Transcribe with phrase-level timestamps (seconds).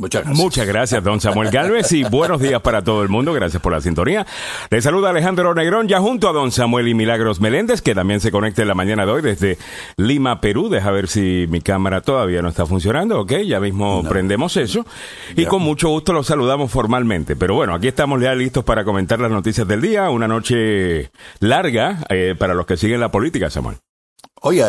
[0.00, 0.44] Muchas gracias.
[0.44, 3.32] Muchas gracias, don Samuel Galvez, y buenos días para todo el mundo.
[3.32, 4.24] Gracias por la sintonía.
[4.70, 8.30] Le saluda Alejandro Negrón, ya junto a don Samuel y Milagros Meléndez, que también se
[8.30, 9.58] conecta en la mañana de hoy desde
[9.96, 10.68] Lima, Perú.
[10.68, 13.38] Deja ver si mi cámara todavía no está funcionando, ¿ok?
[13.44, 14.86] Ya mismo prendemos eso.
[15.34, 17.34] Y con mucho gusto los saludamos formalmente.
[17.34, 20.10] Pero bueno, aquí estamos ya listos para comentar las noticias del día.
[20.10, 21.10] Una noche
[21.40, 23.78] larga eh, para los que siguen la política, Samuel.
[24.40, 24.64] Oye,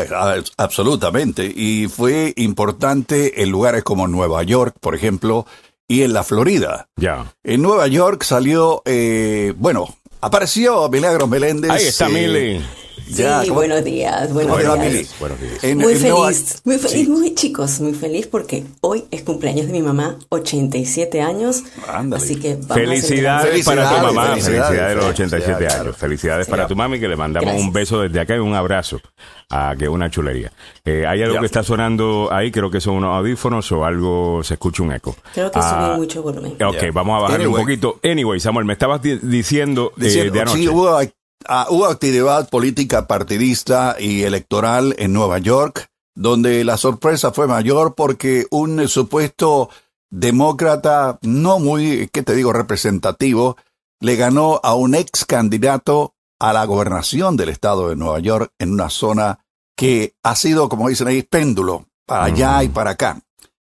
[0.57, 1.45] absolutamente.
[1.45, 5.45] Y fue importante en lugares como Nueva York, por ejemplo,
[5.88, 6.88] y en la Florida.
[6.95, 7.33] Ya.
[7.43, 11.71] En Nueva York salió, eh, bueno, apareció Milagros Meléndez.
[11.71, 12.65] Ahí está, eh, Mili.
[13.07, 15.15] Sí, buenos días, buenos ¿Cómo te va, días.
[15.19, 15.63] Buenos días.
[15.63, 17.07] En- Muy en feliz, muy feliz, Sí.
[17.09, 21.63] muy chicos, muy feliz porque hoy es cumpleaños de mi mamá, 87 años.
[21.87, 22.23] Ándale.
[22.23, 25.65] Así que vamos a Felicidades para tu Felicidades, mamá, felicidades, felicidades de los felicidades, 87
[25.65, 25.81] claro.
[25.81, 26.51] años, felicidades Sí.
[26.51, 27.67] para tu mami que le mandamos Gracias.
[27.67, 29.01] un beso desde acá y un abrazo,
[29.50, 30.51] a que una chulería.
[30.86, 31.39] Eh, hay algo Ya.
[31.41, 35.16] que está sonando ahí, creo que son unos audífonos o algo, se escucha un eco.
[35.33, 36.53] Creo que Ah, subí mucho volumen.
[36.63, 36.91] Ok, Ya.
[36.91, 37.63] vamos a bajarle un Anyway.
[37.77, 38.00] poquito.
[38.03, 40.58] Anyway, Samuel, me estabas di- diciendo, eh, Diciendo, de anoche.
[40.58, 41.00] sí, hubo,
[41.48, 47.96] ah, hubo actividad política partidista y electoral en Nueva York, donde la sorpresa fue mayor
[47.96, 49.70] porque un supuesto
[50.09, 53.58] demócrata no muy, ¿qué te digo?, representativo,
[54.00, 58.72] le ganó a un ex candidato a la gobernación del estado de Nueva York en
[58.72, 59.40] una zona
[59.76, 63.22] que ha sido, como dicen ahí, péndulo, para allá y para acá.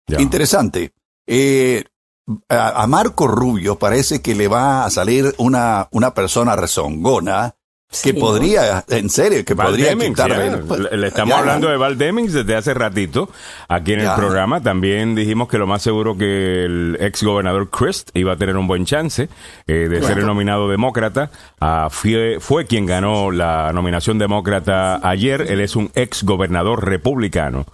[0.06, 0.92] Interesante.
[1.26, 1.84] Eh,
[2.48, 7.56] a, a Marco Rubio parece que le va a salir una, una persona rezongona
[8.02, 8.20] que Sí, ¿no?
[8.20, 10.28] podría, en serio, que Val podría Demings, ya.
[10.28, 13.28] le, le estamos ya, hablando de Val Demings desde hace ratito
[13.68, 14.60] aquí en el programa.
[14.60, 18.66] También dijimos que lo más seguro que el ex gobernador Christ iba a tener un
[18.66, 19.28] buen chance
[19.66, 21.30] eh, de ser el nominado demócrata.
[21.60, 25.42] Ah, fue, fue quien ganó la nominación demócrata ayer.
[25.48, 27.66] Él es un ex gobernador republicano.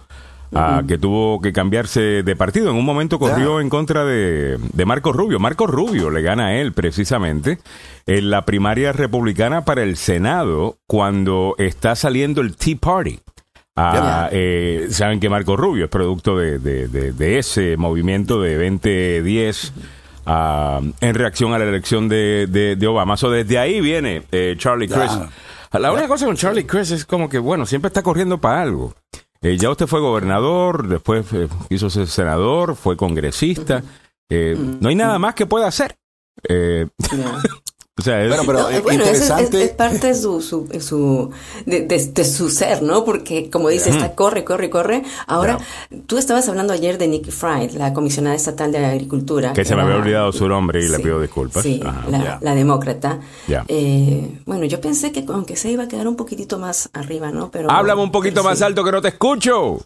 [0.53, 2.69] Ah, que tuvo que cambiarse de partido.
[2.69, 5.39] En un momento corrió en contra de, de Marco Rubio.
[5.39, 7.59] Marco Rubio le gana a él precisamente
[8.05, 13.19] en la primaria republicana para el Senado cuando está saliendo el Tea Party.
[13.75, 18.55] Ah, eh, Saben que Marco Rubio es producto de, de- de- de ese movimiento de
[18.55, 19.73] 2010
[20.25, 23.15] ah, en reacción a la elección de, Obama.
[23.17, 24.87] So, desde ahí viene eh, Charlie.
[24.89, 25.15] Crist.
[25.71, 28.93] La única cosa con Charlie Crist es como que, bueno, siempre está corriendo para algo.
[29.43, 33.83] Eh, ya usted fue gobernador, después eh, quiso ser senador, fue congresista.
[34.29, 35.97] Eh, No hay nada más que pueda hacer.
[36.47, 37.41] No.
[37.99, 39.63] O sea, es- Bueno, pero No, eh, bueno, eso es, es- interesante.
[39.63, 41.29] es parte de su, su, su-
[41.65, 43.03] de, de- de su ser, ¿no?
[43.03, 45.03] Porque, como dice, está corre, corre, corre.
[45.27, 45.57] Ahora,
[46.07, 49.53] tú estabas hablando ayer de Nikki Fried, la comisionada estatal de Agricultura.
[49.53, 51.63] Que se me había olvidado su nombre y le Sí, pido disculpas.
[51.63, 52.05] Sí, Ajá.
[52.09, 52.37] la, Ya.
[52.41, 53.19] la demócrata.
[53.67, 57.51] Eh, bueno, yo pensé que aunque se iba a quedar un poquitito más arriba, ¿no?
[57.51, 58.63] Pero Háblame un poquito pero más sí.
[58.63, 59.79] alto que no te escucho.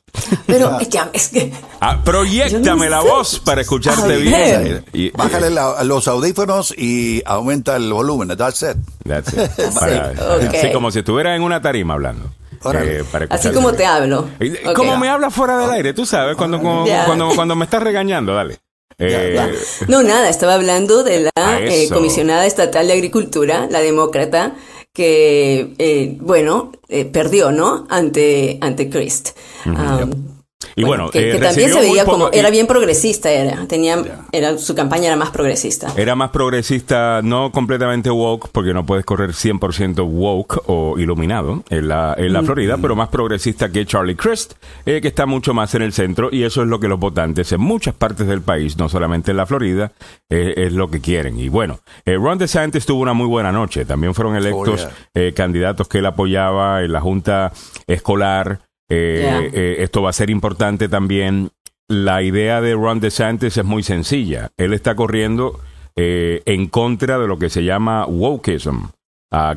[0.46, 1.52] Pero ya, es que...
[1.82, 3.08] Ah, proyectame no la sé.
[3.10, 4.86] voz para escucharte A bien.
[4.94, 8.28] Y- Bájale la- los audífonos y aumenta el volumen.
[8.38, 8.78] That's it.
[9.04, 9.50] That's it.
[9.80, 10.14] Para-
[10.52, 12.30] sí, como si estuviera en una tarima hablando.
[12.74, 14.28] Eh, para Así como te hablo.
[14.40, 14.74] Y- Ok.
[14.76, 15.94] ¿Cómo me hablas fuera del aire?
[15.94, 18.58] Tú sabes, cuando, cuando, cuando, cuando me estás regañando, dale.
[18.98, 19.50] Eh, Ya.
[19.88, 24.54] No, nada, estaba hablando de la eh, comisionada estatal de agricultura, la demócrata,
[24.94, 27.86] que, eh, bueno, eh, perdió, ¿no?
[27.90, 29.30] Ante, ante Christ.
[29.66, 30.35] Um,
[30.78, 33.66] Y bueno, que, eh, que también se veía poco- como, y- era bien progresista, era,
[33.66, 33.98] tenía,
[34.32, 35.94] era, su campaña era más progresista.
[35.96, 41.88] Era más progresista, no completamente woke, porque no puedes correr 100% woke o iluminado en
[41.88, 44.54] la, en la Florida, pero más progresista que Charlie Crist,
[44.86, 47.52] eh, que está mucho más en el centro, y eso es lo que los votantes
[47.54, 49.94] en muchas partes del país, no solamente en la Florida,
[50.30, 51.40] eh, es lo que quieren.
[51.40, 54.92] Y bueno, eh, Ron DeSantis tuvo una muy buena noche, también fueron electos yeah.
[55.14, 57.54] eh, candidatos que él apoyaba en la Junta
[57.88, 58.60] Escolar.
[58.90, 59.42] Eh, Yeah.
[59.54, 61.52] eh, esto va a ser importante también.
[61.88, 64.52] La idea de Ron DeSantis es muy sencilla.
[64.58, 65.60] Él está corriendo
[65.96, 68.88] eh, en contra de lo que se llama wokeism,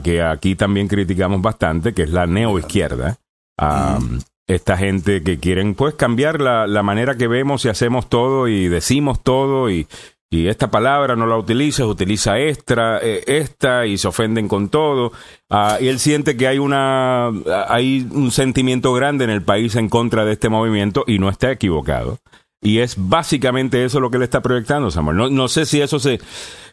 [0.03, 3.17] que aquí también criticamos bastante, que es la neoizquierda.
[3.59, 3.99] Ah,
[4.47, 8.69] Esta gente que quieren pues cambiar la, la manera que vemos y hacemos todo y
[8.69, 9.87] decimos todo y,
[10.31, 15.12] y esta palabra no la utilizas, utiliza esta, eh, esta y se ofenden con todo.
[15.49, 17.29] Ah, y él siente que hay una
[17.69, 21.50] hay un sentimiento grande en el país en contra de este movimiento y no está
[21.50, 22.19] equivocado.
[22.61, 25.17] Y es básicamente eso lo que le está proyectando, Samuel.
[25.17, 26.20] No, no sé si eso se...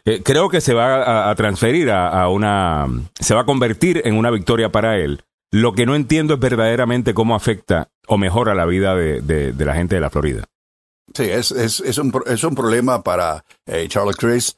[0.04, 2.86] eh, creo que se va a, transferir a, una...
[3.20, 5.22] Se va a convertir en una victoria para él.
[5.52, 9.94] Lo que no entiendo es verdaderamente cómo afecta o mejora la vida de la gente
[9.94, 10.46] de la Florida.
[11.16, 14.56] Sí, es, es, es, un, pro- es un problema para eh, Charles Chris.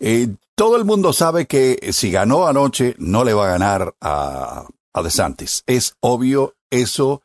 [0.00, 4.66] Eh, todo el mundo sabe que si ganó anoche, no le va a ganar a,
[4.94, 5.62] a DeSantis.
[5.66, 7.22] Es obvio eso.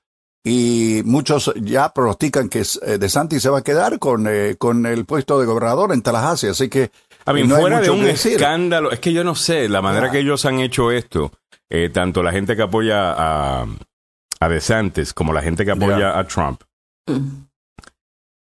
[0.48, 5.06] y muchos ya pronostican que eh, DeSantis se va a quedar con, eh, con el
[5.06, 6.92] puesto de gobernador en Tallahassee, así que
[7.26, 10.46] a mí, fuera de un escándalo, es que yo no sé, la manera que ellos
[10.46, 11.32] han hecho esto,
[11.72, 13.66] eh, tanto la gente que apoya a,
[14.40, 16.62] a DeSantis como la gente que apoya a Trump,
[17.08, 17.45] mm.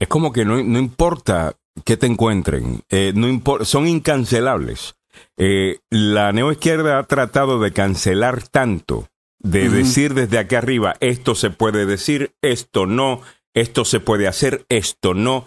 [0.04, 4.96] Es como que no, no importa que te encuentren, eh, no son incancelables.
[5.36, 9.08] Eh, la neoizquierda ha tratado de cancelar tanto,
[9.38, 13.22] de decir desde aquí arriba, esto se puede decir, esto no,
[13.54, 15.46] esto se puede hacer, esto no,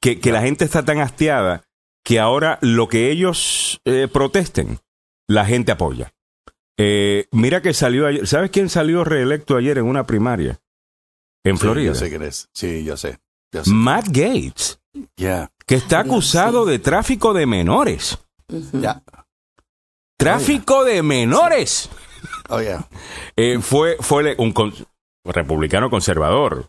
[0.00, 1.62] que, que la gente está tan hastiada
[2.04, 4.78] que ahora lo que ellos eh, protesten,
[5.28, 6.14] la gente apoya.
[6.78, 10.60] Eh, mira que salió ayer, ¿sabes quién salió reelecto ayer en una primaria?
[11.44, 11.94] En Florida.
[11.94, 12.48] Sí, yo sé quién es.
[12.54, 13.18] Sí, yo sé.
[13.66, 14.80] Matt Gates.
[15.66, 18.18] Que está acusado de tráfico de menores.
[20.18, 21.88] Tráfico de menores.
[22.48, 22.86] Oh, yeah.
[23.36, 24.54] Eh, fue, fue un
[25.24, 26.68] republicano conservador,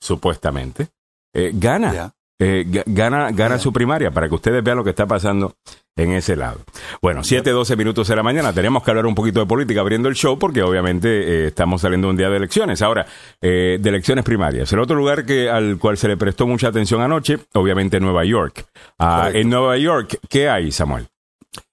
[0.00, 0.88] supuestamente.
[1.32, 2.14] gana.
[2.38, 5.54] Eh, gana, gana su primaria para que ustedes vean lo que está pasando
[5.96, 6.60] en ese lado.
[7.00, 8.52] Bueno, 7, 12 minutos de la mañana.
[8.52, 12.10] Tenemos que hablar un poquito de política abriendo el show porque obviamente eh, estamos saliendo
[12.10, 12.82] un día de elecciones.
[12.82, 13.06] Ahora,
[13.40, 14.70] eh, de elecciones primarias.
[14.72, 18.66] El otro lugar que, al cual se le prestó mucha atención anoche, obviamente Nueva York.
[18.98, 21.08] Ah, en Nueva York, ¿qué hay, Samuel?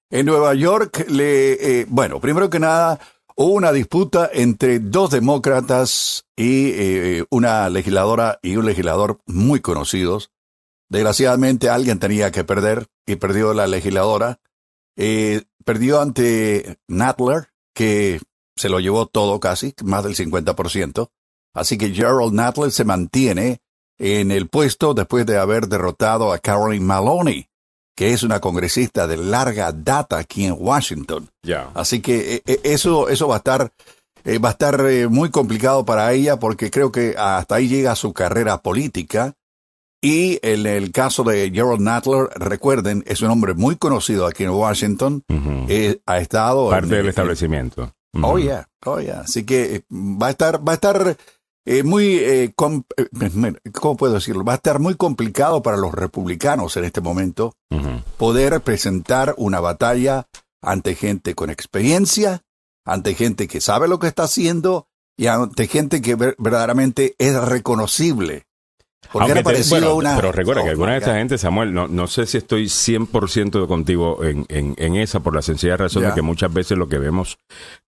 [0.10, 3.00] En Nueva York, le, bueno, primero que nada,
[3.36, 10.33] hubo una disputa entre dos demócratas y una legisladora y un legislador muy conocidos
[10.90, 14.40] Desgraciadamente alguien tenía que perder y perdió la legisladora.
[14.96, 18.22] Eh, perdió ante Natler, que
[18.56, 21.10] se lo llevó todo casi, más del 50%.
[21.56, 23.62] Así que Gerald Natler se mantiene
[24.00, 27.48] en el puesto después de haber derrotado a Caroline Maloney,
[27.96, 31.30] que es una congresista de larga data aquí en Washington.
[31.74, 33.72] Así que eh, eh, eso, eso va a estar,
[34.26, 38.62] va a estar muy complicado para ella porque creo que hasta ahí llega su carrera
[38.62, 39.34] política.
[40.04, 44.50] Y en el caso de Gerald Nadler, recuerden, es un hombre muy conocido aquí en
[44.50, 45.24] Washington.
[45.70, 47.94] Eh, ha estado parte del establecimiento.
[48.22, 49.22] Oh yeah, oh yeah.
[49.22, 51.16] Así que eh, va a estar, va a estar
[51.66, 54.44] eh, muy, ¿cómo puedo decirlo?
[54.44, 57.56] Va a estar muy complicado para los republicanos en este momento
[58.18, 60.28] poder presentar una batalla
[60.62, 62.42] ante gente con experiencia,
[62.84, 68.48] ante gente que sabe lo que está haciendo y ante gente que verdaderamente es reconocible
[70.16, 74.24] pero recuerda que alguna de esta gente, Samuel, no, no sé si estoy 100% contigo
[74.24, 77.38] en, en, esa por la sencilla razón de que muchas veces lo que vemos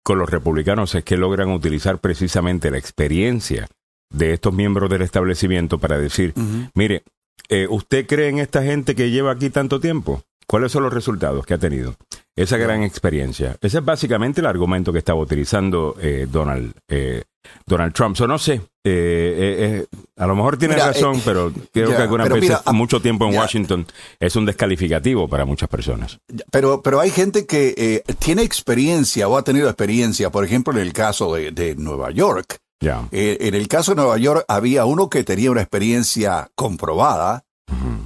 [0.03, 3.69] con los republicanos es que logran utilizar precisamente la experiencia
[4.11, 6.35] de estos miembros del establecimiento para decir,
[6.75, 7.05] mire,
[7.49, 10.23] eh, ¿usted cree en esta gente que lleva aquí tanto tiempo?
[10.47, 11.97] ¿Cuáles son los resultados que ha tenido?
[12.37, 13.57] Esa gran experiencia.
[13.61, 17.23] Ese es básicamente el argumento que estaba utilizando eh, Donald, eh,
[17.67, 18.21] Donald Trump.
[18.21, 19.87] O no sé, eh,
[20.17, 23.87] a lo mejor tiene razón, pero creo que algunas veces mucho tiempo en Washington
[24.21, 26.19] es un descalificativo para muchas personas.
[26.51, 30.93] Pero, pero hay gente que tiene experiencia o ha tenido experiencia, por ejemplo, en el
[30.93, 32.59] caso de, Nueva York.
[32.81, 37.45] en el caso de Nueva York había uno que tenía una experiencia comprobada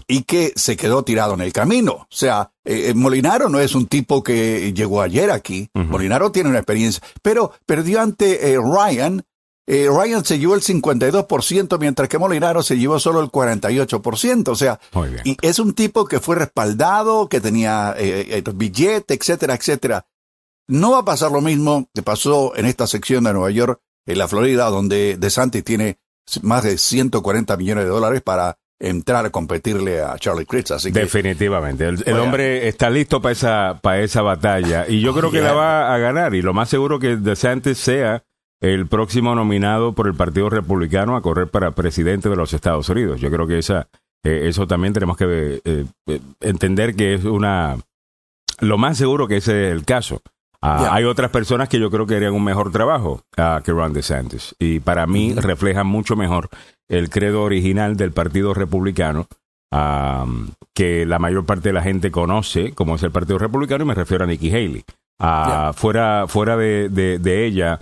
[0.06, 1.93] y que se quedó tirado en el camino.
[1.93, 5.69] O sea, eh, eh, Molinaro no es un tipo que llegó ayer aquí.
[5.75, 9.23] Molinaro tiene una experiencia, pero perdió ante eh, Ryan.
[9.69, 14.49] Ryan se llevó el 52%, mientras que Molinaro se llevó solo el 48%.
[14.49, 14.81] O sea,
[15.25, 17.94] y es un tipo que fue respaldado, que tenía
[18.55, 20.06] billete, etcétera, etcétera.
[20.69, 24.19] No va a pasar lo mismo que pasó en esta sección de Nueva York, en
[24.19, 25.98] la Florida, donde DeSantis tiene
[26.43, 30.70] más de 140 millones de dólares para entrar a competirle a Charlie Critz.
[30.70, 31.89] Así Definitivamente.
[31.89, 34.87] El, hombre está listo para esa, para esa batalla.
[34.89, 36.34] Y yo creo que la va a ganar.
[36.34, 38.25] Y lo más seguro que DeSantis sea
[38.60, 43.20] el próximo nominado por el Partido Republicano a correr para presidente de los Estados Unidos.
[43.20, 43.88] Yo creo que esa,
[44.24, 47.77] eh, eso también tenemos que eh, eh, entender que es una...
[48.60, 50.20] Lo más seguro que ese es el caso.
[50.60, 53.93] Ah, hay otras personas que yo creo que harían un mejor trabajo uh, que Ron
[53.93, 54.56] DeSantis.
[54.58, 56.48] Y para mí reflejan mucho mejor
[56.88, 59.29] el credo original del Partido Republicano,
[60.74, 63.94] que la mayor parte de la gente conoce como es el Partido Republicano, y me
[63.94, 64.84] refiero a Nikki Haley.
[65.20, 67.79] Ah, fuera fuera de, de ella,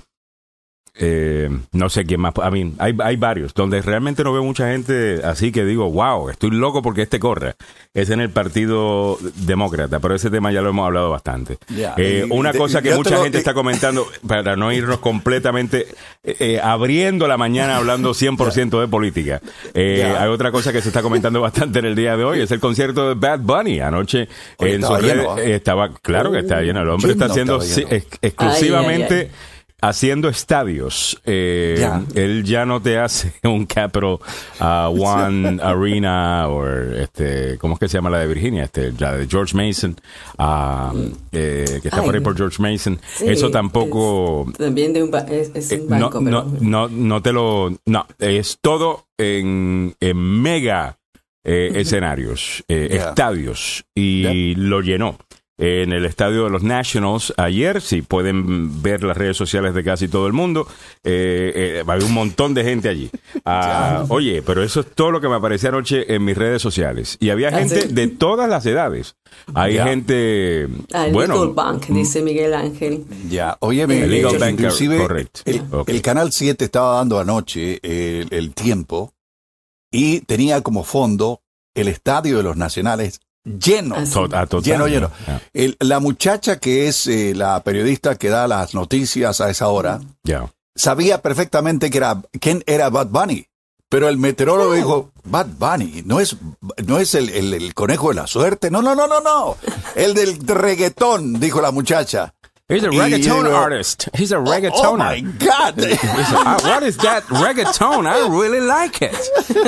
[0.98, 2.32] eh, no sé quién más.
[2.42, 6.30] A mí, hay, hay varios donde realmente no veo mucha gente así que digo, wow,
[6.30, 7.54] estoy loco porque este corre.
[7.92, 11.58] Es en el Partido Demócrata, pero ese tema ya lo hemos hablado bastante.
[11.96, 15.86] Eh, una cosa que mucha gente está comentando, para no irnos completamente
[16.24, 19.40] eh, abriendo la mañana hablando 100% de política,
[19.74, 22.60] hay otra cosa que se está comentando bastante en el día de hoy, es el
[22.60, 23.80] concierto de Bad Bunny.
[23.80, 24.94] Anoche en su
[25.42, 29.30] estaba, claro que está lleno, el hombre está haciendo exclusivamente
[29.80, 31.20] haciendo estadios.
[31.24, 34.18] Eh, él ya no te hace un Capital
[34.60, 38.64] uh, One Arena o este, ¿cómo es que se llama la de Virginia?
[38.64, 39.96] Este, la de George Mason,
[40.38, 42.98] um, eh, que está por ahí por George Mason.
[43.20, 44.50] Eso tampoco.
[44.56, 49.94] también de un, es, un banco, no, no, no, te lo, no, es todo en,
[50.00, 50.98] en mega
[51.44, 55.16] escenarios, estadios y lo llenó
[55.58, 57.80] en el estadio de los Nationals ayer.
[57.80, 60.66] Si pueden ver las redes sociales de casi todo el mundo,
[61.02, 63.10] eh, eh, un montón de gente allí.
[63.48, 67.16] Ah, oye, pero eso es todo lo que me aparecía anoche en mis redes sociales.
[67.20, 69.14] Y había ah, gente de todas las edades.
[69.54, 70.68] Hay gente.
[70.92, 71.52] Ah, bueno.
[71.52, 73.04] Bank, dice Miguel Ángel.
[73.30, 74.60] Ya, oye, el Legal Bank,
[74.98, 75.42] correcto.
[75.86, 79.14] El, Canal 7 estaba dando anoche el tiempo
[79.92, 81.42] y tenía como fondo
[81.74, 83.96] el estadio de los Nacionales lleno.
[84.60, 85.10] lleno, lleno.
[85.80, 90.00] la muchacha que es eh, la periodista que da las noticias a esa hora,
[90.74, 93.46] sabía perfectamente que era, quién era Bad Bunny.
[93.88, 96.36] Pero el meteorólogo dijo, Bad Bunny, no es,
[96.86, 98.68] no es el, el, conejo de la suerte.
[98.68, 99.56] No, no, no, no, no.
[99.94, 102.34] El del reggaetón, dijo la muchacha.
[102.68, 104.08] He's a reggaeton artist.
[104.12, 104.72] He's a reggaetoner.
[104.72, 105.76] Oh, oh my God!
[106.64, 108.08] what is that reggaeton?
[108.08, 109.14] I really like it.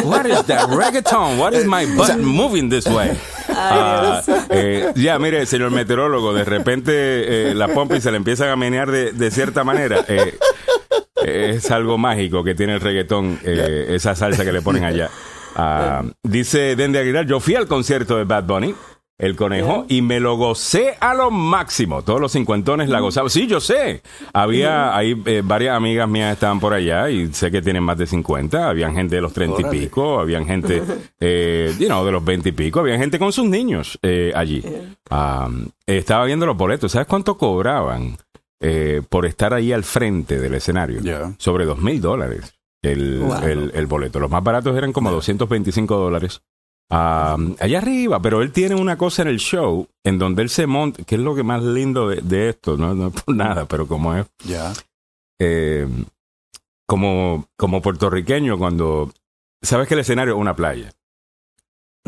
[0.04, 1.38] What is that reggaeton?
[1.38, 3.16] What is my button moving this way?
[3.58, 6.92] Uh, eh, ya, mire, señor meteorólogo, de repente
[7.50, 10.04] eh, la pompa se le empiezan a menear de, cierta manera.
[10.08, 10.38] Eh,
[11.24, 15.10] es algo mágico que tiene el reggaetón, eh, esa salsa que le ponen allá.
[15.56, 18.74] Uh, dice Dende Aguilar, yo fui al concierto de Bad Bunny
[19.18, 22.02] el conejo y me lo gocé a lo máximo.
[22.02, 23.30] Todos los cincuentones la gozaban.
[23.30, 24.02] Sí, yo sé.
[24.32, 28.06] Había ahí eh, varias amigas mías estaban por allá y sé que tienen más de
[28.06, 28.68] 50.
[28.68, 30.82] Habían gente de los treinta y pico, habían gente,
[31.20, 34.62] eh, you know, de los veinte y pico, había gente con sus niños eh, allí.
[35.86, 36.92] estaba viendo los boletos.
[36.92, 38.16] ¿Sabes cuánto cobraban
[38.60, 41.00] eh, por estar ahí al frente del escenario?
[41.38, 42.54] Sobre dos mil dólares.
[42.80, 43.24] El,
[43.74, 44.20] el, boleto.
[44.20, 46.42] Los más baratos eran como 225 dólares
[46.90, 51.04] allá arriba, pero él tiene una cosa en el show en donde él se monta,
[51.04, 54.14] que es lo que más lindo de, esto, no, no, es por nada, pero como
[54.14, 54.26] es.
[54.44, 54.72] Ya.
[55.38, 55.86] Eh,
[56.86, 59.12] como, como puertorriqueño, cuando.
[59.62, 60.92] Sabes que el escenario es una playa.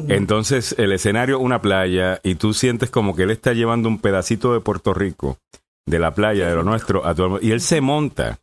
[0.09, 3.99] Entonces, el escenario es una playa y tú sientes como que él está llevando un
[3.99, 5.39] pedacito de Puerto Rico,
[5.87, 8.41] de la playa, de lo nuestro, a todo Y él se monta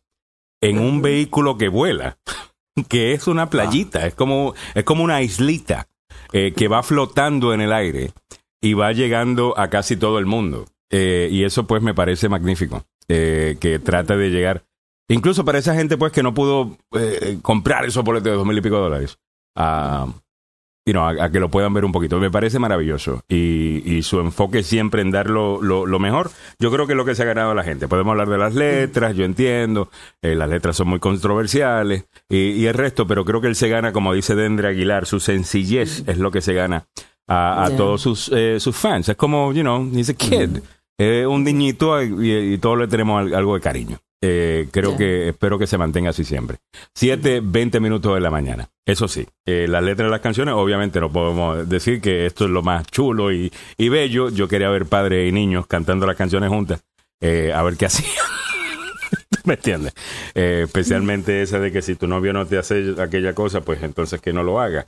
[0.60, 2.18] en un vehículo que vuela,
[2.88, 5.88] que es una playita, es, como, es como una islita.
[6.32, 8.12] Eh, que va flotando en el aire
[8.60, 10.66] y va llegando a casi todo el mundo.
[10.90, 14.64] Eh, y eso pues me parece magnífico, eh, que trata de llegar,
[15.08, 16.78] incluso para esa gente pues que no pudo
[17.42, 19.18] comprar esos boletos de dos mil y pico dólares,
[20.96, 22.18] a, a, que lo puedan ver un poquito.
[22.18, 26.86] Me parece maravilloso y, y su enfoque siempre en dar lo, lo, mejor, yo creo
[26.86, 27.88] que es lo que se ha ganado la gente.
[27.88, 29.90] Podemos hablar de las letras, yo entiendo,
[30.22, 34.12] las letras son muy controversiales, y, el resto, pero creo que él se gana, como
[34.12, 36.86] dice Dendre Aguilar, su sencillez es lo que se gana
[37.26, 39.08] a, todos sus, eh, sus fans.
[39.08, 40.60] Es como, you know, he's a kid,
[40.98, 43.98] un niñito y, todos le tenemos algo de cariño.
[44.20, 46.58] Eh, creo que espero que se mantenga así siempre.
[46.94, 48.68] Siete, veinte minutos de la mañana.
[48.84, 52.50] Eso sí, eh, las letras de las canciones, obviamente no podemos decir que esto es
[52.50, 54.30] lo más chulo y, y bello.
[54.30, 56.82] Yo quería ver padres y niños cantando las canciones juntas,
[57.20, 58.24] a ver qué hacían.
[59.48, 59.94] ¿Me entiendes?
[60.34, 64.20] Eh, especialmente esa de que si tu novio no te hace aquella cosa, pues entonces
[64.20, 64.84] que no lo haga.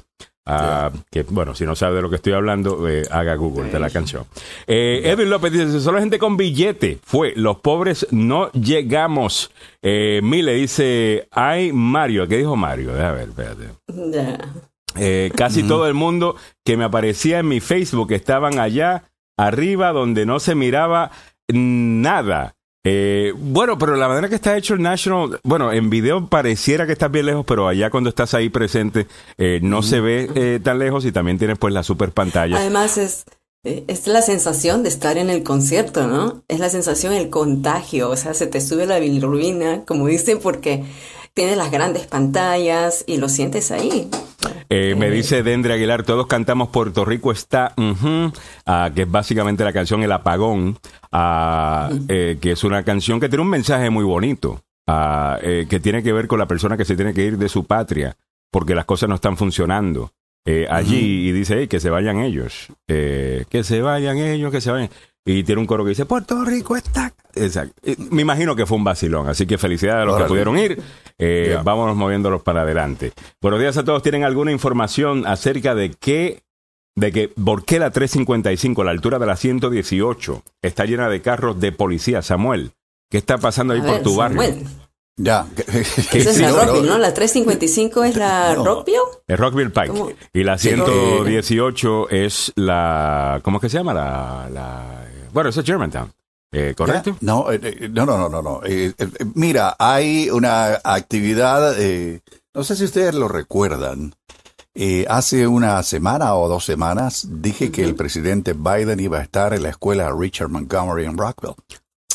[0.46, 3.78] Ah, que bueno, si no sabe de lo que estoy hablando, eh, haga Google de
[3.78, 4.24] la canción.
[4.66, 7.34] Eh, Edwin López dice: Solo gente con billete fue.
[7.36, 9.50] Los pobres no llegamos.
[9.82, 12.26] Eh, Mile dice: Ay, Mario.
[12.26, 12.94] ¿Qué dijo Mario?
[12.94, 13.68] Déjame ver, espérate.
[15.36, 19.04] casi todo el mundo que me aparecía en mi Facebook estaban allá
[19.36, 21.10] arriba donde no se miraba
[21.48, 22.56] nada.
[22.82, 26.92] Eh, bueno, pero la manera que está hecho el National, bueno, en video pareciera que
[26.92, 29.06] estás bien lejos, pero allá cuando estás ahí presente
[29.36, 32.56] eh, no se ve eh, tan lejos y también tienes pues la super pantalla.
[32.56, 33.24] Además es,
[33.64, 36.42] es la sensación de estar en el concierto, ¿no?
[36.48, 40.84] Es la sensación, el contagio, o sea, se te sube la bilirrubina, como dicen, porque
[41.34, 44.10] tienes las grandes pantallas y lo sientes ahí.
[44.68, 47.74] Eh, me dice Dendre Aguilar, todos cantamos Puerto Rico está,
[48.66, 50.78] ah, que es básicamente la canción El Apagón,
[52.08, 56.02] eh, que es una canción que tiene un mensaje muy bonito, ah, eh, que tiene
[56.02, 58.16] que ver con la persona que se tiene que ir de su patria
[58.52, 60.12] porque las cosas no están funcionando.
[60.70, 64.90] allí y dice que se vayan ellos, que se vayan ellos, que se vayan.
[65.24, 67.12] Y tiene un coro que dice, Puerto Rico está...
[68.10, 70.80] Me imagino que fue un vacilón, así que felicidades a los que pudieron ir.
[71.18, 73.12] Eh, vámonos moviéndolos para adelante.
[73.40, 74.02] Buenos días a todos.
[74.02, 76.42] ¿Tienen alguna información acerca de qué,
[76.96, 81.20] de que, por qué la 355, a la altura de la 118, está llena de
[81.20, 82.22] carros de policía?
[82.22, 82.72] Samuel,
[83.10, 84.40] ¿Qué está pasando ahí por tu barrio?
[85.16, 85.46] Ya.
[85.56, 86.96] Esa es la Rockville, ¿no?
[86.96, 88.98] La 355 es la Rockville.
[89.26, 90.16] Es Rockville Pike.
[90.32, 93.40] Y la 118 es la.
[93.42, 93.92] ¿Cómo es que se llama?
[93.92, 94.48] La.
[94.50, 96.12] la bueno, eso es Germantown.
[96.52, 97.16] Eh, ¿Correcto?
[97.20, 97.46] No,
[97.92, 98.60] no, no, no, no.
[99.34, 101.76] mira, hay una actividad,
[102.54, 104.14] no sé si ustedes lo recuerdan.
[105.08, 109.62] hace una semana o dos semanas dije que el presidente Biden iba a estar en
[109.62, 111.54] la escuela Richard Montgomery en Rockville.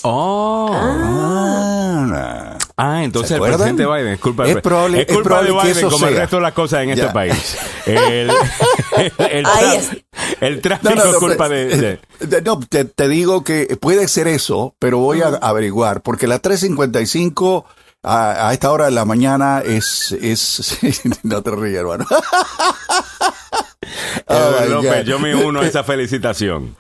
[0.08, 0.70] Oh.
[0.72, 6.08] Ah, ah entonces el presidente Biden es culpa, es probable, es culpa de Biden como
[6.08, 7.58] el resto de las cosas en este país.
[7.88, 8.30] El,
[10.42, 12.00] el, tráfico es culpa de...
[12.46, 17.66] No, te, te, digo que puede ser eso, pero voy a averiguar, porque la 355
[18.04, 20.12] a, a esta hora de la mañana es...
[20.12, 20.78] es
[21.24, 22.06] no te ríes, hermano.
[24.28, 26.76] oh López, yo me uno a esa felicitación.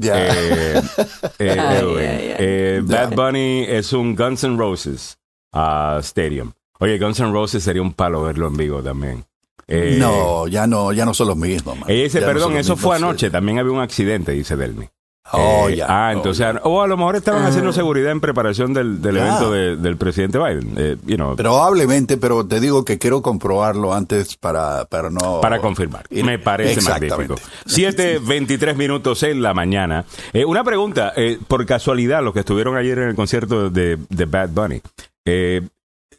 [0.00, 0.82] Eh,
[1.38, 5.16] eh, eh, Bad Bunny es un Guns N' Roses
[5.52, 6.52] uh, Stadium.
[6.80, 9.24] Oye, Guns N' Roses sería un palo verlo en vivo también.
[9.68, 11.78] no, ya no, ya no son los mismos.
[11.86, 13.30] dice, perdón, eso fue anoche.
[13.30, 14.88] También había un accidente, dice Delmi.
[15.32, 15.86] Oh, ya.
[15.88, 20.38] Ah, entonces, o a lo mejor estaban haciendo seguridad en preparación del, evento del presidente
[20.38, 20.74] Biden.
[20.76, 20.96] Eh,
[21.36, 25.40] Probablemente, pero te digo que quiero comprobarlo antes para, para no.
[25.40, 26.04] Para confirmar.
[26.10, 27.36] Me parece magnífico.
[27.64, 30.04] Siete, veintitrés minutos en la mañana.
[30.34, 34.24] Eh, una pregunta, eh, por casualidad, los que estuvieron ayer en el concierto de, de
[34.26, 34.82] Bad Bunny.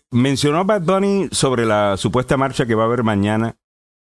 [0.09, 3.55] mencionó Bad Bunny sobre la supuesta marcha que va a haber mañana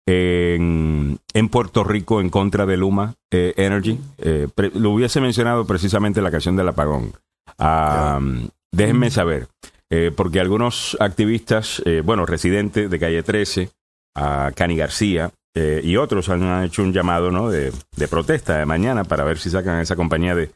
[0.07, 3.99] en, en Puerto Rico en contra de Luma eh, Energy.
[4.19, 7.13] Eh, lo hubiese mencionado precisamente la canción del apagón.
[8.73, 9.49] déjenme saber,
[9.91, 13.71] eh, porque algunos activistas, bueno, residentes de calle 13,
[14.17, 17.51] a Cani García y otros han hecho un llamado ¿no?
[17.51, 20.51] de, de protesta de mañana para ver si sacan esa compañía de,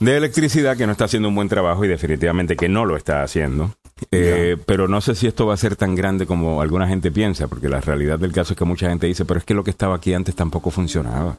[0.00, 3.22] de electricidad que no está haciendo un buen trabajo y definitivamente que no lo está
[3.22, 3.74] haciendo.
[4.10, 7.48] Eh, pero no sé si esto va a ser tan grande como alguna gente piensa,
[7.48, 9.70] porque la realidad del caso es que mucha gente dice, pero es que lo que
[9.70, 11.38] estaba aquí antes tampoco funcionaba.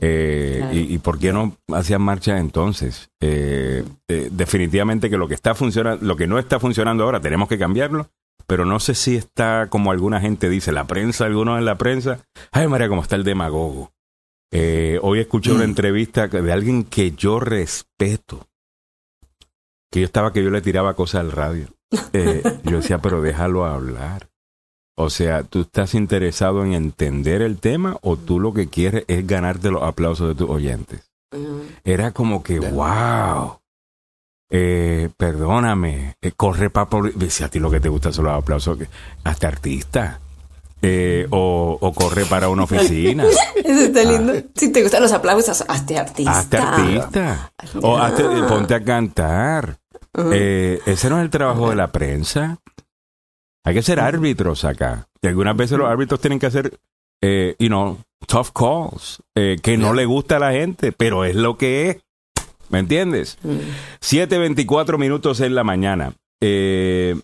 [0.00, 3.10] Eh, y, por qué no hacían marcha entonces?
[3.20, 3.84] Eh,
[4.30, 8.08] definitivamente que lo que está funcionando, lo que no está funcionando ahora, tenemos que cambiarlo.
[8.46, 12.20] Pero no sé si está como alguna gente dice, la prensa, algunos en la prensa.
[12.52, 13.92] Ay, María, cómo está el demagogo.
[14.52, 15.70] hoy escuché una mm.
[15.70, 18.46] entrevista de alguien que yo respeto
[19.90, 21.68] que yo estaba que yo le tiraba cosas al radio.
[22.12, 24.28] Eh, yo decía, pero déjalo hablar.
[24.98, 29.26] O sea, ¿tú estás interesado en entender el tema o tú lo que quieres es
[29.26, 31.10] ganarte los aplausos de tus oyentes?
[31.84, 33.58] Era como que, wow.
[34.50, 36.88] Eh, perdóname, eh, corre para...
[37.28, 38.78] Si a ti lo que te gusta son los aplausos,
[39.24, 40.20] hasta artista.
[40.82, 43.24] Eh, o, corre para una oficina.
[43.56, 44.34] Eso está lindo.
[44.36, 44.42] Ah.
[44.54, 46.38] Si te gustan los aplausos, hazte artista.
[46.38, 47.52] Hazte artista.
[47.82, 49.78] o hazte, ponte a cantar.
[50.32, 52.58] Eh, ese no es el trabajo de la prensa.
[53.64, 55.08] Hay que ser árbitros acá.
[55.20, 56.78] Y algunas veces los árbitros tienen que hacer,
[57.20, 61.34] eh, you know, tough calls, eh, que no le gusta a la gente, pero es
[61.34, 61.96] lo que es.
[62.68, 63.38] ¿Me entiendes?
[64.00, 66.14] 7.24 minutos en la mañana.
[66.40, 67.16] Eh,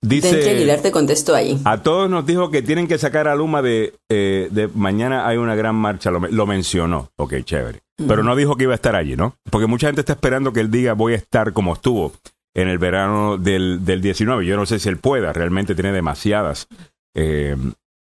[0.00, 1.60] Dice, Aguilar te contestó ahí.
[1.64, 5.38] A todos nos dijo que tienen que sacar a Luma de, eh, de mañana hay
[5.38, 7.10] una gran marcha, lo, mencionó.
[7.16, 7.80] Ok, chévere.
[8.06, 9.34] Pero no dijo que iba a estar allí, ¿no?
[9.50, 12.12] Porque mucha gente está esperando que él diga voy a estar como estuvo
[12.54, 14.46] en el verano del, del 19.
[14.46, 16.68] Yo no sé si él pueda, realmente tiene demasiadas
[17.16, 17.56] eh,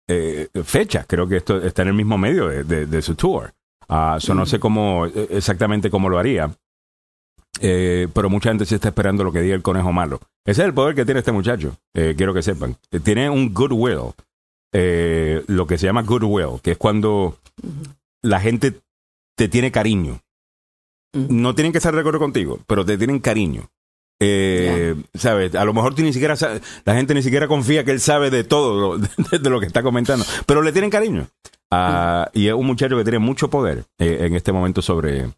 [0.07, 1.05] eh, fechas.
[1.07, 3.53] Creo que esto está en el mismo medio de, su tour.
[3.87, 6.49] Uh, no sé cómo exactamente cómo lo haría.
[7.61, 10.19] Eh, pero mucha gente sí está esperando lo que diga el conejo malo.
[10.45, 12.77] Ese es el poder que tiene este muchacho, eh, quiero que sepan.
[12.91, 14.13] Eh, tiene un goodwill,
[15.47, 17.37] lo que se llama goodwill, que es cuando
[18.21, 18.73] la gente
[19.37, 20.19] te tiene cariño.
[21.13, 23.69] No tienen que estar de acuerdo contigo, pero te tienen cariño.
[25.13, 25.53] ¿Sabes?
[25.53, 26.35] A lo mejor ni siquiera
[26.85, 28.97] la gente ni siquiera confía que él sabe de todo lo,
[29.39, 31.27] de, lo que está comentando, pero le tienen cariño.
[31.69, 35.29] Ah, y es un muchacho que tiene mucho poder en este momento sobre,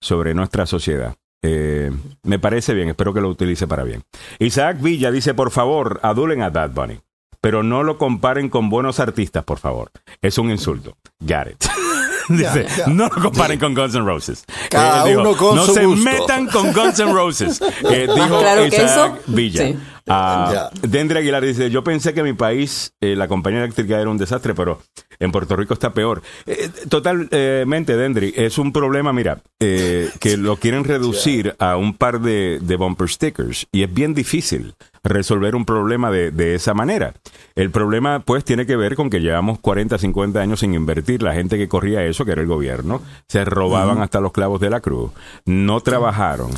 [0.00, 1.16] sobre nuestra sociedad.
[1.46, 1.90] Eh,
[2.22, 4.02] me parece bien, espero que lo utilice para bien.
[4.38, 7.00] Isaac Villa dice, por favor, adulen a Bad Bunny,
[7.42, 9.90] pero no lo comparen con buenos artistas, por favor.
[10.22, 10.96] Es un insulto.
[11.20, 11.64] Got it.
[12.30, 14.46] dice, no lo comparen con Guns N' Roses.
[14.70, 17.60] Cada eh, uno con no se metan con Guns N' Roses.
[17.90, 19.76] Eh, dijo Isaac Villa.
[20.06, 24.18] Uh, Dendre Aguilar dice, yo pensé que mi país, eh, la compañía eléctrica era un
[24.18, 24.82] desastre, pero
[25.18, 26.22] en Puerto Rico está peor.
[26.44, 32.20] Eh, totalmente, Dendry, es un problema, mira, eh, que lo quieren reducir a un par
[32.20, 37.14] de, de bumper stickers y es bien difícil resolver un problema de, de, esa manera.
[37.54, 41.22] El problema, pues, tiene que ver con que llevamos 40, 50 años sin invertir.
[41.22, 44.70] La gente que corría eso, que era el gobierno, se robaban hasta los clavos de
[44.70, 45.12] la cruz.
[45.44, 46.50] No trabajaron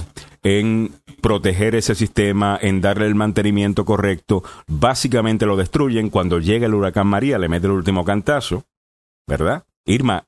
[0.43, 4.43] en proteger ese sistema, en darle el mantenimiento correcto.
[4.67, 6.11] Básicamente lo destruyen.
[6.11, 8.65] Cuando llega el huracán María, le mete el último cantazo,
[9.27, 9.65] ¿verdad?
[9.85, 10.25] Irma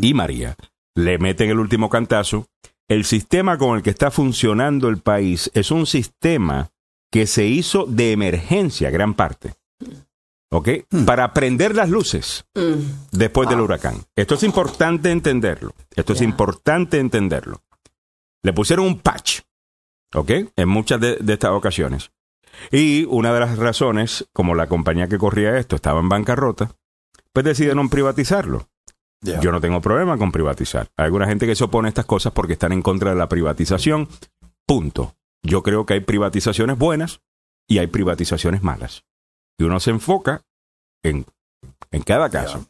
[0.00, 0.56] y María
[0.96, 2.46] le meten el último cantazo.
[2.88, 6.70] El sistema con el que está funcionando el país es un sistema
[7.12, 9.54] que se hizo de emergencia, gran parte.
[10.52, 10.68] ¿Ok?
[10.90, 11.04] Hmm.
[11.04, 12.80] Para prender las luces Mm.
[13.12, 14.02] después del huracán.
[14.16, 15.74] Esto es importante entenderlo.
[15.94, 17.62] Esto es importante entenderlo.
[18.42, 19.40] Le pusieron un patch,
[20.14, 20.30] ¿ok?
[20.56, 22.12] En muchas de, de estas ocasiones.
[22.70, 26.72] Y una de las razones, como la compañía que corría esto estaba en bancarrota,
[27.32, 28.68] pues decidieron privatizarlo.
[29.22, 30.88] Yo no tengo problema con privatizar.
[30.96, 33.28] Hay alguna gente que se opone a estas cosas porque están en contra de la
[33.28, 34.08] privatización.
[34.66, 35.14] Punto.
[35.42, 37.20] Yo creo que hay privatizaciones buenas
[37.68, 39.04] y hay privatizaciones malas.
[39.58, 40.42] Y uno se enfoca
[41.02, 41.26] en,
[41.90, 42.64] en cada caso.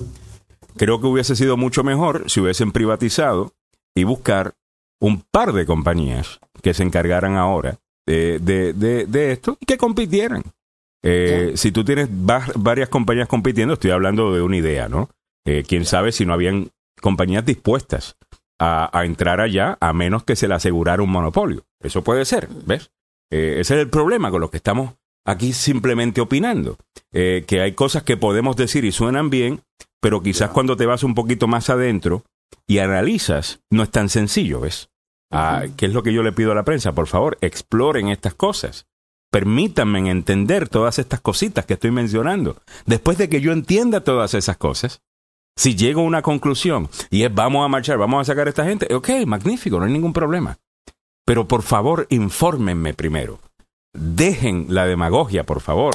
[0.76, 3.52] Creo que hubiese sido mucho mejor si hubiesen privatizado
[3.94, 4.54] y buscar
[5.00, 9.76] un par de compañías que se encargaran ahora de, de- de- de esto y que
[9.78, 10.42] compitieran.
[11.02, 15.08] Eh, Si tú tienes va- varias compañías compitiendo, estoy hablando de una idea, ¿no?
[15.46, 16.70] Eh, Quién sabe si no habían
[17.00, 18.16] compañías dispuestas
[18.58, 21.64] a, a entrar allá a menos que se le asegurara un monopolio.
[21.82, 22.90] Eso puede ser, ¿ves?
[23.32, 24.92] Eh, ese es el problema con los que estamos
[25.26, 26.76] aquí simplemente opinando.
[27.12, 29.62] Que hay cosas que podemos decir y suenan bien,
[30.00, 32.22] pero quizás cuando te vas un poquito más adentro
[32.68, 34.89] y analizas, no es tan sencillo, ¿ves?
[35.30, 36.92] Ah, ¿Qué es lo que yo le pido a la prensa?
[36.92, 38.86] Por favor, exploren estas cosas.
[39.30, 42.56] Permítanme entender todas estas cositas que estoy mencionando.
[42.86, 45.02] Después de que yo entienda todas esas cosas,
[45.56, 48.64] si llego a una conclusión y es vamos a marchar, vamos a sacar a esta
[48.64, 50.58] gente, ok, magnífico, no hay ningún problema.
[51.24, 53.38] Pero por favor, infórmenme primero.
[53.92, 55.94] Dejen la demagogia, por favor,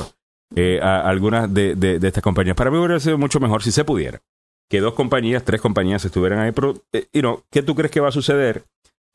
[0.56, 2.56] eh, a algunas de, de- de estas compañías.
[2.56, 4.21] Para mí hubiera sido mucho mejor si se pudiera.
[4.69, 6.52] Que dos compañías, tres compañías estuvieran ahí.
[6.54, 8.63] Pero, eh, you know, ¿qué tú crees que va a suceder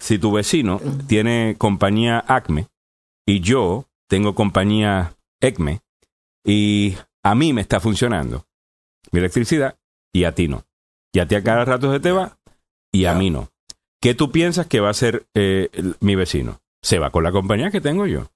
[0.01, 2.67] si tu vecino tiene compañía Acme
[3.27, 5.81] y yo tengo compañía ECME
[6.45, 8.47] y a mí me está funcionando
[9.13, 9.77] mi electricidad
[10.13, 10.65] y a ti no?
[11.13, 12.39] Y a ti a cada rato se te va
[12.93, 13.51] y a mí no.
[14.01, 16.61] ¿Qué tú piensas que va a hacer eh, el- mi vecino?
[16.83, 18.31] Se va con la compañía que tengo yo.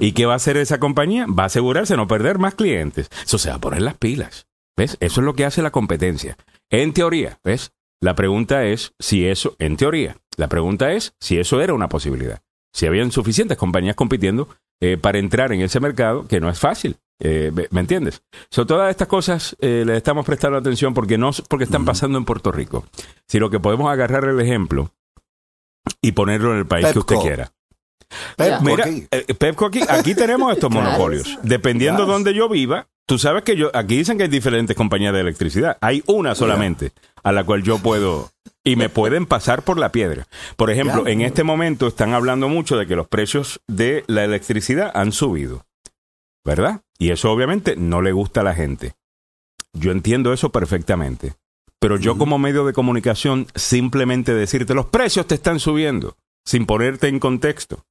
[0.00, 1.26] ¿Y qué va a hacer esa compañía?
[1.26, 3.08] Va a asegurarse de no perder más clientes.
[3.24, 4.46] Eso se va a poner las pilas.
[4.76, 4.96] ¿Ves?
[5.00, 6.36] Eso es lo que hace la competencia.
[6.70, 7.72] En teoría, ¿ves?
[8.00, 12.40] La pregunta es si eso, en teoría, la pregunta es si eso era una posibilidad.
[12.72, 14.48] Si habían suficientes compañías compitiendo
[14.80, 16.96] eh, para entrar en ese mercado, que no es fácil.
[17.22, 18.22] Eh, ¿me- ¿Me entiendes?
[18.50, 22.24] So, todas estas cosas eh, le estamos prestando atención porque no porque están pasando en
[22.24, 22.86] Puerto Rico,
[23.26, 24.90] sino que podemos agarrar el ejemplo
[26.00, 27.52] y ponerlo en el país que usted quiera.
[28.36, 29.06] Pepco Mira, aquí.
[29.10, 31.38] eh, Pepco aquí, aquí tenemos estos monopolios.
[31.42, 32.12] Dependiendo Claro.
[32.12, 35.78] donde yo viva, tú sabes que yo, aquí dicen que hay diferentes compañías de electricidad.
[35.80, 38.30] Hay una solamente a la cual yo puedo,
[38.64, 40.26] y me pueden pasar por la piedra.
[40.56, 44.90] Por ejemplo, en este momento están hablando mucho de que los precios de la electricidad
[44.94, 45.66] han subido.
[46.44, 46.80] ¿Verdad?
[46.98, 48.94] Y eso obviamente no le gusta a la gente.
[49.72, 51.34] Yo entiendo eso perfectamente.
[51.78, 57.08] Pero yo como medio de comunicación simplemente decirte los precios te están subiendo sin ponerte
[57.08, 57.84] en contexto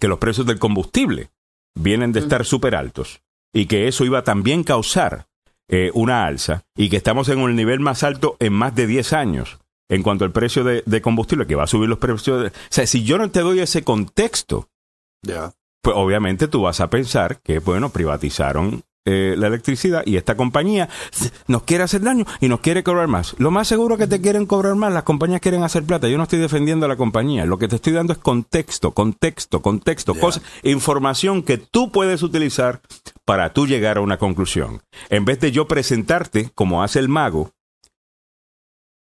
[0.00, 1.30] que los precios del combustible
[1.74, 5.26] vienen de estar súper altos y que eso iba a también causar
[5.68, 9.12] eh, una alza y que estamos en un nivel más alto en más de 10
[9.12, 12.42] años en cuanto al precio de, de combustible, que va a subir los precios.
[12.42, 14.70] De, o sea, si yo no te doy ese contexto,
[15.82, 20.88] pues obviamente tú vas a pensar que, bueno, privatizaron eh, la electricidad y esta compañía
[21.48, 23.34] nos quiere hacer daño y nos quiere cobrar más.
[23.38, 26.08] Lo más seguro que te quieren cobrar más, las compañías quieren hacer plata.
[26.08, 29.62] Yo no estoy defendiendo a la compañía, lo que te estoy dando es contexto, contexto,
[29.62, 32.80] contexto, cosas, información que tú puedes utilizar
[33.24, 34.82] para tú llegar a una conclusión.
[35.08, 37.50] En vez de yo presentarte, como hace el mago,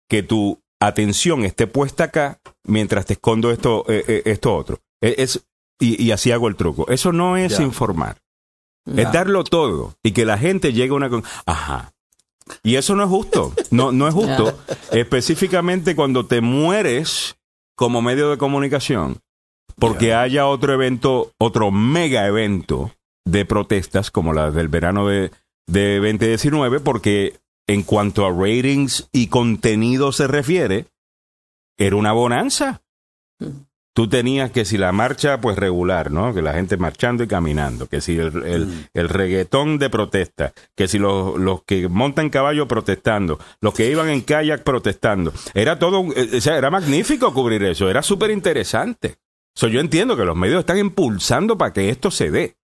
[0.08, 4.80] que tu atención esté puesta acá mientras te escondo esto, eh, eh, esto otro.
[5.02, 5.44] Eh, Es,
[5.80, 6.88] y, y así hago el truco.
[6.88, 8.18] Eso no es informar.
[8.86, 11.10] Es darlo todo y que la gente llegue a una...
[11.10, 11.92] con- Ajá.
[12.62, 13.52] Y eso no es justo.
[13.70, 14.58] No, no es justo.
[14.92, 17.36] Específicamente cuando te mueres
[17.76, 19.18] como medio de comunicación
[19.78, 20.22] porque Ya.
[20.22, 22.90] haya otro evento, otro mega evento
[23.24, 25.30] de protestas como la del verano de,
[25.68, 27.38] de 2019, porque
[27.68, 30.86] en cuanto a ratings y contenido se refiere,
[31.78, 32.80] era una bonanza.
[33.98, 36.32] Tú tenías que si la marcha, pues regular, ¿no?
[36.32, 38.84] Que la gente marchando y caminando, que si el, el, Mm.
[38.94, 44.08] el reggaetón de protesta, que si los, los que montan caballo protestando, los que iban
[44.08, 45.32] en kayak protestando.
[45.52, 49.16] Era todo, eh, o sea, era magnífico cubrir eso, era súper interesante.
[49.52, 52.56] So, yo entiendo que los medios están impulsando para que esto se dé.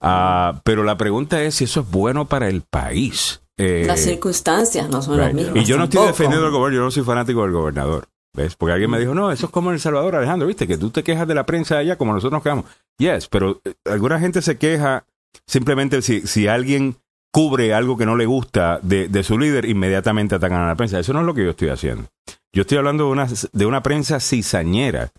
[0.00, 3.42] Ah, pero la pregunta es si eso es bueno para el país.
[3.58, 5.24] Eh, Las circunstancias no son right.
[5.24, 5.56] las mismas.
[5.56, 8.06] Y yo no estoy defendiendo al gobernador, yo no soy fanático del gobernador.
[8.36, 8.54] ¿Ves?
[8.54, 10.66] Porque alguien me dijo, no, eso es como en El Salvador, Alejandro, ¿viste?
[10.66, 12.66] Que tú te quejas de la prensa allá como nosotros nos quejamos.
[12.98, 15.06] Yes, pero eh, alguna gente se queja
[15.46, 16.96] simplemente si, si alguien
[17.32, 20.98] cubre algo que no le gusta de, de, su líder, inmediatamente atacan a la prensa.
[20.98, 22.08] Eso no es lo que yo estoy haciendo.
[22.52, 25.12] Yo estoy hablando de una, de una prensa cizañera,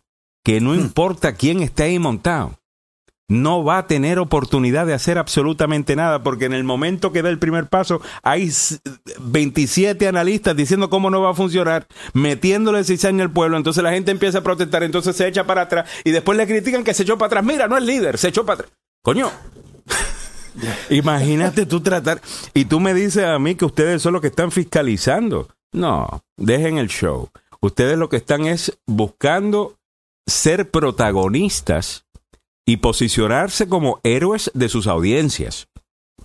[0.44, 2.60] que no importa quién esté ahí montado,
[3.30, 7.30] no va a tener oportunidad de hacer absolutamente nada, porque en el momento que da
[7.30, 8.52] el primer paso, hay
[9.20, 14.12] 27 analistas diciendo cómo no va a funcionar, metiéndole cizaña al pueblo, entonces la gente
[14.12, 17.18] empieza a protestar, entonces se echa para atrás y después le critican que se echó
[17.18, 17.46] para atrás.
[17.46, 18.72] Mira, no es líder, se echó para atrás.
[19.04, 19.30] Coño.
[20.90, 22.22] Imagínate tú tratar
[22.54, 25.50] y tú me dices a mí que ustedes son los que están fiscalizando.
[25.74, 27.30] No, dejen el show.
[27.60, 29.76] Ustedes lo que están es buscando
[30.26, 32.06] ser protagonistas
[32.68, 35.70] y posicionarse como héroes de sus audiencias,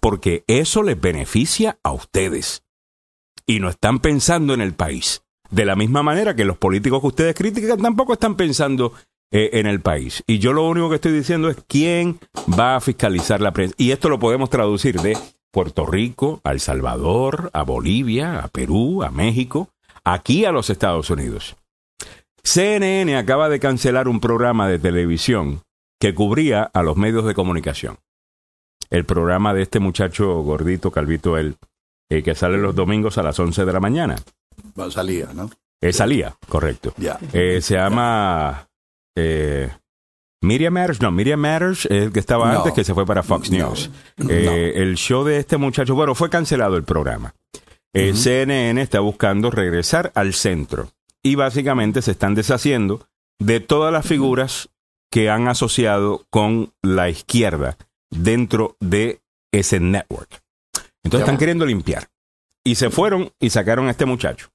[0.01, 2.65] porque eso les beneficia a ustedes.
[3.47, 5.23] Y no están pensando en el país.
[5.51, 8.93] De la misma manera que los políticos que ustedes critican tampoco están pensando
[9.31, 10.25] eh, en el país.
[10.27, 12.19] Y yo lo único que estoy diciendo es quién
[12.59, 13.77] va a fiscalizar la prensa.
[13.79, 15.17] Y esto lo podemos traducir de
[15.53, 19.69] Puerto Rico a El Salvador, a Bolivia, a Perú, a México,
[20.03, 21.55] aquí a los Estados Unidos.
[22.43, 25.63] CNN acaba de cancelar un programa de televisión
[26.03, 27.97] que cubría a los medios de comunicación.
[28.91, 31.59] El programa de este muchacho gordito, calvito él,
[32.11, 34.17] eh, que sale los domingos a las 11 de la mañana.
[34.91, 35.49] Salía, ¿no?
[35.81, 36.93] Eh, salía, correcto.
[36.97, 37.21] Ya.
[37.33, 38.69] Eh, se llama
[39.17, 39.71] eh,
[40.41, 42.59] Miriam Matters, no, Miriam Matters es el que estaba No.
[42.59, 43.59] antes, que se fue para Fox No.
[43.69, 43.89] News.
[44.19, 47.33] El show de este muchacho, bueno, fue cancelado el programa.
[47.95, 50.89] CNN está buscando regresar al centro
[51.23, 53.07] y básicamente se están deshaciendo
[53.39, 54.69] de todas las figuras
[55.13, 57.77] que han asociado con la izquierda
[58.11, 59.21] dentro de
[59.53, 60.43] ese network.
[61.05, 62.09] Entonces están queriendo limpiar.
[62.65, 64.49] Y se fueron y sacaron a este muchacho.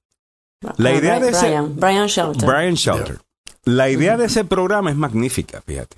[0.76, 2.46] La idea de ese- Brian, Brian Shelton.
[2.48, 3.20] Brian Shelter.
[3.64, 5.96] La idea de ese programa es magnífica, fíjate.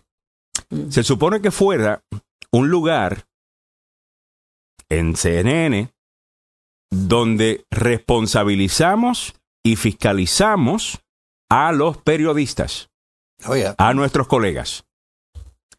[0.69, 0.91] Mm.
[0.91, 2.03] Se supone que fuera
[2.53, 3.25] un lugar
[4.91, 5.91] en CNN
[6.91, 11.01] donde responsabilizamos y fiscalizamos
[11.49, 12.90] a los periodistas,
[13.47, 14.85] Oye, a nuestros colegas.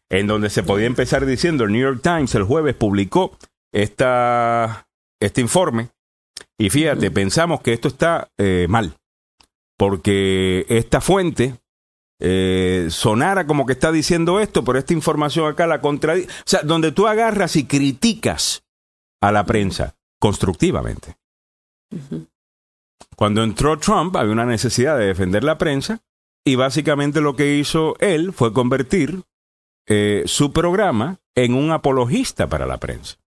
[0.08, 3.38] En donde se podía empezar diciendo, el New York Times el jueves publicó
[3.72, 4.86] esta,
[5.20, 5.88] este informe
[6.58, 8.94] y fíjate, pensamos que esto está eh, mal,
[9.76, 11.56] porque esta fuente
[12.20, 16.28] eh, sonara como que está diciendo esto, pero esta información acá la contradice.
[16.28, 18.62] O sea, donde tú agarras y criticas
[19.20, 21.16] a la prensa constructivamente.
[23.16, 26.00] Cuando entró Trump había una necesidad de defender la prensa
[26.44, 29.24] y básicamente lo que hizo él fue convertir
[29.86, 33.18] eh, su programa en un apologista para la prensa,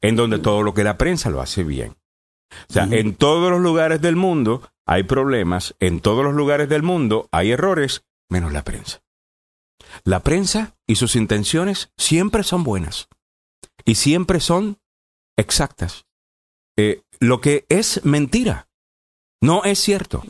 [0.00, 1.96] en donde todo lo que la prensa lo hace bien.
[2.68, 6.82] O sea, en todos los lugares del mundo hay problemas, en todos los lugares del
[6.82, 9.02] mundo hay errores, menos la prensa.
[10.04, 13.08] La prensa y sus intenciones siempre son buenas
[13.84, 14.78] y siempre son
[15.36, 16.06] exactas.
[16.76, 18.68] Eh, lo que es mentira
[19.40, 20.22] no es cierto.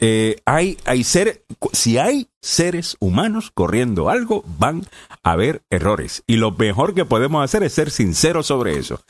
[0.00, 4.86] Eh, hay, hay ser, si hay seres humanos corriendo algo, van
[5.22, 6.22] a haber errores.
[6.26, 9.00] Y lo mejor que podemos hacer es ser sinceros sobre eso.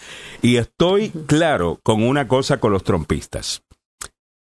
[0.40, 3.62] Y estoy claro con una cosa con los trompistas.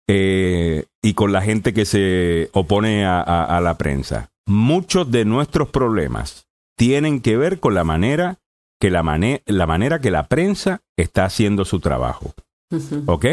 [0.07, 4.31] Eh, y con la gente que se opone a, a- a la prensa.
[4.47, 8.39] Muchos de nuestros problemas tienen que ver con la manera
[8.81, 12.33] que la, mane- la manera que la prensa está haciendo su trabajo.
[13.05, 13.25] ¿Ok?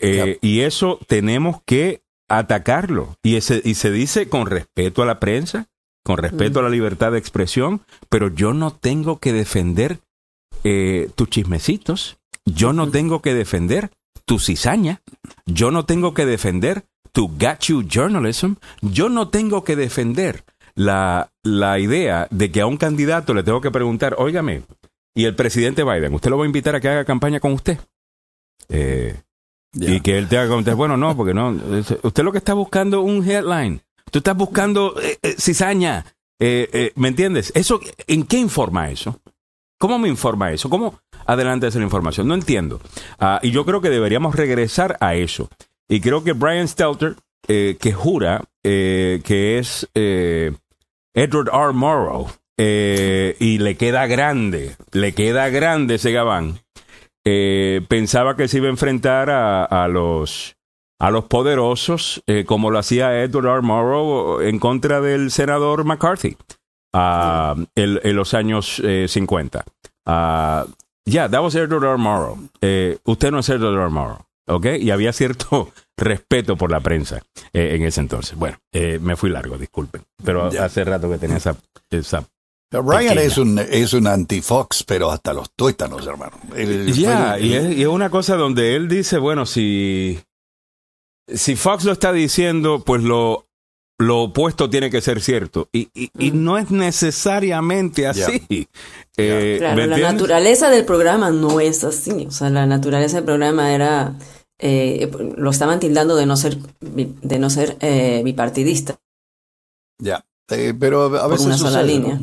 [0.00, 3.16] Eh, Y eso tenemos que atacarlo.
[3.22, 5.66] Y, ese, y se dice con respeto a la prensa,
[6.04, 10.00] con respeto a la libertad de expresión, pero yo no tengo que defender
[10.62, 13.90] eh, tus chismecitos, yo no tengo que defender
[14.26, 15.00] tu cizaña,
[15.46, 21.30] yo no tengo que defender tu got you journalism, yo no tengo que defender la,
[21.42, 24.62] la idea de que a un candidato le tengo que preguntar, óigame,
[25.14, 27.78] y el presidente Biden, ¿usted lo va a invitar a que haga campaña con usted?
[28.68, 29.20] Eh,
[29.74, 31.50] y que él te haga contestar, bueno, no, porque no.
[32.02, 33.80] Usted lo que está buscando un headline.
[34.10, 36.04] Tú estás buscando eh, eh, cizaña.
[36.38, 37.52] Eh, eh, ¿Me entiendes?
[37.54, 39.20] Eso, ¿En qué informa eso?
[39.78, 40.70] ¿Cómo me informa eso?
[40.70, 42.28] ¿Cómo adelanta esa información?
[42.28, 42.80] No entiendo.
[43.18, 45.48] Ah, y yo creo que deberíamos regresar a eso.
[45.88, 51.72] Y creo que Brian Stelter, que jura que es Edward R.
[51.72, 56.63] Morrow, y le queda grande, le queda grande ese gabán
[57.24, 60.56] eh, pensaba que se iba a enfrentar a, a los
[61.00, 63.62] a los poderosos eh, como lo hacía Edward R.
[63.62, 66.36] Morrow en contra del senador McCarthy
[66.94, 69.64] ah, en, en los años eh, 50.
[70.06, 70.66] Ah,
[71.06, 71.98] Ya, that was Edward R.
[71.98, 72.38] Morrow.
[72.62, 73.88] Eh, usted no es Edward R.
[73.90, 74.66] Morrow, ¿ok?
[74.80, 78.38] Y había cierto respeto por la prensa eh, en ese entonces.
[78.38, 80.64] Bueno, eh, me fui largo, disculpen, pero Ya.
[80.64, 81.56] hace rato que tenía esa...
[81.90, 82.24] esa
[82.82, 86.32] Ryan es un, es un anti-Fox, pero hasta los tuétanos, hermano.
[86.94, 90.18] Ya, y, es, y es una cosa donde él dice, bueno, si,
[91.28, 93.46] si Fox lo está diciendo, pues lo,
[93.98, 95.68] lo opuesto tiene que ser cierto.
[95.72, 98.42] Y, y, y no es necesariamente así.
[99.16, 100.12] Eh, Claro, ¿me la entiendes?
[100.14, 102.26] naturaleza del programa no es así.
[102.26, 104.14] O sea, la naturaleza del programa era,
[104.58, 108.96] eh, lo estaban tildando de no ser, de no ser eh, bipartidista.
[110.00, 110.24] Ya.
[110.50, 112.18] Eh, pero a veces una sola sucede, línea.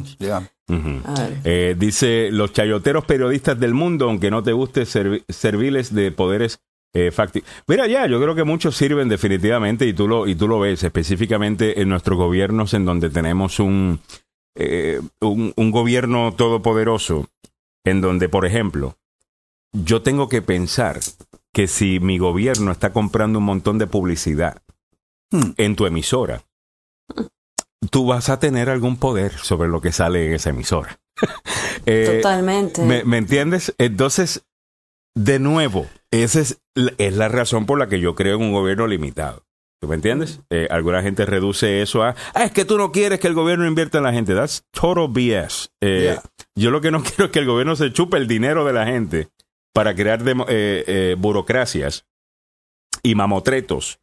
[1.43, 6.59] Eh, dice, los chayoteros periodistas del mundo, aunque no te guste, servi- serviles de poderes
[6.93, 10.47] eh, facti- Mira, ya, yo creo que muchos sirven definitivamente y tú lo, y tú
[10.47, 13.99] lo ves, específicamente en nuestros gobiernos en donde tenemos un,
[14.55, 17.27] eh, un, un gobierno todopoderoso,
[17.85, 18.97] en donde, por ejemplo,
[19.73, 20.99] yo tengo que pensar
[21.53, 24.61] que si mi gobierno está comprando un montón de publicidad
[25.33, 25.53] Hmm.
[25.55, 26.43] en tu emisora,
[27.89, 30.99] tú vas a tener algún poder sobre lo que sale en esa emisora.
[31.87, 32.83] Eh, Totalmente.
[32.83, 33.73] ¿me, me entiendes?
[33.79, 34.45] Entonces,
[35.15, 38.51] de nuevo, esa es, la- es la razón por la que yo creo en un
[38.53, 39.45] gobierno limitado.
[39.81, 40.41] ¿Tú me entiendes?
[40.51, 43.65] Eh, alguna gente reduce eso a, ah, es que tú no quieres que el gobierno
[43.65, 44.35] invierta en la gente.
[44.35, 45.69] That's total BS.
[45.81, 46.21] Eh, Yeah.
[46.55, 48.85] Yo lo que no quiero es que el gobierno se chupe el dinero de la
[48.85, 49.29] gente
[49.73, 52.05] para crear eh, burocracias
[53.01, 53.99] y mamotretos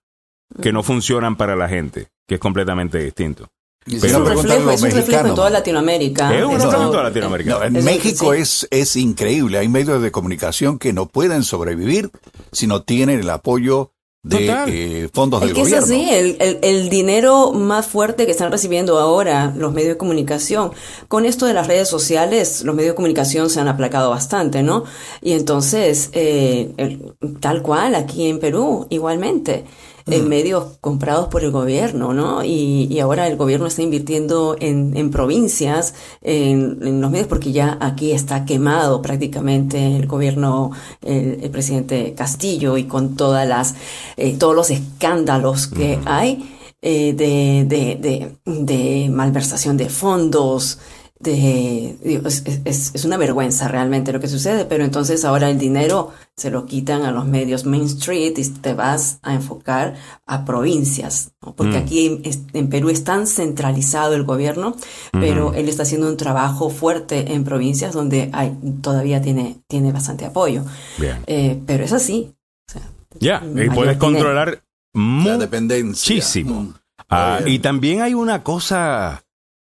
[0.60, 3.48] que no funcionan para la gente, que es completamente distinto.
[3.86, 6.36] Es un reflejo, es un reflejo en toda Latinoamérica.
[6.36, 7.50] Es un reflejo en toda Latinoamérica.
[7.50, 8.40] No, en México sí.
[8.40, 9.58] es, es increíble.
[9.58, 12.10] Hay medios de comunicación que no pueden sobrevivir
[12.52, 13.92] si no tienen el apoyo
[14.24, 18.32] de eh, fondos Es del que es así, el, el- el dinero más fuerte que
[18.32, 20.72] están recibiendo ahora los medios de comunicación.
[21.06, 24.84] Con esto de las redes sociales, los medios de comunicación se han aplacado bastante, ¿no?
[25.22, 29.64] Y entonces, eh, el- tal cual, aquí en Perú, igualmente,
[30.10, 32.44] en medios comprados por el gobierno, ¿no?
[32.44, 37.52] Y, y ahora el gobierno está invirtiendo en, en provincias, en, en los medios, porque
[37.52, 40.70] ya aquí está quemado prácticamente el gobierno,
[41.02, 43.74] el, el presidente Castillo y con todas las,
[44.16, 50.78] eh, todos los escándalos que hay eh, de, de, de, de malversación de fondos,
[51.20, 55.58] de, digo, es, es- es una vergüenza realmente lo que sucede, pero entonces ahora el
[55.58, 60.44] dinero se lo quitan a los medios Main Street y te vas a enfocar a
[60.44, 61.56] provincias, ¿no?
[61.56, 61.82] porque Mm.
[61.82, 64.76] aquí es- en Perú es tan centralizado el gobierno,
[65.10, 70.24] pero él está haciendo un trabajo fuerte en provincias donde hay, todavía tiene, tiene bastante
[70.24, 70.62] apoyo.
[70.98, 71.24] Bien.
[71.26, 72.32] Eh, pero es así.
[72.68, 72.82] O sea,
[73.18, 74.62] Ya, y mayor puedes controlar
[74.94, 76.14] La dependencia.
[76.14, 76.60] muchísimo.
[76.62, 76.74] Mm.
[77.10, 77.54] Ah, Está bien.
[77.54, 79.24] y también hay una cosa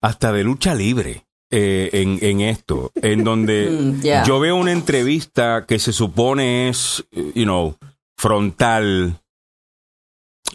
[0.00, 5.64] hasta de lucha libre eh, en, en esto, en donde Mm, yo veo una entrevista
[5.66, 7.76] que se supone es, eh, you know,
[8.16, 9.20] frontal.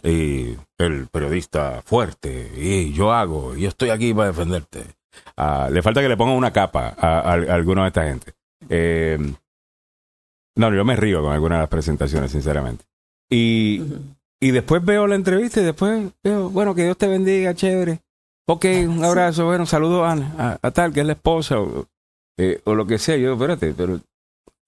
[0.02, 4.84] Y el periodista fuerte, y yo hago, y yo estoy aquí para defenderte.
[5.36, 8.32] Ah, le falta que le ponga una capa a, a, a alguno de esta gente.
[8.68, 9.18] Eh,
[10.56, 12.84] no, yo me río con algunas de las presentaciones, sinceramente.
[13.30, 13.82] Y,
[14.40, 18.00] y después veo la entrevista y después veo, bueno, que Dios te bendiga, chévere.
[18.46, 21.86] Ok, un abrazo, bueno, saludo a, a, a tal, que es la esposa, o,
[22.38, 23.16] eh, o lo que sea.
[23.16, 24.00] Yo, espérate, pero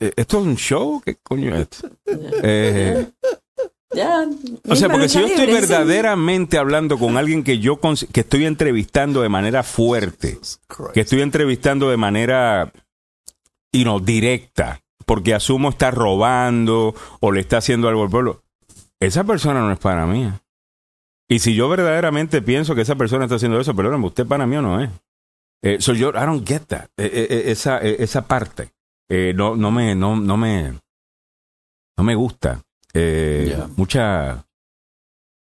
[0.00, 1.02] eh, ¿esto es un show?
[1.04, 1.90] ¿Qué coño es esto?
[2.42, 3.06] Eh,
[3.94, 4.26] Ya,
[4.68, 7.78] o sea, porque si yo estoy verdaderamente hablando con alguien que yo
[8.10, 10.38] que estoy entrevistando de manera fuerte,
[10.94, 12.72] que estoy entrevistando de manera
[13.70, 18.42] you know, directa, porque asumo está robando o le está haciendo algo al pueblo,
[18.98, 20.30] esa persona no es para mí.
[21.32, 24.54] Y si yo verdaderamente pienso que esa persona está haciendo eso, perdóname, usted para mí
[24.56, 24.90] o no es.
[25.62, 26.90] Eh, so yo, I don't get that.
[26.98, 28.70] Eh, eh, eh, esa, eh, esa parte.
[29.08, 30.78] Eh, no, no me, no, no me,
[31.96, 32.60] no me gusta.
[32.92, 33.56] Eh.
[33.76, 34.44] Mucha,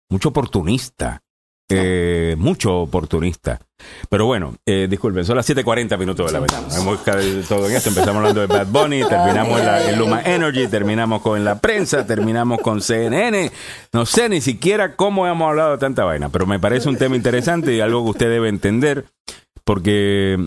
[0.08, 1.22] mucho oportunista.
[1.68, 3.60] Eh, mucho oportunista.
[4.08, 6.76] Pero bueno, eh, disculpen, son las 7:40 minutos de la vamos.
[6.76, 7.04] Hemos
[7.48, 7.88] todo en esto.
[7.88, 12.06] Empezamos hablando de Bad Bunny, terminamos en, la, en Luma Energy, terminamos con la prensa,
[12.06, 13.50] terminamos con CNN.
[13.92, 17.16] No sé ni siquiera cómo hemos hablado de tanta vaina, pero me parece un tema
[17.16, 19.06] interesante y algo que usted debe entender,
[19.64, 20.38] porque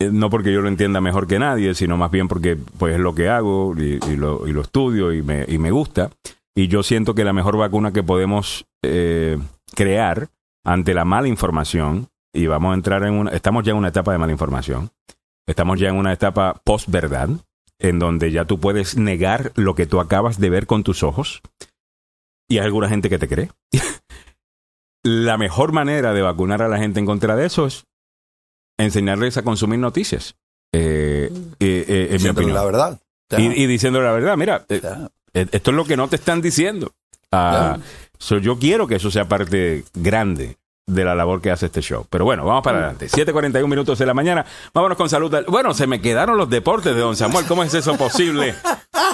[0.00, 3.00] eh, no porque yo lo entienda mejor que nadie, sino más bien porque pues es
[3.00, 6.10] lo que hago y, y lo, y lo estudio y me, y me gusta.
[6.56, 9.38] Y yo siento que la mejor vacuna que podemos eh,
[9.74, 10.28] crear
[10.64, 14.12] ante la mala información, y vamos a entrar en una, estamos ya en una etapa
[14.12, 14.90] de mala información,
[15.46, 17.28] estamos ya en una etapa post-verdad,
[17.78, 21.42] en donde ya tú puedes negar lo que tú acabas de ver con tus ojos,
[22.48, 23.50] y hay alguna gente que te cree.
[25.04, 27.84] la mejor manera de vacunar a la gente en contra de eso es
[28.78, 30.36] enseñarles a consumir noticias.
[30.72, 32.54] Eh, eh, eh, en mi opinión.
[32.54, 33.00] la verdad.
[33.36, 34.66] Y, y diciéndole la verdad, mira,
[35.32, 36.92] esto es lo que no te están diciendo.
[37.30, 37.78] Ah,
[38.18, 40.56] so yo quiero que eso sea parte grande
[40.86, 42.06] de la labor que hace este show.
[42.10, 43.06] Pero bueno, vamos para adelante.
[43.08, 44.44] 7.41 minutos de la mañana.
[44.74, 45.34] Vámonos con salud.
[45.48, 47.46] Bueno, se me quedaron los deportes de don Samuel.
[47.46, 48.54] ¿Cómo es eso posible?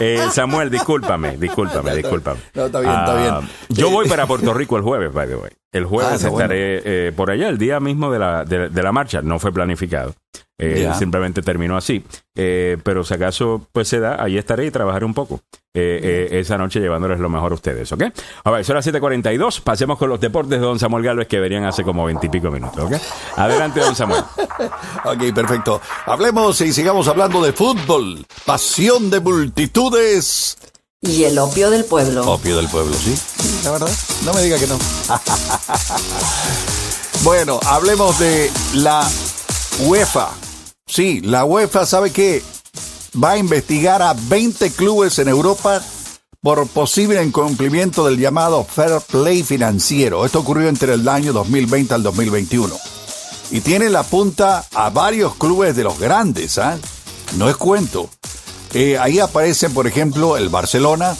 [0.03, 2.40] Eh, Samuel, discúlpame, discúlpame, discúlpame.
[2.55, 3.34] No, está bien, está bien.
[3.34, 5.51] Ah, yo voy para Puerto Rico el jueves, by the way.
[5.72, 8.92] El jueves Ah, estaré eh, por allá, el día mismo de la, de, de la
[8.92, 9.20] marcha.
[9.20, 10.14] No fue planificado.
[10.59, 10.90] Eh.
[10.98, 12.03] Simplemente terminó así.
[12.34, 15.40] Eh, pero si acaso pues se da, ahí estaré y trabajaré un poco.
[15.73, 18.03] Eh, eh, esa noche llevándoles lo mejor a ustedes, ¿ok?
[18.43, 19.61] A ver, son las 7.42.
[19.61, 23.01] Pasemos con los deportes de don Samuel Galvez que venían hace como veintipico minutos, ¿ok?
[23.37, 24.25] Adelante, don Samuel.
[25.05, 25.81] Ok, perfecto.
[26.07, 28.27] Hablemos y sigamos hablando de fútbol.
[28.45, 30.59] Pasión de multitudes.
[31.01, 32.31] Y el opio del pueblo.
[32.31, 33.16] Opio del pueblo, ¿sí?
[33.64, 33.91] La verdad,
[34.25, 34.77] no me diga que no.
[37.23, 39.09] bueno, hablemos de la
[39.81, 40.31] UEFA.
[40.87, 42.43] Sí, la UEFA sabe que
[43.15, 45.83] va a investigar a 20 clubes en Europa
[46.43, 50.25] por posible incumplimiento del llamado fair play financiero.
[50.25, 52.75] Esto ocurrió entre el año 2020 al 2021.
[53.51, 56.79] Y tiene la punta a varios clubes de los grandes, ¿ah?
[57.37, 58.09] No es cuento.
[58.73, 61.17] Eh, ahí aparecen, por ejemplo, el Barcelona,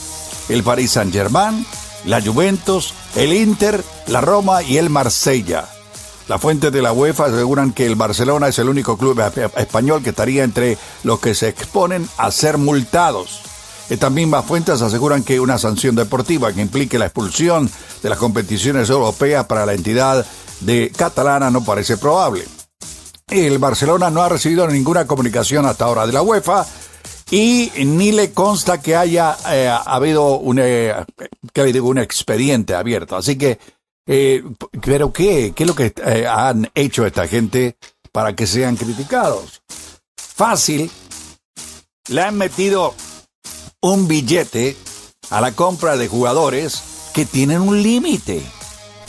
[0.49, 1.67] el Paris Saint-Germain,
[2.05, 5.69] la Juventus, el Inter, la Roma y el Marsella.
[6.31, 10.01] Las fuentes de la UEFA aseguran que el Barcelona es el único club esp- español
[10.01, 13.41] que estaría entre los que se exponen a ser multados.
[13.89, 17.69] Estas mismas fuentes aseguran que una sanción deportiva que implique la expulsión
[18.01, 20.25] de las competiciones europeas para la entidad
[20.61, 22.45] de catalana no parece probable.
[23.27, 26.65] El Barcelona no ha recibido ninguna comunicación hasta ahora de la UEFA
[27.33, 30.95] y ni le consta que haya eh, habido un, eh,
[31.53, 33.17] que un expediente abierto.
[33.17, 33.59] Así que,
[34.13, 34.43] eh,
[34.83, 35.53] pero ¿qué?
[35.55, 37.77] ¿Qué es lo que eh, han hecho esta gente
[38.11, 39.63] para que sean criticados?
[40.17, 40.91] Fácil.
[42.09, 42.93] Le han metido
[43.81, 44.77] un billete
[45.31, 46.83] a la compra de jugadores
[47.15, 48.43] que tienen un límite.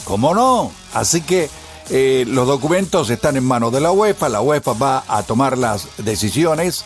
[0.04, 0.72] ¿Cómo no?
[0.94, 1.50] Así que
[1.90, 5.88] eh, los documentos están en manos de la UEFA, la UEFA va a tomar las
[5.98, 6.86] decisiones.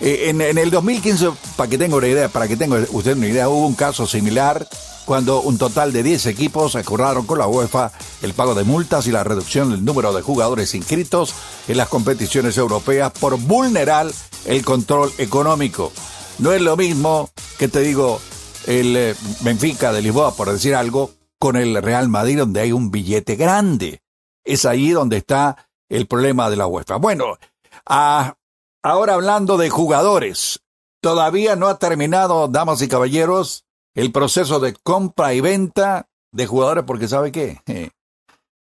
[0.00, 3.28] Eh, en, en el 2015, para que tenga una idea, para que tenga usted una
[3.28, 4.68] idea, hubo un caso similar
[5.06, 7.92] cuando un total de 10 equipos acordaron con la UEFA
[8.22, 11.32] el pago de multas y la reducción del número de jugadores inscritos
[11.68, 14.08] en las competiciones europeas por vulnerar
[14.44, 15.92] el control económico.
[16.38, 18.20] No es lo mismo que te digo
[18.66, 22.90] el eh, Benfica de Lisboa, por decir algo, con el Real Madrid, donde hay un
[22.90, 24.02] billete grande.
[24.44, 26.96] Es ahí donde está el problema de la UEFA.
[26.96, 27.38] Bueno,
[27.86, 28.34] ah,
[28.82, 30.60] ahora hablando de jugadores,
[31.00, 33.65] todavía no ha terminado, damas y caballeros,
[33.96, 37.60] el proceso de compra y venta de jugadores, porque ¿sabe qué?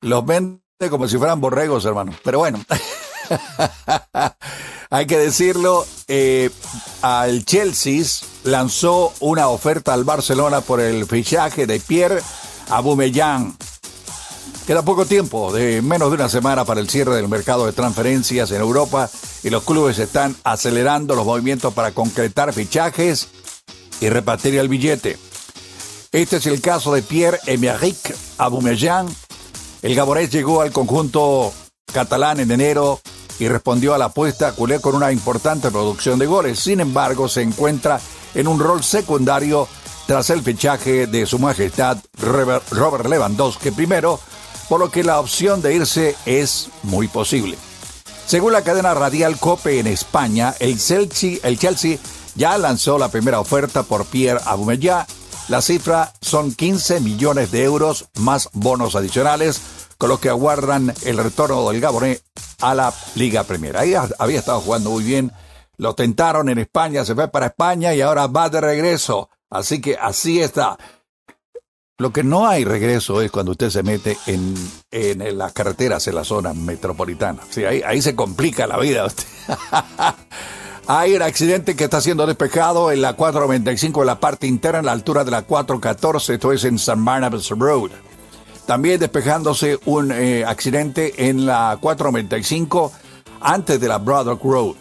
[0.01, 0.59] Los vende
[0.89, 2.13] como si fueran borregos, hermano.
[2.23, 2.61] Pero bueno,
[4.89, 6.49] hay que decirlo, eh,
[7.01, 8.03] al Chelsea
[8.43, 12.21] lanzó una oferta al Barcelona por el fichaje de Pierre
[12.69, 13.55] Aubameyang.
[14.67, 18.51] Queda poco tiempo, de menos de una semana para el cierre del mercado de transferencias
[18.51, 19.09] en Europa
[19.41, 23.29] y los clubes están acelerando los movimientos para concretar fichajes
[24.01, 25.17] y repartir el billete.
[26.11, 29.07] Este es el caso de Pierre-Emerick Aubameyang.
[29.81, 31.51] El gabonés llegó al conjunto
[31.91, 32.99] catalán en enero
[33.39, 36.59] y respondió a la apuesta culé con una importante producción de goles.
[36.59, 37.99] Sin embargo, se encuentra
[38.35, 39.67] en un rol secundario
[40.05, 44.19] tras el fichaje de su majestad Robert Lewandowski primero,
[44.69, 47.57] por lo que la opción de irse es muy posible.
[48.25, 51.97] Según la cadena radial Cope en España, el Chelsea, el Chelsea
[52.35, 55.05] ya lanzó la primera oferta por Pierre Aubameyang.
[55.49, 59.61] La cifra son 15 millones de euros más bonos adicionales,
[59.97, 62.23] con los que aguardan el retorno del Gabonés
[62.61, 63.77] a la Liga Premier.
[63.77, 65.31] Ahí había estado jugando muy bien,
[65.77, 69.29] lo tentaron en España, se fue para España y ahora va de regreso.
[69.49, 70.77] Así que así está.
[71.97, 74.55] Lo que no hay regreso es cuando usted se mete en,
[74.91, 77.41] en las carreteras en la zona metropolitana.
[77.49, 79.05] Sí, ahí, ahí se complica la vida.
[80.85, 84.83] Hay un accidente que está siendo despejado en la 495 en la parte interna, a
[84.83, 87.91] la altura de la 414, esto es en San Barnabas Road.
[88.65, 92.91] También despejándose un eh, accidente en la 495
[93.39, 94.75] antes de la Braddock Road.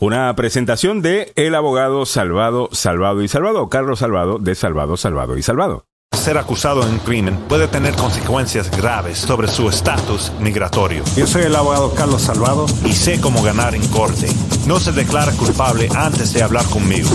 [0.00, 5.42] Una presentación de el abogado Salvado, Salvado y Salvado, Carlos Salvado de Salvado, Salvado y
[5.42, 5.84] Salvado.
[6.16, 11.04] Ser acusado de un crimen puede tener consecuencias graves sobre su estatus migratorio.
[11.16, 12.66] Yo soy el abogado Carlos Salvado.
[12.84, 14.26] Y sé cómo ganar en corte.
[14.66, 17.08] No se declara culpable antes de hablar conmigo.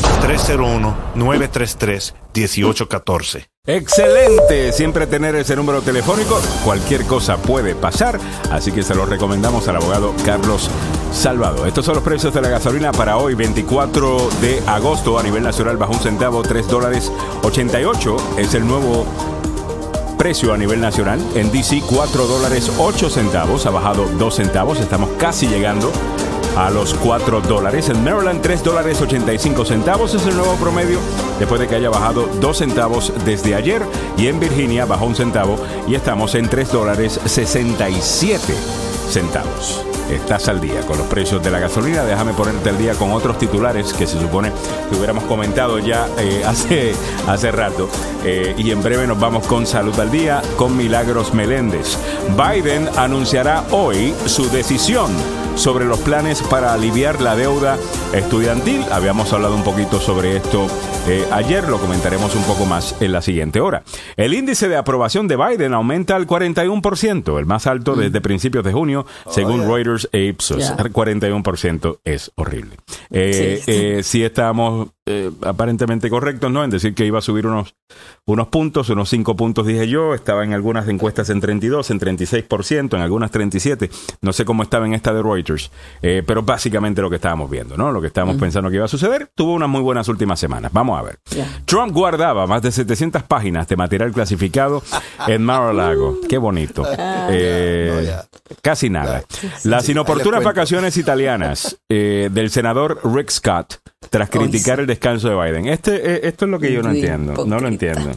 [1.14, 3.48] 301-933-1814.
[3.68, 6.40] Excelente, siempre tener ese número telefónico.
[6.64, 8.18] Cualquier cosa puede pasar,
[8.52, 10.95] así que se lo recomendamos al abogado Carlos Salvado.
[11.66, 15.76] Estos son los precios de la gasolina para hoy, 24 de agosto, a nivel nacional
[15.76, 17.12] bajo un centavo, 3 dólares
[17.42, 19.08] 88 es el nuevo
[20.20, 21.20] precio a nivel nacional.
[21.34, 25.92] En DC, 4 dólares 8 centavos, ha bajado 2 centavos, estamos casi llegando
[26.58, 27.90] a los 4 dólares.
[27.90, 31.00] En Maryland, 3 dólares 85 centavos es el nuevo promedio
[31.40, 33.82] después de que haya bajado 2 centavos desde ayer.
[34.16, 35.58] Y en Virginia bajó un centavo
[35.88, 39.86] y estamos en 3 dólares 67 centavos.
[40.10, 42.04] Estás al día con los precios de la gasolina.
[42.04, 44.52] Déjame ponerte al día con otros titulares que se supone
[44.90, 46.94] que hubiéramos comentado ya eh, hace,
[47.28, 47.90] hace rato.
[48.24, 51.98] Eh, y en breve nos vamos con Salud al Día con Milagros Meléndez.
[52.38, 55.12] Biden anunciará hoy su decisión
[55.56, 57.78] sobre los planes para aliviar la deuda
[58.14, 58.84] estudiantil.
[58.92, 60.68] Habíamos hablado un poquito sobre esto
[61.08, 63.84] eh, ayer, lo comentaremos un poco más en la siguiente hora.
[64.18, 68.74] El índice de aprobación de Biden aumenta al 41%, el más alto desde principios de
[68.74, 70.58] junio, según Reuters e Ipsos.
[70.58, 70.78] Yeah.
[70.96, 72.78] 41% es horrible.
[73.12, 73.72] Eh, Sí.
[73.72, 76.64] eh, sí estamos eh, aparentemente correctos, ¿no?
[76.64, 77.76] En decir que iba a subir unos,
[78.26, 80.14] unos puntos, unos 5 puntos, dije yo.
[80.14, 83.90] Estaba en algunas encuestas en 32, en 36%, en algunas 37.
[84.22, 85.72] No sé cómo estaba en esta de Reuters.
[86.02, 87.92] Eh, pero básicamente lo que estábamos viendo, ¿no?
[87.92, 89.30] Lo que estábamos pensando que iba a suceder.
[89.36, 90.72] Tuvo unas muy buenas últimas semanas.
[90.74, 91.20] Vamos a ver.
[91.66, 94.82] Trump guardaba más de 700 páginas de material clasificado
[95.28, 96.20] en Mar-a-Lago.
[96.30, 96.84] Qué bonito.
[97.30, 98.26] Eh, No, ya.
[98.62, 99.24] casi nada.
[99.64, 103.76] Las inoportunas vacaciones italianas eh, del senador Rick Scott
[104.10, 105.68] tras criticar el descanso de Biden.
[105.68, 107.46] Este, eh, esto es lo que yo no Muy entiendo.
[107.46, 108.12] No lo entiendo.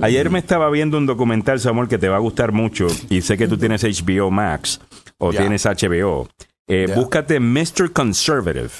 [0.00, 3.36] Ayer me estaba viendo un documental, Samuel, que te va a gustar mucho y sé
[3.36, 4.80] que tú tienes HBO Max
[5.18, 6.28] o tienes HBO.
[6.68, 6.86] Eh.
[6.94, 7.92] Búscate Mr.
[7.92, 8.70] Conservative,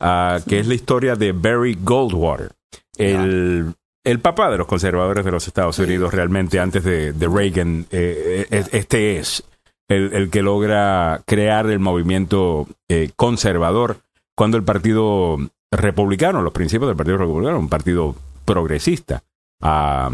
[0.00, 2.52] ah, que es la historia de Barry Goldwater,
[2.96, 3.74] el,
[4.04, 7.86] el papá de los conservadores de los Estados Unidos realmente antes de, de Reagan.
[7.90, 9.42] eh, eh, este es
[9.88, 13.98] el, el que logra crear el movimiento eh, conservador
[14.34, 15.36] cuando el partido
[15.72, 18.14] republicano, los principios del partido republicano, un partido
[18.44, 19.22] progresista,
[19.62, 20.10] ah,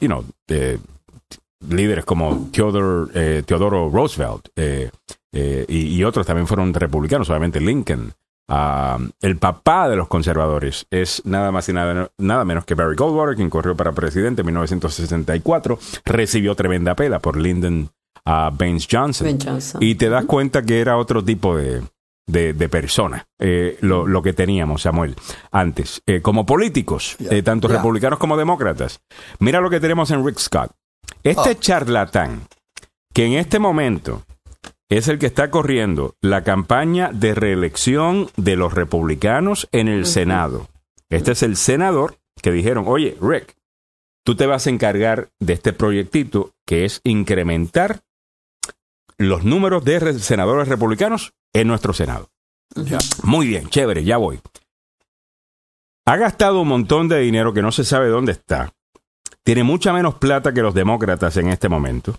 [0.00, 0.24] you know,
[1.68, 4.90] líderes como Theodore, eh, Teodoro Roosevelt eh,
[5.32, 8.12] eh, y, y otros también fueron republicanos, obviamente Lincoln.
[8.52, 12.96] Ah, el papá de los conservadores es nada más y nada, nada menos que Barry
[12.96, 17.90] Goldwater, quien corrió para presidente en 1964, recibió tremenda pela por Lyndon
[18.24, 19.26] ah, Baines Johnson.
[19.26, 19.80] Ben Johnson.
[19.80, 21.82] Y te das cuenta que era otro tipo de,
[22.30, 25.14] de, de persona, eh, lo, lo que teníamos, Samuel,
[25.50, 26.02] antes.
[26.06, 29.00] Eh, como políticos, eh, tanto republicanos como demócratas.
[29.38, 30.72] Mira lo que tenemos en Rick Scott.
[31.22, 31.54] Este Oh.
[31.54, 32.46] charlatán,
[33.12, 34.22] que en este momento
[34.88, 40.68] es el que está corriendo la campaña de reelección de los republicanos en el Senado.
[41.10, 43.54] Este es el senador que dijeron, oye, Rick,
[44.24, 48.00] tú te vas a encargar de este proyectito que es incrementar
[49.20, 52.28] los números de re- senadores republicanos en nuestro Senado.
[52.74, 52.98] Ya.
[53.22, 54.40] Muy bien, chévere, ya voy.
[56.06, 58.72] Ha gastado un montón de dinero que no se sabe dónde está.
[59.44, 62.18] Tiene mucha menos plata que los demócratas en este momento.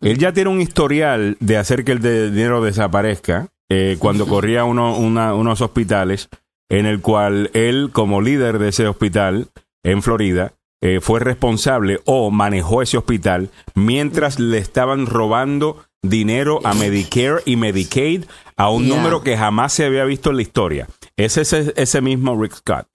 [0.00, 4.64] Él ya tiene un historial de hacer que el de- dinero desaparezca eh, cuando corría
[4.64, 6.28] uno- una- unos hospitales
[6.68, 9.48] en el cual él, como líder de ese hospital
[9.84, 16.74] en Florida, eh, fue responsable o manejó ese hospital mientras le estaban robando dinero a
[16.74, 18.24] Medicare y Medicaid
[18.56, 18.96] a un Yeah.
[18.96, 20.88] número que jamás se había visto en la historia.
[21.16, 22.86] Es ese, ese mismo Rick Scott.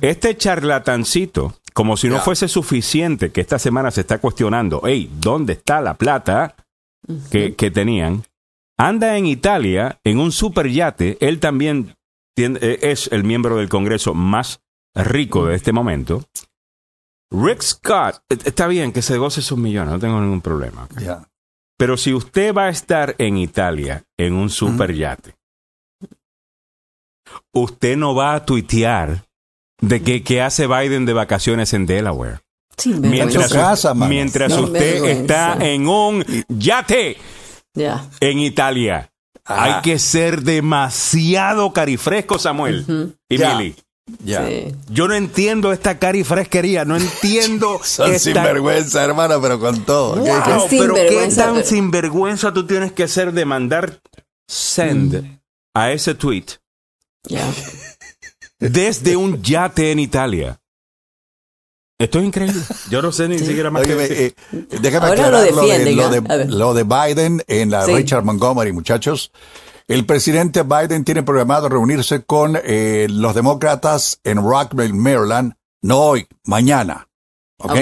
[0.00, 2.24] Este charlatancito, como si no Yeah.
[2.24, 6.54] fuese suficiente que esta semana se está cuestionando, hey, ¿dónde está la plata
[7.30, 8.24] que, que tenían?
[8.78, 11.18] Anda en Italia en un superyate.
[11.20, 11.96] Él también
[12.34, 14.60] tiene- eh, es el miembro del Congreso más
[14.94, 16.24] rico de este momento.
[17.30, 20.88] Rick Scott, eh, está bien que se goce sus millones, no tengo ningún problema.
[21.80, 25.34] Pero si usted va a estar en Italia en un superyate,
[27.54, 29.24] usted no va a tuitear
[29.80, 32.40] de que, que hace Biden de vacaciones en Delaware.
[32.84, 37.16] mientras, casa, mientras usted está en un yate
[37.74, 39.10] en Italia.
[39.46, 43.74] Hay que ser demasiado carifresco, Samuel y Mili.
[44.24, 44.48] Ya.
[44.88, 47.80] Yo no entiendo esta carifresquería, no entiendo.
[47.84, 48.32] Son esta...
[48.32, 50.16] sinvergüenza, hermano, pero con todo.
[50.16, 54.00] Wow, pero qué tan sinvergüenza tú tienes que ser de mandar
[54.48, 55.38] send mm.
[55.74, 56.46] a ese tweet.
[57.24, 57.46] Ya.
[58.58, 60.60] Desde un yate en Italia.
[61.98, 62.62] Esto es increíble.
[62.88, 64.34] Yo no sé ni siquiera más que eh,
[64.80, 69.32] déjame Ahora lo, defiende, lo, de, lo, de, Biden en la Richard Montgomery, muchachos.
[69.90, 76.28] El presidente Biden tiene programado reunirse con eh, los demócratas en Rockville, Maryland, no hoy,
[76.44, 77.08] mañana.
[77.58, 77.74] ¿Ok?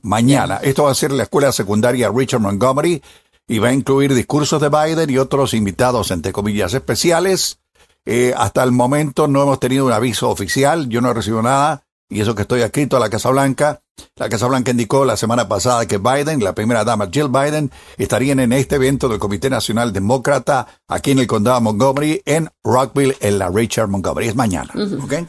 [0.00, 0.60] Mañana.
[0.62, 3.02] Esto va a ser la escuela secundaria Richard Montgomery
[3.46, 7.58] y va a incluir discursos de Biden y otros invitados, entre comillas, especiales.
[8.06, 11.82] Eh, hasta el momento no hemos tenido un aviso oficial, yo no he recibido nada
[12.10, 13.80] y eso que estoy escrito a la Casa Blanca.
[14.16, 18.40] La Casa Blanca indicó la semana pasada que Biden, la primera dama Jill Biden, estarían
[18.40, 23.16] en este evento del Comité Nacional Demócrata aquí en el condado de Montgomery, en Rockville,
[23.20, 24.28] en la Richard Montgomery.
[24.28, 24.70] Es mañana.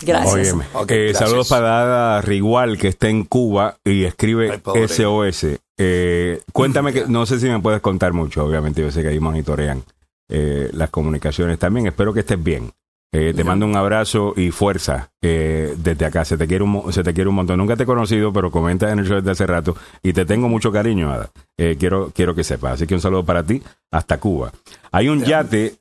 [0.01, 0.55] Gracias.
[0.87, 5.45] Eh, saludos para Rigual, que está en Cuba y escribe SOS.
[5.77, 9.19] Eh, cuéntame, que no sé si me puedes contar mucho, obviamente, yo sé que ahí
[9.19, 9.83] monitorean
[10.29, 11.87] eh, las comunicaciones también.
[11.87, 12.71] Espero que estés bien.
[13.13, 16.23] Eh, te mando un abrazo y fuerza eh, desde acá.
[16.23, 17.57] Se te, quiere un, se te quiere un montón.
[17.57, 20.47] Nunca te he conocido, pero comenta en el show desde hace rato y te tengo
[20.47, 21.29] mucho cariño, Ada.
[21.57, 22.73] Eh, quiero, quiero que sepas.
[22.73, 24.53] Así que un saludo para ti hasta Cuba.
[24.93, 25.75] Hay un yate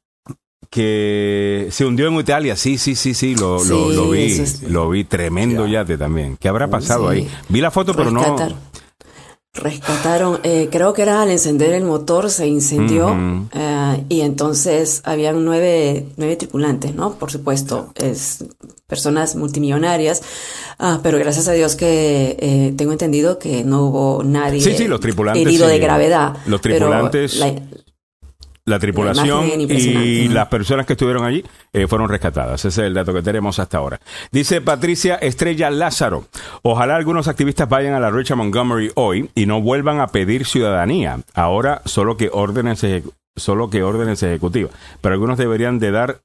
[0.70, 2.56] que se hundió en Italia.
[2.56, 4.44] Sí, sí, sí, sí, lo, lo, vi.
[4.68, 5.04] Lo vi.
[5.04, 6.36] Tremendo yate también.
[6.36, 7.28] ¿Qué habrá pasado ahí?
[7.48, 8.36] Vi la foto, pero no
[9.52, 15.44] rescataron, eh, creo que era al encender el motor se incendió eh, y entonces habían
[15.44, 17.14] nueve, nueve tripulantes, ¿no?
[17.14, 18.44] Por supuesto, es
[18.86, 20.22] personas multimillonarias,
[20.78, 24.60] ah, pero gracias a Dios que eh, tengo entendido que no hubo nadie
[25.34, 26.36] herido de gravedad.
[26.46, 27.52] Los tripulantes la
[28.78, 32.64] tripulación y las personas que estuvieron allí eh, fueron rescatadas.
[32.64, 34.00] Ese es el dato que tenemos hasta ahora.
[34.30, 36.26] Dice Patricia Estrella Lázaro,
[36.62, 41.20] ojalá algunos activistas vayan a la Richard Montgomery hoy y no vuelvan a pedir ciudadanía.
[41.34, 42.84] Ahora solo que órdenes,
[43.36, 44.72] solo que órdenes ejecutivas.
[45.00, 46.20] Pero algunos deberían de dar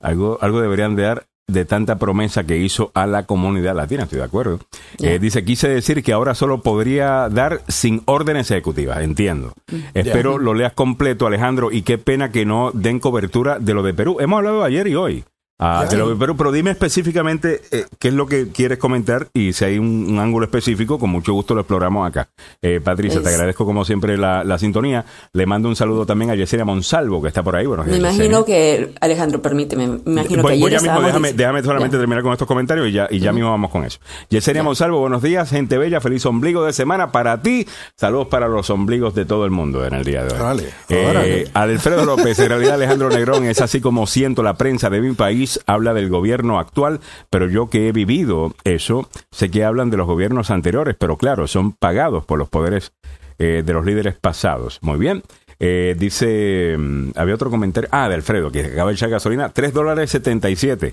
[0.00, 4.18] algo, algo deberían de dar de tanta promesa que hizo a la comunidad latina, estoy
[4.18, 4.60] de acuerdo.
[5.00, 9.54] Eh, dice, quise decir que ahora solo podría dar sin órdenes ejecutivas, entiendo.
[9.72, 9.76] Mm.
[9.94, 13.94] Espero lo leas completo, Alejandro, y qué pena que no den cobertura de lo de
[13.94, 14.18] Perú.
[14.20, 15.24] Hemos hablado ayer y hoy.
[15.60, 20.16] Ah, pero, dime específicamente eh, qué es lo que quieres comentar y si hay un,
[20.20, 22.28] ángulo específico, con mucho gusto lo exploramos acá.
[22.62, 25.04] Eh, Patricia, te agradezco como siempre la, sintonía.
[25.32, 27.66] Le mando un saludo también a Yesenia Monsalvo, que está por ahí.
[27.66, 32.22] Bueno, me imagino que, Alejandro, permíteme, me imagino que ayer mismo, déjame, déjame, solamente terminar
[32.22, 33.98] con estos comentarios y ya, y ya mismo vamos con eso.
[34.30, 37.66] Yesenia Monsalvo, buenos días, gente bella, feliz ombligo de semana para ti.
[37.96, 40.62] Saludos para los ombligos de todo el mundo en el día de hoy.
[40.88, 45.14] Eh, Alfredo López, en realidad Alejandro Negrón es así como siento la prensa de mi
[45.14, 49.96] país habla del gobierno actual, pero yo que he vivido eso, sé que hablan de
[49.96, 52.92] los gobiernos anteriores, pero claro, son pagados por los poderes
[53.38, 54.78] eh, de los líderes pasados.
[54.82, 55.22] Muy bien.
[55.60, 59.72] Eh, dice, mm, había otro comentario, ah, de Alfredo, que acaba de echar gasolina, 3
[59.72, 60.92] dólares 77.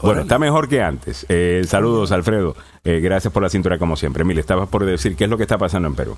[0.00, 1.26] Bueno, está mejor que antes.
[1.28, 2.56] Eh, saludos, Alfredo.
[2.82, 4.24] gracias por la cintura como siempre.
[4.24, 6.16] Mire, estabas por decir qué es lo que está pasando en Perú.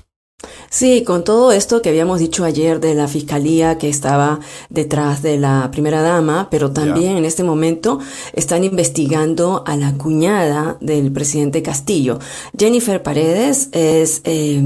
[0.70, 4.40] Sí, con todo esto que habíamos dicho ayer de la fiscalía que estaba
[4.70, 8.00] detrás de la primera dama, pero también en este momento
[8.32, 12.18] están investigando a la cuñada del presidente Castillo.
[12.58, 14.62] Jennifer Paredes es, eh,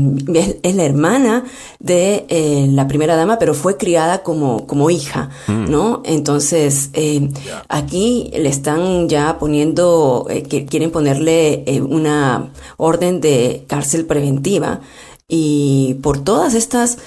[0.62, 1.44] es, la hermana
[1.78, 5.70] de eh, la primera dama, pero fue criada como, como hija, mm.
[5.70, 6.02] ¿no?
[6.04, 7.28] Entonces, eh,
[7.68, 14.80] aquí le están ya poniendo, que quieren ponerle una orden de cárcel preventiva
[15.28, 16.98] y por todas estas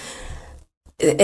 [0.99, 1.15] eh,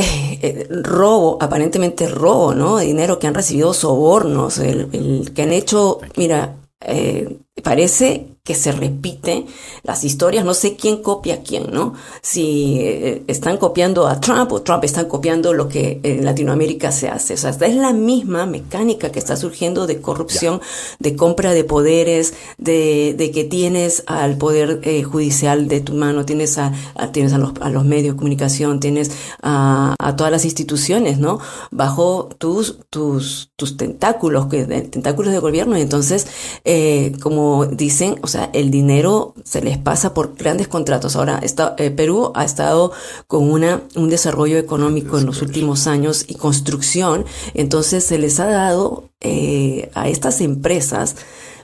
[0.41, 2.79] eh, robo, aparentemente robo, ¿no?
[2.79, 8.71] Dinero que han recibido sobornos, el, el que han hecho, mira, eh, parece que se
[8.71, 9.45] repite
[9.83, 11.95] las historias, no sé quién copia a quién, ¿no?
[12.21, 17.09] Si eh, están copiando a Trump o Trump están copiando lo que en Latinoamérica se
[17.09, 17.33] hace.
[17.33, 20.61] O sea, es la misma mecánica que está surgiendo de corrupción,
[20.99, 26.25] de compra de poderes, de, de que tienes al poder eh, judicial de tu mano,
[26.25, 26.71] tienes a,
[27.11, 31.39] tienes a los, a los, medios de comunicación, tienes a, a, todas las instituciones, ¿no?
[31.71, 35.77] Bajo tus, tus, tus tentáculos, que, tentáculos de gobierno.
[35.77, 36.27] Y entonces,
[36.63, 41.15] eh, como dicen, o sea, el dinero se les pasa por grandes contratos.
[41.15, 41.39] Ahora,
[41.77, 42.91] eh, Perú ha estado
[43.27, 48.47] con una, un desarrollo económico en los últimos años y construcción, entonces se les ha
[48.47, 51.15] dado eh, a estas empresas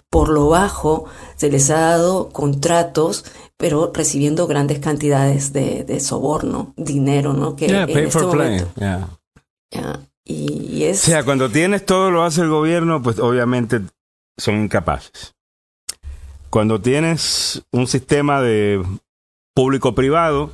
[0.09, 1.05] por lo bajo
[1.37, 3.25] se les ha dado contratos,
[3.57, 7.55] pero recibiendo grandes cantidades de, de soborno, dinero, ¿no?
[7.55, 8.49] Que Yeah, en pay este for play.
[8.59, 9.07] momento- yeah.
[9.71, 13.81] ya, y, y O es sea, cuando tienes todo lo hace el gobierno, pues obviamente
[14.37, 15.33] son incapaces.
[16.53, 18.79] Cuando tienes un sistema de
[19.55, 20.51] público-privado,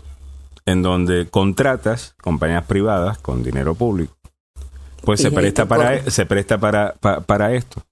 [0.66, 4.16] en donde contratas compañías privadas con dinero público,
[5.04, 6.10] pues Y se presta para, corre.
[6.10, 7.84] se presta para, pa- para esto.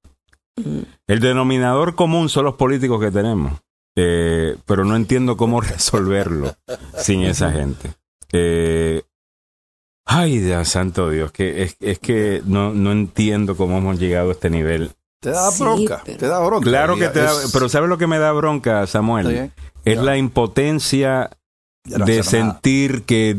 [0.55, 0.79] Mm.
[1.07, 3.59] El denominador común son los políticos que tenemos,
[3.97, 6.55] eh, pero no entiendo cómo resolverlo
[6.97, 7.91] sin esa gente.
[8.31, 9.01] Eh,
[10.05, 14.31] ay, Dios santo Dios, que es, es que no, no entiendo cómo hemos llegado a
[14.31, 14.91] este nivel.
[15.19, 16.69] Te da Sí, bronca, pero- te da bronca.
[16.69, 19.51] Claro que te da, es- pero ¿sabes lo que me da bronca, Samuel?
[19.85, 20.01] Es Ya.
[20.03, 21.29] la impotencia
[21.85, 22.23] no de nada.
[22.23, 23.37] sentir que,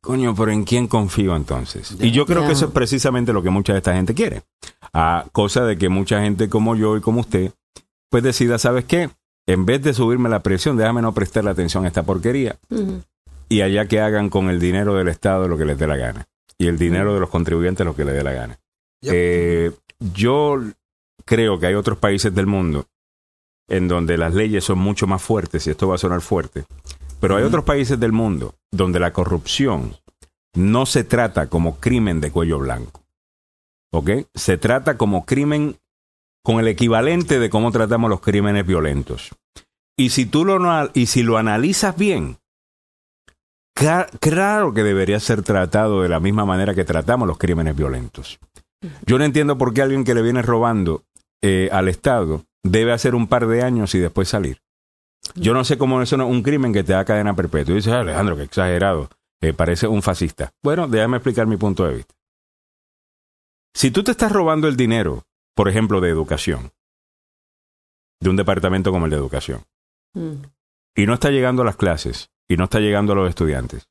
[0.00, 1.96] coño, pero ¿en quién confío entonces?
[1.98, 2.06] Ya.
[2.06, 2.48] Y yo creo Ya.
[2.48, 4.42] que eso es precisamente lo que mucha de esta gente quiere.
[4.92, 7.52] A cosa de que mucha gente como yo y como usted,
[8.10, 9.10] pues decida, ¿sabes qué?
[9.46, 12.56] En vez de subirme la presión, déjame no prestarle atención a esta porquería
[13.48, 16.26] y allá que hagan con el dinero del Estado lo que les dé la gana
[16.58, 18.58] y el dinero de los contribuyentes lo que les dé la gana.
[19.02, 19.12] Yep.
[19.14, 19.70] Eh,
[20.12, 20.60] yo
[21.24, 22.86] creo que hay otros países del mundo
[23.68, 26.64] en donde las leyes son mucho más fuertes y esto va a sonar fuerte,
[27.20, 29.96] pero hay otros países del mundo donde la corrupción
[30.54, 33.02] no se trata como crimen de cuello blanco.
[33.92, 34.10] ¿Ok?
[34.34, 35.78] Se trata como crimen
[36.42, 39.30] con el equivalente de cómo tratamos los crímenes violentos.
[39.96, 42.38] Y si tú lo, y si lo analizas bien,
[43.74, 48.38] claro que debería ser tratado de la misma manera que tratamos los crímenes violentos.
[49.06, 51.04] Yo no entiendo por qué alguien que le viene robando
[51.42, 54.60] eh, al Estado debe hacer un par de años y después salir.
[55.34, 57.72] Yo no sé cómo eso no es un crimen que te da cadena perpetua.
[57.72, 59.08] Y dices, "Ah, Alejandro, qué exagerado.
[59.40, 60.52] Eh, parece un fascista.
[60.62, 62.14] Bueno, déjame explicar mi punto de vista.
[63.74, 65.24] Si tú te estás robando el dinero,
[65.54, 66.70] por ejemplo, de educación,
[68.20, 69.64] de un departamento como el de educación,
[70.14, 70.42] Mm.
[70.94, 73.88] y no está llegando a las clases, y no está llegando a los estudiantes,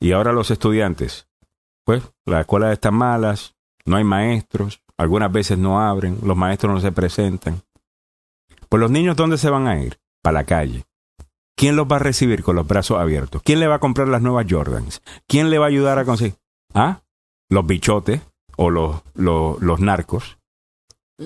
[0.00, 1.28] y ahora los estudiantes,
[1.84, 3.54] pues las escuelas están malas,
[3.90, 7.62] no hay maestros, algunas veces no abren, los maestros no se presentan.
[8.68, 9.98] Pues los niños, ¿dónde se van a ir?
[10.22, 10.84] Para la calle.
[11.56, 13.42] ¿Quién los va a recibir con los brazos abiertos?
[13.44, 15.02] ¿Quién le va a comprar las nuevas Jordans?
[15.26, 16.36] ¿Quién le va a ayudar a conseguir?
[16.72, 17.02] ¿Ah?
[17.50, 18.22] Los bichotes
[18.56, 20.38] o los, los, los narcos.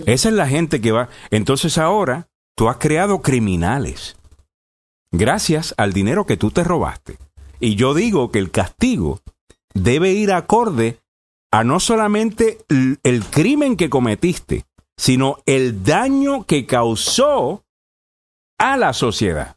[0.07, 1.09] Esa es la gente que va.
[1.31, 4.17] Entonces ahora tú has creado criminales.
[5.13, 7.19] Gracias al dinero que tú te robaste.
[7.61, 9.21] Y yo digo que el castigo
[9.75, 11.04] debe ir acorde
[11.55, 14.65] a no solamente el crimen que cometiste,
[14.97, 17.63] sino el daño que causó
[18.59, 19.57] a la sociedad.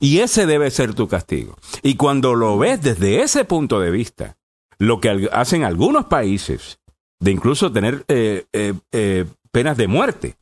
[0.00, 1.56] Y ese debe ser tu castigo.
[1.84, 4.36] Y cuando lo ves desde ese punto de vista,
[4.80, 6.80] lo que hacen algunos países,
[7.20, 10.34] de incluso tener eh, eh, eh, penas de muerte,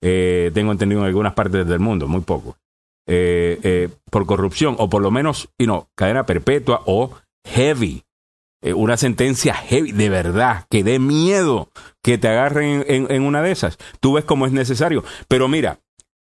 [0.00, 2.58] tengo entendido en algunas partes del mundo, muy poco,
[4.10, 7.12] por corrupción, o por lo menos, y no, cadena perpetua o
[7.46, 8.02] heavy,
[8.64, 11.68] eh, una sentencia heavy, de verdad, que dé miedo
[12.02, 13.76] que te agarren en, en una de esas.
[14.00, 15.04] Tú ves cómo es necesario.
[15.28, 15.80] Pero mira,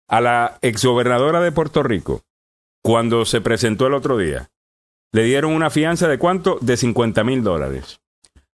[0.08, 2.24] a la exgobernadora de Puerto Rico,
[2.82, 4.50] cuando se presentó el otro día,
[5.12, 6.58] le dieron una fianza de cuánto?
[6.62, 8.00] De 50 mil dólares.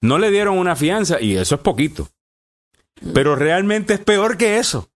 [0.00, 2.08] No le dieron una fianza, y eso es poquito.
[3.12, 4.90] Pero realmente es peor que eso.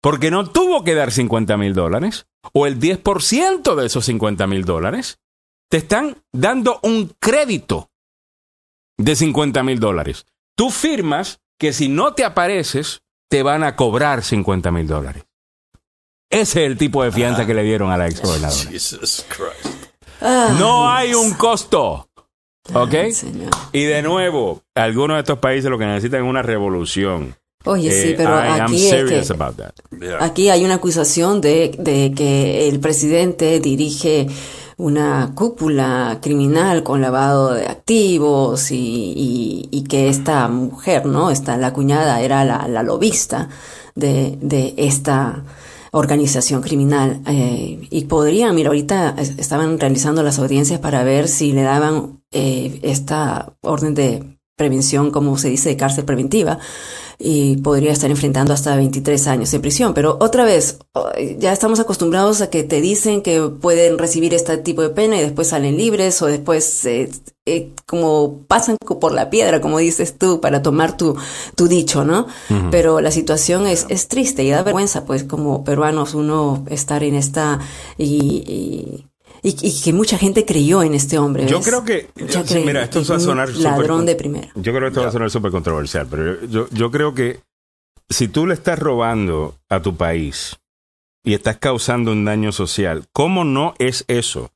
[0.00, 4.64] Porque no tuvo que dar 50 mil dólares, o el 10% de esos 50 mil
[4.64, 5.20] dólares.
[5.70, 7.90] Te están dando un crédito
[8.98, 10.26] de 50 mil dólares.
[10.56, 15.24] Tú firmas que si no te apareces, te van a cobrar 50 mil dólares.
[16.30, 18.62] Ese es el tipo de fianza que le dieron a la ex gobernadora.
[18.70, 19.74] Jesus Christ.
[20.20, 22.08] Ah, No hay un costo.
[22.74, 22.92] ¿Ok?
[22.94, 23.12] ay.
[23.72, 27.34] Y de nuevo, algunos de estos países lo que necesitan es una revolución.
[27.64, 28.90] Oye, sí, Eh, pero I aquí es
[30.34, 34.26] que hay una acusación de, de que el presidente dirige
[34.78, 41.30] una cúpula criminal con lavado de activos y, y- y que esta mujer, ¿no?
[41.30, 43.48] Esta, la cuñada era la, la lobista
[43.96, 45.44] de, de esta
[45.90, 47.20] organización criminal.
[47.26, 52.22] eh, y podrían, mira, ahorita es- estaban realizando las audiencias para ver si le daban
[52.30, 56.58] eh, esta orden de prevención, como se dice, de cárcel preventiva,
[57.18, 59.92] y podría estar enfrentando hasta 23 años de prisión.
[59.92, 60.78] Pero otra vez,
[61.38, 65.22] ya estamos acostumbrados a que te dicen que pueden recibir este tipo de pena y
[65.22, 67.10] después salen libres o después eh,
[67.44, 71.16] eh, como pasan por la piedra, como dices tú, para tomar tu,
[71.56, 72.26] tu dicho, ¿no?
[72.70, 77.14] Pero la situación es, es triste y da vergüenza, pues como peruanos, uno estar en
[77.14, 77.58] esta
[77.96, 78.44] y...
[78.46, 79.07] y
[79.42, 81.46] y, y que mucha gente creyó en este hombre.
[81.46, 84.48] Yo creo que- cre- mira, esto es va a sonar súper ladrón de primera.
[84.54, 87.40] Yo creo que esto va a sonar súper controversial, pero yo, yo creo que
[88.08, 90.56] si tú le estás robando a tu país
[91.24, 94.50] y estás causando un daño social, ¿cómo no es eso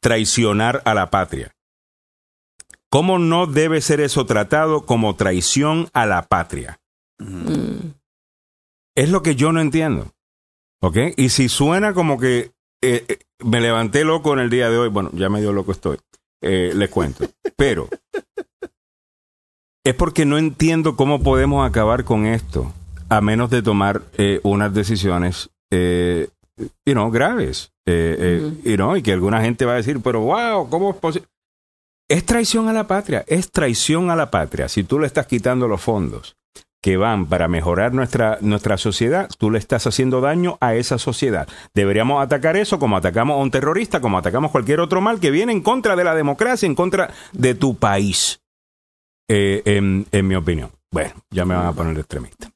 [0.00, 1.54] traicionar a la patria?
[2.90, 6.80] ¿Cómo no debe ser eso tratado como traición a la patria?
[7.18, 7.92] Mm.
[8.96, 10.12] Es lo que yo no entiendo.
[10.82, 10.96] ¿Ok?
[11.16, 12.50] Y si suena como que
[12.82, 15.98] eh, eh, me levanté loco en el día de hoy, bueno, ya medio loco estoy,
[16.42, 17.26] eh, les cuento.
[17.56, 17.88] Pero
[19.84, 22.72] es porque no entiendo cómo podemos acabar con esto
[23.08, 26.28] a menos de tomar eh, unas decisiones eh,
[26.84, 27.72] you know, graves.
[27.86, 31.28] Eh, you know, y que alguna gente va a decir, pero wow, ¿cómo es posible?
[32.08, 34.68] Es traición a la patria, es traición a la patria.
[34.68, 36.36] Si tú le estás quitando los fondos
[36.82, 41.48] que van para mejorar nuestra, nuestra sociedad, tú le estás haciendo daño a esa sociedad.
[41.74, 45.52] Deberíamos atacar eso como atacamos a un terrorista, como atacamos cualquier otro mal que viene
[45.52, 48.40] en contra de la democracia, en contra de tu país,
[49.28, 50.70] eh, en, en mi opinión.
[50.92, 52.50] Bueno, ya me van a poner extremista.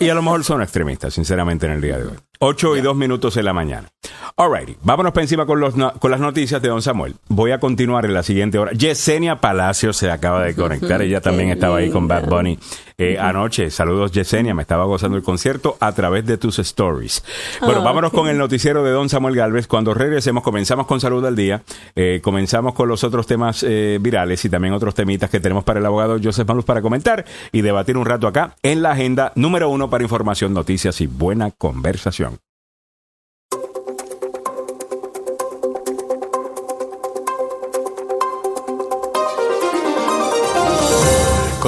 [0.00, 2.16] Y a lo mejor son extremistas, sinceramente, en el día de hoy.
[2.40, 3.88] 8 y 2 minutos en la mañana.
[4.36, 7.16] Alrighty, vámonos para encima con, los no- con las noticias de Don Samuel.
[7.28, 8.70] Voy a continuar en la siguiente hora.
[8.72, 11.02] Yesenia Palacio se acaba de conectar.
[11.02, 12.56] Ella también estaba ahí con Bad Bunny
[12.98, 13.70] eh, anoche.
[13.70, 14.54] Saludos, Yesenia.
[14.54, 17.24] Me estaba gozando el concierto a través de tus stories.
[17.60, 19.66] Bueno, Ah, vámonos con el noticiero de Don Samuel Galvez.
[19.66, 21.62] Cuando regresemos, comenzamos con Salud al Día.
[21.96, 25.80] eh, comenzamos con los otros temas eh, virales y también otros temitas que tenemos para
[25.80, 29.68] el abogado Joseph Maluz para comentar y debatir un rato acá en la agenda número
[29.68, 32.27] uno para información, noticias y buena conversación.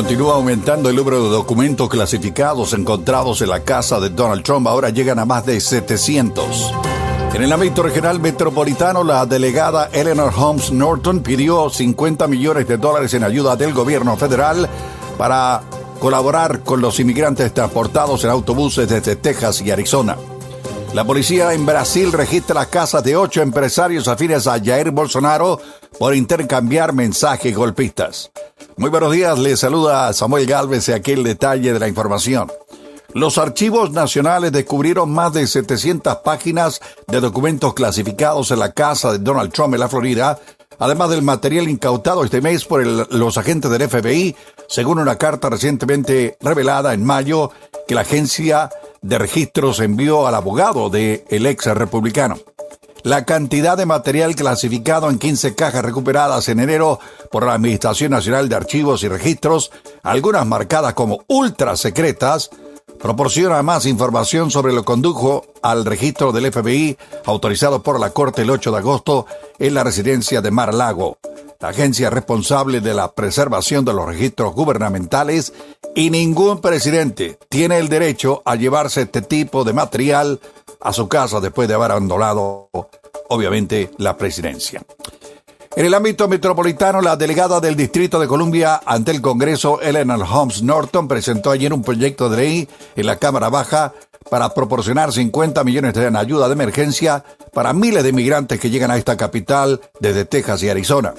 [0.01, 4.67] Continúa aumentando el número de documentos clasificados encontrados en la casa de Donald Trump.
[4.67, 6.73] Ahora llegan a más de 700.
[7.35, 13.13] En el ámbito regional metropolitano, la delegada Eleanor Holmes Norton pidió 50 millones de dólares
[13.13, 14.71] en ayuda del gobierno federal
[15.19, 15.61] para
[16.01, 20.17] colaborar con los inmigrantes transportados en autobuses desde Texas y Arizona.
[20.95, 25.61] La policía en Brasil registra las casas de ocho empresarios afines a Jair Bolsonaro
[25.99, 28.31] por intercambiar mensajes golpistas.
[28.81, 32.51] Muy buenos días, les saluda Samuel Galvez y aquí el detalle de la información.
[33.13, 39.19] Los archivos nacionales descubrieron más de 700 páginas de documentos clasificados en la casa de
[39.19, 40.39] Donald Trump en la Florida,
[40.79, 44.35] además del material incautado este mes por los agentes del FBI,
[44.67, 47.51] según una carta recientemente revelada en mayo
[47.87, 48.71] que la agencia
[49.03, 52.39] de registros envió al abogado del el ex republicano.
[53.03, 56.99] La cantidad de material clasificado en 15 cajas recuperadas en enero
[57.31, 59.71] por la Administración Nacional de Archivos y Registros,
[60.03, 62.51] algunas marcadas como ultra secretas,
[63.01, 68.51] proporciona más información sobre lo condujo al registro del FBI autorizado por la Corte el
[68.51, 69.27] 8 de agosto
[69.59, 71.19] en la residencia de Mar Lago,
[71.61, 75.53] la agencia responsable de la preservación de los registros gubernamentales
[75.95, 80.41] y ningún presidente tiene el derecho a llevarse este tipo de material
[80.81, 82.71] a su casa después de haber abandonado,
[83.29, 84.83] obviamente, la presidencia.
[85.77, 90.63] En el ámbito metropolitano, la delegada del Distrito de Columbia ante el Congreso, Eleanor Holmes
[90.63, 93.95] Norton, presentó ayer un proyecto de ley en la Cámara Baja
[94.29, 98.91] para proporcionar 50 millones de en ayuda de emergencia para miles de inmigrantes que llegan
[98.91, 101.15] a esta capital desde Texas y Arizona.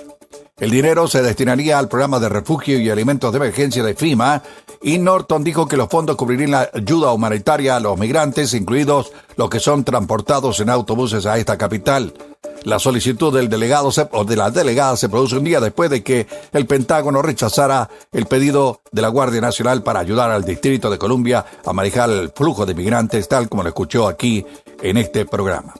[0.62, 4.43] El dinero se destinaría al programa de refugio y alimentos de emergencia de FIMA
[4.84, 9.49] y Norton dijo que los fondos cubrirían la ayuda humanitaria a los migrantes, incluidos los
[9.49, 12.14] que son transportados en autobuses a esta capital.
[12.64, 16.28] La solicitud del delegado o de la delegada se produce un día después de que
[16.53, 21.43] el Pentágono rechazara el pedido de la Guardia Nacional para ayudar al Distrito de Columbia
[21.66, 24.45] a manejar el flujo de migrantes, tal como lo escuchó aquí
[24.84, 25.74] en este programa.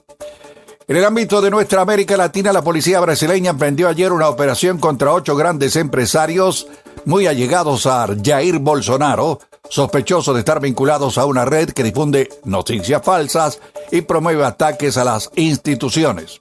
[0.92, 5.14] En el ámbito de nuestra América Latina, la policía brasileña emprendió ayer una operación contra
[5.14, 6.66] ocho grandes empresarios
[7.06, 9.40] muy allegados a Jair Bolsonaro,
[9.70, 13.58] sospechosos de estar vinculados a una red que difunde noticias falsas
[13.90, 16.38] y promueve ataques a las instituciones.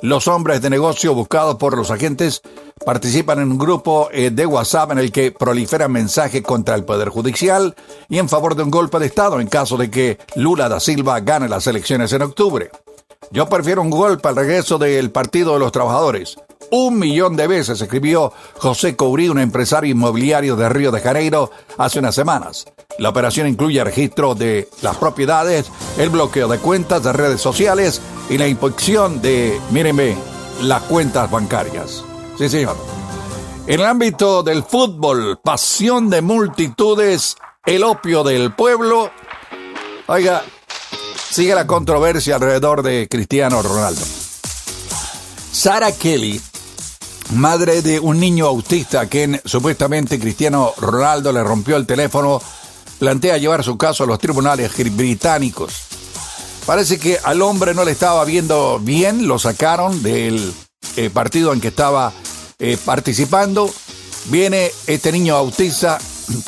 [0.00, 2.40] Los hombres de negocio buscados por los agentes
[2.86, 7.10] participan en un grupo eh, de WhatsApp en el que proliferan mensajes contra el Poder
[7.10, 7.76] Judicial
[8.08, 11.20] y en favor de un golpe de Estado en caso de que Lula da Silva
[11.20, 12.70] gane las elecciones en octubre.
[13.30, 16.36] Yo prefiero un golpe al regreso del Partido de los Trabajadores.
[16.70, 21.98] Un millón de veces escribió José Courí, un empresario inmobiliario de Río de Janeiro, hace
[21.98, 22.66] unas semanas.
[22.98, 28.00] La operación incluye registro de las propiedades, el bloqueo de cuentas de redes sociales
[28.30, 30.16] y la inspección de, mírenme,
[30.62, 32.04] las cuentas bancarias.
[32.38, 32.76] Sí, señor.
[33.66, 39.10] En el ámbito del fútbol, pasión de multitudes, el opio del pueblo.
[40.06, 40.42] Oiga,
[41.32, 44.02] sigue la controversia alrededor de Cristiano Ronaldo.
[45.50, 46.38] Sarah Kelly,
[47.30, 52.42] madre de un niño autista a quien supuestamente Cristiano Ronaldo le rompió el teléfono
[52.98, 55.72] plantea llevar su caso a los tribunales británicos.
[56.66, 60.52] Parece que al hombre no le estaba viendo bien, lo sacaron del
[60.96, 62.12] eh, partido en que estaba
[62.58, 63.68] eh, participando.
[64.26, 65.98] Viene este niño autista,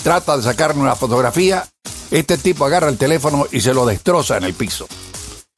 [0.03, 1.66] trata de sacarle una fotografía.
[2.11, 4.86] Este tipo agarra el teléfono y se lo destroza en el piso.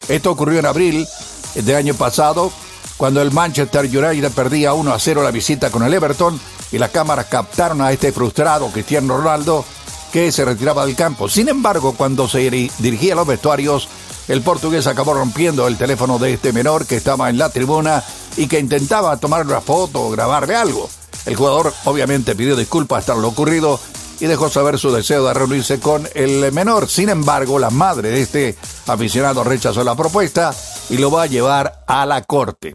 [0.08, 1.06] Esto ocurrió en abril
[1.54, 2.52] del año pasado,
[2.96, 6.40] cuando el Manchester United perdía 1 a 0 la visita con el Everton
[6.72, 9.64] y las cámaras captaron a este frustrado Cristiano Ronaldo
[10.12, 11.28] que se retiraba del campo.
[11.28, 13.88] Sin embargo, cuando se dirigía a los vestuarios,
[14.28, 18.02] el portugués acabó rompiendo el teléfono de este menor que estaba en la tribuna
[18.36, 20.88] y que intentaba tomar una foto o grabarle algo.
[21.26, 23.80] El jugador obviamente pidió disculpas tras lo ocurrido
[24.20, 26.88] y dejó saber su deseo de reunirse con el menor.
[26.88, 28.56] Sin embargo, la madre de este
[28.86, 30.54] aficionado rechazó la propuesta
[30.90, 32.74] y lo va a llevar a la corte.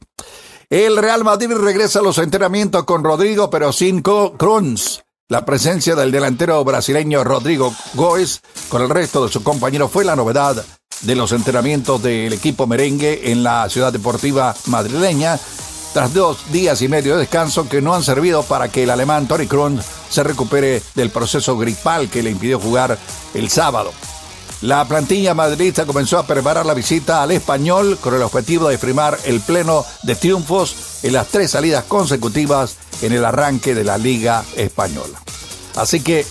[0.70, 5.04] El Real Madrid regresa a los entrenamientos con Rodrigo, pero sin Cruz.
[5.28, 10.16] La presencia del delantero brasileño Rodrigo Góez con el resto de sus compañeros fue la
[10.16, 10.64] novedad
[11.02, 15.40] de los entrenamientos del equipo merengue en la ciudad deportiva madrileña,
[15.94, 19.28] tras dos días y medio de descanso que no han servido para que el alemán
[19.28, 22.98] Tony Kroos se recupere del proceso gripal que le impidió jugar
[23.34, 23.92] el sábado.
[24.62, 29.18] La plantilla madridista comenzó a preparar la visita al español con el objetivo de firmar
[29.26, 34.44] el pleno de triunfos en las tres salidas consecutivas en el arranque de la Liga
[34.56, 35.20] Española.
[35.76, 36.26] Así que,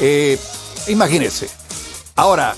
[0.00, 0.38] eh,
[0.88, 1.50] imagínense.
[2.14, 2.56] Ahora,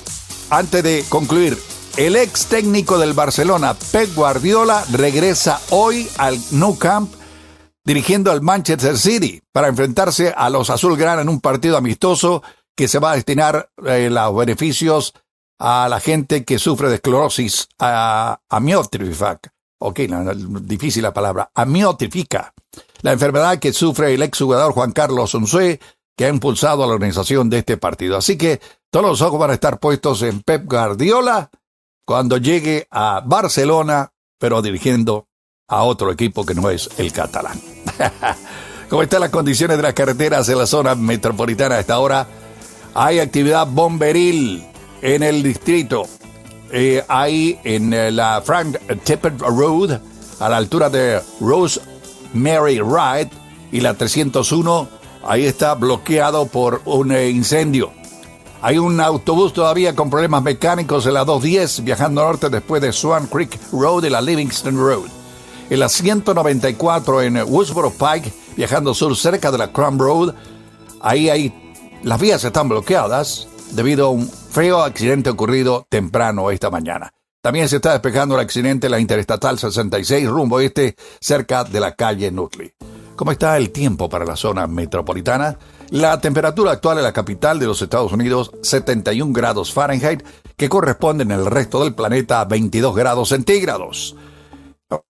[0.51, 1.59] antes de concluir,
[1.99, 7.13] el ex técnico del Barcelona, Pep Guardiola, regresa hoy al Nou Camp
[7.85, 12.45] dirigiendo al Manchester City para enfrentarse a los Azulgrana en un partido amistoso
[12.77, 15.13] que se va a destinar eh, los beneficios
[15.59, 19.53] a la gente que sufre de esclerosis amiotrífica.
[19.81, 19.99] Ok,
[20.63, 21.51] difícil la palabra.
[21.53, 22.55] Amiotrifica.
[23.03, 25.81] La enfermedad que sufre el exjugador Juan Carlos Unzué,
[26.17, 28.17] que ha impulsado a la organización de este partido.
[28.17, 31.51] Así que todos los ojos van a estar puestos en Pep Guardiola
[32.09, 35.29] cuando llegue a Barcelona, pero dirigiendo
[35.69, 37.61] a otro equipo que no es el catalán.
[38.89, 42.27] ¿Cómo están las condiciones de las carreteras en la zona metropolitana a esta hora?
[42.95, 44.65] Hay actividad bomberil
[45.03, 46.05] en el distrito.
[46.73, 50.01] Eh, hay en eh, la Frank Tippett Road,
[50.41, 53.31] a la altura de Rosemary Ride
[53.71, 54.89] y la 301,
[55.27, 57.98] ahí está bloqueado por un eh, incendio.
[58.61, 63.29] Hay un autobús todavía con problemas mecánicos en la 210 viajando norte después de Swan
[63.29, 65.09] Creek Road y la Livingston Road.
[65.71, 70.35] En la 194 en Woodsboro Pike, viajando sur cerca de la Crum Road,
[71.01, 71.55] ahí hay
[72.03, 77.13] las vías están bloqueadas debido a un feo accidente ocurrido temprano esta mañana.
[77.41, 81.95] También se está despejando el accidente en la Interestatal 66 rumbo este cerca de la
[81.95, 82.73] calle Nutley.
[83.15, 85.57] ¿Cómo está el tiempo para la zona metropolitana?
[85.91, 90.23] La temperatura actual en la capital de los Estados Unidos, 71 grados Fahrenheit,
[90.57, 94.15] que corresponde en el resto del planeta a 22 grados centígrados.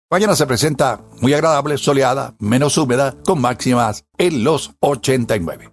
[0.09, 5.71] Mañana se presenta muy agradable, soleada, menos húmeda, con máximas en los 89.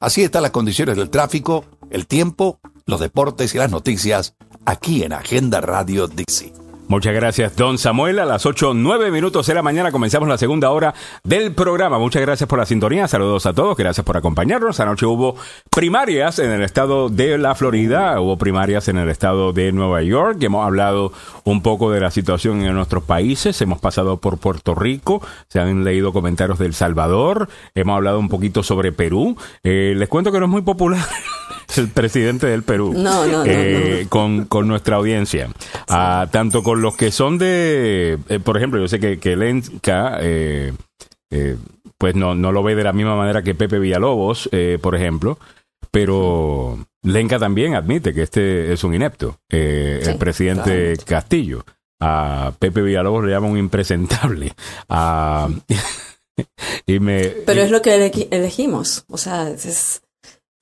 [0.00, 4.34] Así están las condiciones del tráfico, el tiempo, los deportes y las noticias
[4.66, 6.63] aquí en Agenda Radio DC.
[6.86, 8.18] Muchas gracias, don Samuel.
[8.18, 11.98] A las 8, 9 minutos de la mañana comenzamos la segunda hora del programa.
[11.98, 13.08] Muchas gracias por la sintonía.
[13.08, 13.74] Saludos a todos.
[13.76, 14.80] Gracias por acompañarnos.
[14.80, 15.34] Anoche hubo
[15.70, 20.42] primarias en el estado de la Florida, hubo primarias en el estado de Nueva York.
[20.42, 21.12] Hemos hablado
[21.44, 23.60] un poco de la situación en nuestros países.
[23.62, 25.22] Hemos pasado por Puerto Rico.
[25.48, 27.48] Se han leído comentarios del Salvador.
[27.74, 29.38] Hemos hablado un poquito sobre Perú.
[29.62, 31.04] Eh, les cuento que no es muy popular
[31.76, 32.92] el presidente del Perú.
[32.94, 35.48] No, no, no, eh, Con, con, nuestra audiencia.
[35.88, 40.18] Ah, tanto con los que son de, eh, por ejemplo, yo sé que, que Lenca,
[40.20, 40.72] eh,
[41.30, 41.56] eh,
[41.98, 44.48] pues no, no lo ve de la misma manera que Pepe Villalobos,
[44.80, 45.38] por ejemplo,
[45.90, 51.64] pero Lenca también admite que este es un inepto, el presidente Castillo.
[52.00, 54.52] A Pepe Villalobos le llama un impresentable.
[56.86, 60.02] y me, pero es lo que elegimos, o sea, es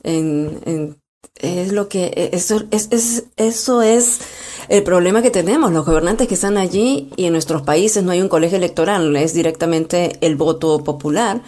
[0.03, 1.02] en, en
[1.37, 4.21] es lo que, e, eso es, es, eso es
[4.69, 8.21] el problema que tenemos, los gobernantes que están allí y en nuestros países no hay
[8.21, 11.43] un colegio electoral, es directamente el voto popular.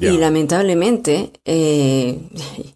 [0.00, 1.30] Y lamentablemente...
[1.44, 2.18] Eh,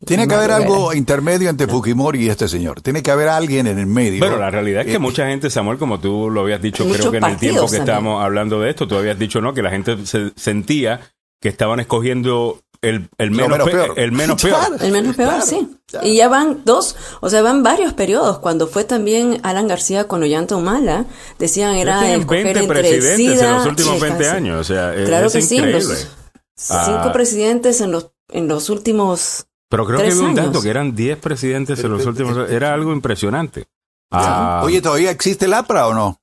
[0.07, 2.81] Tiene que haber algo intermedio entre Fujimori y este señor.
[2.81, 4.21] Tiene que haber alguien en el medio.
[4.21, 7.11] Pero la realidad es que eh, mucha gente, Samuel, como tú lo habías dicho, creo
[7.11, 9.53] que en el tiempo que estábamos hablando de esto, tú habías dicho, ¿no?
[9.53, 11.01] Que la gente se sentía
[11.41, 13.95] que estaban escogiendo el, el, menos, peor.
[13.97, 14.77] El menos peor.
[14.81, 15.69] el menos peor, sí.
[16.03, 18.39] Y ya van dos, o sea, van varios periodos.
[18.39, 21.07] Cuando fue también Alan García con Ollanta Humala,
[21.39, 24.61] decían era escoger 20 presidentes en los últimos 20 años.
[24.61, 25.83] O sea, claro es que increíble.
[25.83, 26.07] sí.
[26.55, 27.13] cinco ah.
[27.13, 30.95] presidentes en los, en los últimos Pero creo Tres que vi un dato que eran
[30.95, 32.51] 10 presidentes en los últimos.
[32.51, 33.67] Era algo impresionante.
[34.11, 36.21] Ah, Oye, ¿todavía existe el APRA o no?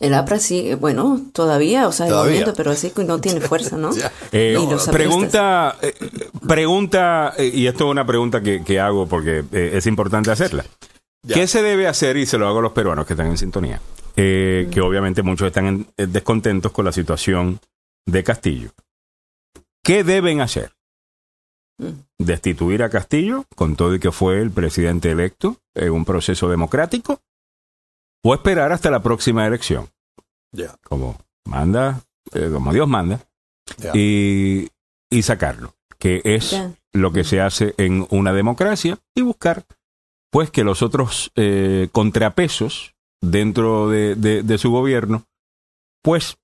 [0.00, 2.30] El APRA sí, eh, bueno, todavía, o sea, el Todavía.
[2.32, 3.90] movimiento, pero así que no tiene fuerza, ¿no?
[4.32, 5.94] Eh, Y los pregunta, eh,
[6.46, 10.64] pregunta, eh, y esto es una pregunta que, que hago porque es importante hacerla.
[11.22, 11.34] Ya.
[11.36, 12.16] ¿Qué se debe hacer?
[12.16, 13.80] Y se lo hago a los peruanos que están en sintonía.
[14.16, 15.66] Eh, Que obviamente muchos están
[15.96, 17.58] en- descontentos con la situación
[18.06, 18.70] de Castillo.
[19.82, 20.72] ¿Qué deben hacer?
[21.78, 21.88] Mm.
[22.18, 27.20] ¿Destituir a Castillo con todo y que fue el presidente electo en un proceso democrático?
[28.24, 29.88] ¿O esperar hasta la próxima elección?
[30.52, 31.16] Ya, Como
[31.46, 32.00] manda,
[32.32, 33.20] eh, como Dios manda
[33.78, 33.92] ya.
[33.94, 34.68] y,
[35.10, 36.56] y sacarlo, que es
[36.92, 39.64] lo que se hace en una democracia y buscar
[40.30, 45.24] pues que los otros eh, contrapesos dentro de, de- de su gobierno
[46.02, 46.36] pues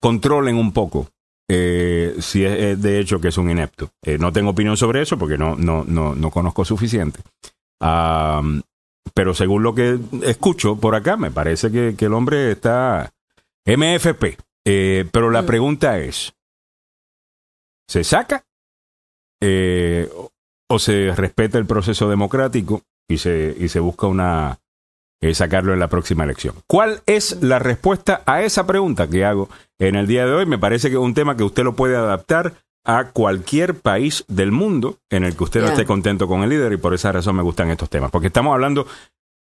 [0.00, 1.08] controlen un poco
[1.50, 3.90] eh, si es, es de hecho que es un inepto.
[4.02, 7.20] Eh, no tengo opinión sobre eso porque no, no, no, no conozco suficiente.
[7.80, 8.62] Am,
[9.14, 13.10] pero según lo que escucho por acá, me parece que, que el hombre está
[13.66, 14.38] MFP.
[14.66, 15.46] Eh, pero la Mm.
[15.46, 16.32] pregunta es,
[17.88, 18.44] ¿se saca
[19.40, 20.30] eh, o-
[20.70, 24.58] o se respeta el proceso democrático y se, y se busca una
[25.20, 26.54] eh, sacarlo en la próxima elección?
[26.66, 29.48] ¿Cuál es la respuesta a esa pregunta que hago
[29.78, 30.46] en el día de hoy?
[30.46, 32.54] Me parece que es un tema que usted lo puede adaptar
[32.88, 36.72] a cualquier país del mundo en el que usted no esté contento con el líder
[36.72, 38.86] y por esa razón me gustan estos temas, porque estamos hablando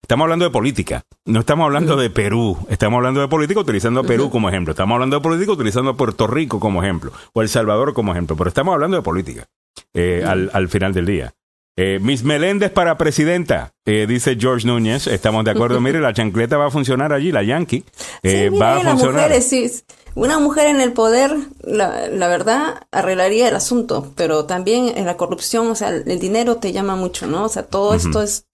[0.03, 4.03] Estamos hablando de política, no estamos hablando de Perú, estamos hablando de política utilizando a
[4.03, 7.49] Perú como ejemplo, estamos hablando de política utilizando a Puerto Rico como ejemplo, o El
[7.49, 9.47] Salvador como ejemplo, pero estamos hablando de política
[9.93, 11.33] eh, al, al final del día.
[11.75, 16.57] Eh, Miss Meléndez para presidenta, eh, dice George Núñez, estamos de acuerdo, mire, la chancleta
[16.57, 17.83] va a funcionar allí, la Yankee,
[18.23, 19.23] Sí, va a funcionar.
[19.23, 19.69] mujeres, sí.
[20.17, 25.15] Una mujer en el poder, la, la verdad, arreglaría el asunto, pero también en la
[25.15, 27.43] corrupción, o sea, el dinero te llama mucho, ¿no?
[27.45, 28.45] O sea, todo esto es...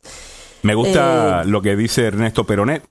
[0.62, 2.84] Me gusta Eh, lo que dice Ernesto Peronet.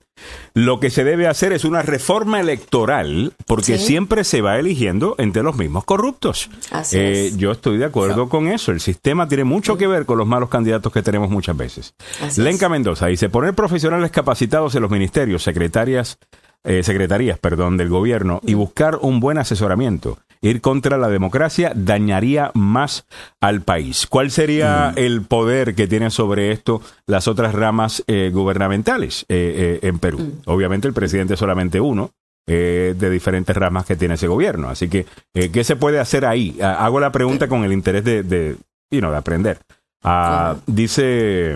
[0.53, 3.85] Lo que se debe hacer es una reforma electoral porque Sí.
[3.87, 6.49] siempre se va eligiendo entre los mismos corruptos.
[6.71, 7.37] Así Eh, es.
[7.37, 8.71] Yo estoy de acuerdo con eso.
[8.71, 11.93] El sistema tiene mucho que ver con los malos candidatos que tenemos muchas veces.
[12.21, 12.37] Así es.
[12.39, 16.17] Lenca Mendoza dice, poner profesionales capacitados en los ministerios, secretarias,
[16.63, 20.17] eh, secretarías, perdón, del gobierno y buscar un buen asesoramiento.
[20.41, 23.05] Ir contra la democracia dañaría más
[23.39, 24.07] al país.
[24.07, 29.99] ¿Cuál sería el poder que tienen sobre esto las otras ramas eh, gubernamentales eh, en
[29.99, 30.33] Perú?
[30.45, 32.11] Obviamente el presidente es solamente uno.
[32.45, 34.67] eh, de diferentes ramas que tiene ese gobierno.
[34.67, 36.57] Así que, eh, ¿qué se puede hacer ahí?
[36.61, 38.57] Ah, hago la pregunta con el interés de, de,
[38.91, 39.59] you know, de aprender.
[40.03, 41.55] Ah, Dice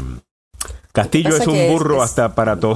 [0.94, 2.76] Castillo es un es- burro es- hasta para todo.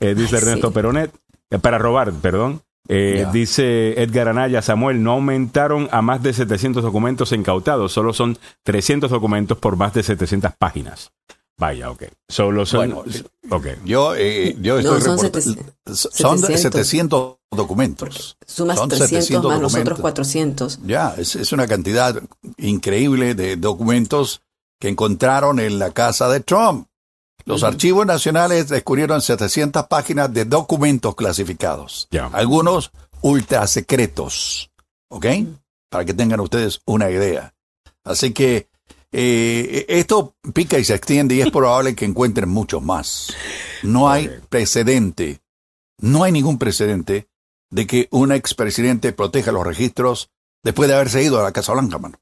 [0.00, 0.74] Eh, dice Ay, Ernesto sí.
[0.74, 1.10] Peronet.
[1.50, 2.62] Eh, para robar, perdón.
[2.88, 3.26] Eh.
[3.32, 9.10] Dice Edgar Anaya, Samuel, no aumentaron a más de 700 documentos incautados, solo son 300
[9.10, 11.10] documentos por más de 700 páginas.
[11.58, 12.02] Vaya, ok.
[12.28, 12.90] Solo son...
[12.90, 13.04] Bueno,
[13.50, 13.66] ok.
[13.84, 15.98] Yo, eh, yo No, estoy son 700.
[16.12, 16.60] son 700.
[16.60, 18.36] 700 documentos.
[18.46, 19.92] Sumas Son 300 700 más los documentos.
[19.92, 20.80] otros 400.
[20.84, 22.22] Ya, es, es una cantidad
[22.58, 24.42] increíble de documentos
[24.78, 26.88] que encontraron en la casa de Trump.
[27.46, 32.08] Los archivos nacionales descubrieron 700 páginas de documentos clasificados.
[32.32, 32.90] Algunos
[33.22, 34.70] ultra secretos.
[35.08, 35.26] ¿Ok?
[35.88, 37.54] Para que tengan ustedes una idea.
[38.02, 38.68] Así que
[39.12, 43.32] eh, esto pica y se extiende y es probable que encuentren muchos más.
[43.84, 45.40] No hay precedente,
[46.00, 47.28] no hay ningún precedente
[47.70, 50.30] de que un expresidente proteja los registros
[50.64, 52.18] después de haberse ido a la Casa Blanca, mano.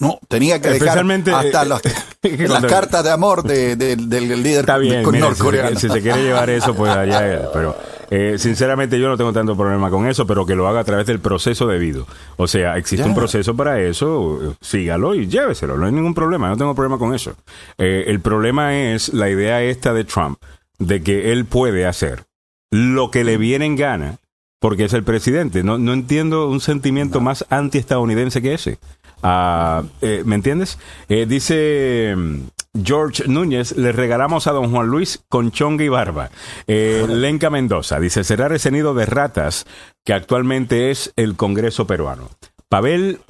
[0.00, 1.82] No, tenía que dejar hasta eh, las,
[2.22, 5.70] que las cartas de amor de- de- del líder Está bien, si, norcoreano.
[5.78, 7.48] se, si se quiere llevar eso, pues allá.
[7.52, 7.76] Pero
[8.10, 11.06] eh, sinceramente yo no tengo tanto problema con eso, pero que lo haga a través
[11.06, 12.06] del proceso debido.
[12.36, 13.08] O sea, existe Ya.
[13.08, 16.98] un proceso para eso, eh, sígalo y lléveselo, no hay ningún problema, no tengo problema
[16.98, 17.34] con eso.
[17.78, 20.38] Eh, el problema es la idea esta de Trump,
[20.78, 22.24] de que él puede hacer
[22.70, 24.16] lo que le viene en gana,
[24.60, 25.62] porque es el presidente.
[25.62, 28.78] No, no entiendo un sentimiento más antiestadounidense que ese.
[29.22, 30.78] Ah, eh, ¿Me entiendes?
[31.08, 36.30] Eh, dice mm, George Núñez, le regalamos a don Juan Luis con chonga y barba.
[36.66, 39.66] Eh, Lenca Mendoza dice, será ese nido de ratas
[40.04, 42.28] que actualmente es el Congreso peruano.
[42.68, 43.20] Pavel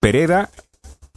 [0.00, 0.50] Pereda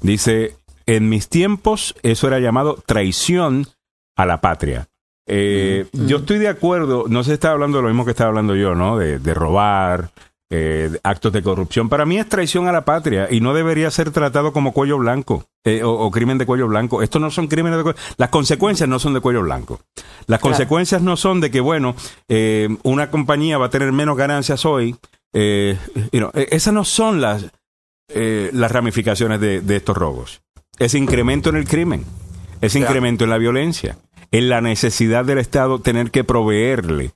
[0.02, 0.56] dice,
[0.86, 3.68] en mis tiempos eso era llamado traición
[4.16, 4.88] a la patria.
[5.28, 8.56] Eh, Yo estoy de acuerdo, no se está hablando de lo mismo que estaba hablando
[8.56, 8.98] yo, ¿no?
[8.98, 10.12] De, de robar,
[10.52, 11.90] eh, actos de corrupción.
[11.90, 15.46] Para mí es traición a la patria y no debería ser tratado como cuello blanco
[15.64, 17.02] eh, o, o crimen de cuello blanco.
[17.02, 19.80] Estos no son crímenes de cuello Las consecuencias no son de cuello blanco.
[20.28, 20.42] Las Claro.
[20.42, 21.96] consecuencias no son de que, bueno,
[22.28, 24.96] eh, una compañía va a tener menos ganancias hoy.
[25.34, 25.78] Eh,
[26.12, 27.46] you know, eh, esas no son las,
[28.14, 30.42] las ramificaciones de, de estos robos.
[30.80, 32.04] ese incremento en el crimen,
[32.60, 33.98] ese incremento en la violencia,
[34.32, 37.12] en la necesidad del Estado tener que proveerle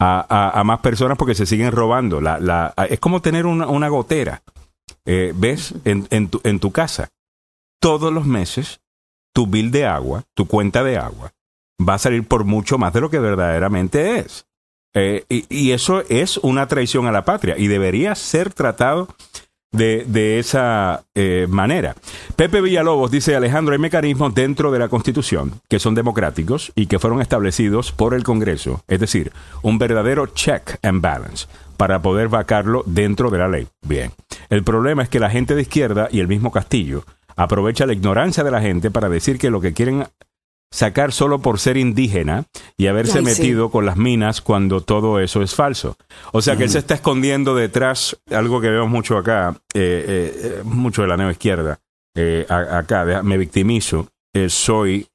[0.00, 2.20] a, más personas porque se siguen robando.
[2.20, 4.42] La, la, es como tener una, una gotera,
[5.04, 5.74] eh, ¿ves?
[5.84, 7.10] En, en, tu, en tu casa.
[7.80, 8.80] Todos los meses,
[9.34, 11.32] tu bill de agua, tu cuenta de agua,
[11.86, 14.46] va a salir por mucho más de lo que verdaderamente es.
[14.92, 19.08] Eh, y, eso es una traición a la patria y debería ser tratado
[19.72, 21.94] de, de esa eh, manera.
[22.36, 26.98] Pepe Villalobos dice, Alejandro, hay mecanismos dentro de la Constitución que son democráticos y que
[26.98, 29.32] fueron establecidos por el Congreso, es decir,
[29.62, 33.68] un verdadero check and balance para poder vacarlo dentro de la ley.
[33.82, 34.12] Bien,
[34.50, 37.04] el problema es que la gente de izquierda y el mismo Castillo
[37.36, 40.04] aprovecha la ignorancia de la gente para decir que lo que quieren
[40.70, 42.44] sacar solo por ser indígena
[42.76, 45.96] y haberse metido con las minas cuando todo eso es falso.
[46.32, 50.40] O sea que él se está escondiendo detrás, algo que vemos mucho acá, eh, eh,
[50.42, 51.80] eh, mucho de la neo izquierda,
[52.48, 54.08] acá me victimizo,
[54.48, 55.08] soy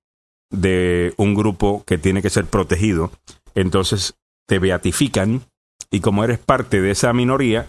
[0.52, 3.12] de un grupo que tiene que ser protegido,
[3.54, 4.16] entonces
[4.48, 5.42] te beatifican
[5.90, 7.68] y como eres parte de esa minoría,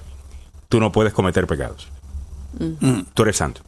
[0.68, 1.88] tú no puedes cometer pecados.
[2.58, 3.02] Mm.
[3.14, 3.62] Tú eres santo.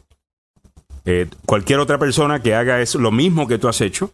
[1.04, 4.12] Eh, cualquier otra persona que haga es lo mismo que tú has hecho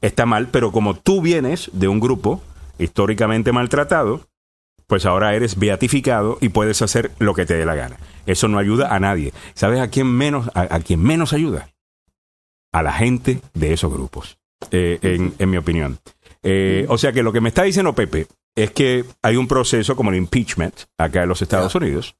[0.00, 2.42] está mal, pero como tú vienes de un grupo
[2.78, 4.28] históricamente maltratado,
[4.86, 7.96] pues ahora eres beatificado y puedes hacer lo que te dé la gana.
[8.26, 9.32] Eso no ayuda a nadie.
[9.54, 11.68] ¿Sabes a quién menos, a, quién menos ayuda?
[12.72, 14.38] A la gente de esos grupos,
[14.70, 14.98] eh,
[15.38, 15.98] en, mi opinión.
[16.42, 19.94] Eh, o sea que lo que me está diciendo Pepe es que hay un proceso
[19.94, 22.16] como el impeachment acá en los Estados Unidos,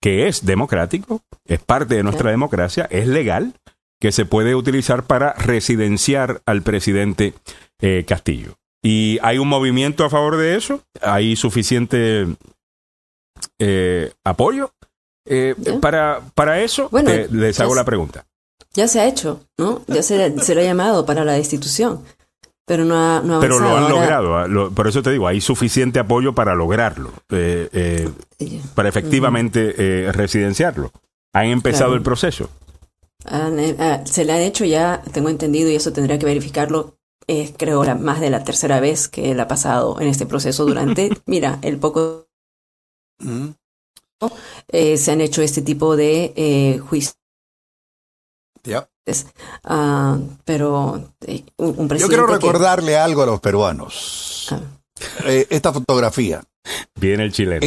[0.00, 3.54] que es democrático, es parte de nuestra democracia, es legal,
[4.00, 7.34] que se puede utilizar para residenciar al presidente
[7.80, 8.54] eh, Castillo.
[8.82, 10.82] ¿Y hay un movimiento a favor de eso?
[11.02, 12.26] ¿Hay suficiente
[13.58, 14.72] eh, apoyo
[15.26, 16.88] eh, para, para eso?
[16.90, 18.26] Bueno, les hago la pregunta.
[18.72, 19.82] Ya se ha hecho, ¿no?
[19.86, 22.02] Ya se, se le ha llamado para la destitución
[22.70, 25.98] pero no ha, no Pero lo han logrado, ah, por eso te digo, hay suficiente
[25.98, 28.08] apoyo para lograrlo, eh, eh,
[28.76, 30.92] para efectivamente eh, residenciarlo.
[31.32, 32.48] Han empezado el proceso.
[33.24, 33.50] Ah,
[34.04, 36.94] se le han hecho ya, tengo entendido, y eso tendría que verificarlo,
[37.26, 40.64] es creo la, más de la tercera vez que él ha pasado en este proceso
[40.64, 42.28] durante, mira, el poco...
[44.72, 47.16] Se han hecho este tipo de juicios
[49.64, 54.48] Ah, pero eh, un, Yo quiero recordarle algo a los peruanos.
[54.50, 54.60] Ah.
[55.24, 56.42] Eh, esta fotografía.
[56.94, 57.60] Viene el chileno.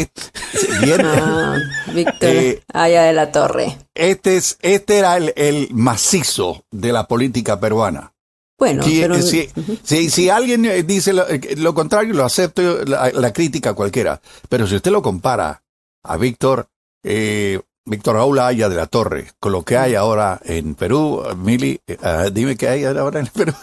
[0.82, 1.04] viene.
[1.04, 1.58] Ah,
[1.94, 3.78] Víctor, eh, allá de la torre.
[3.94, 8.14] Este, es, este era el, macizo de la política peruana.
[8.58, 14.22] Bueno, si, si, alguien dice lo, contrario, lo acepto la, la, crítica cualquiera.
[14.48, 15.64] Pero si usted lo compara
[16.04, 16.70] a Víctor,
[17.04, 21.80] eh, Víctor Raúl Haya de la Torre, con lo que hay ahora en Perú, Mili,
[21.86, 23.54] eh, ah, dime qué hay ahora en Perú.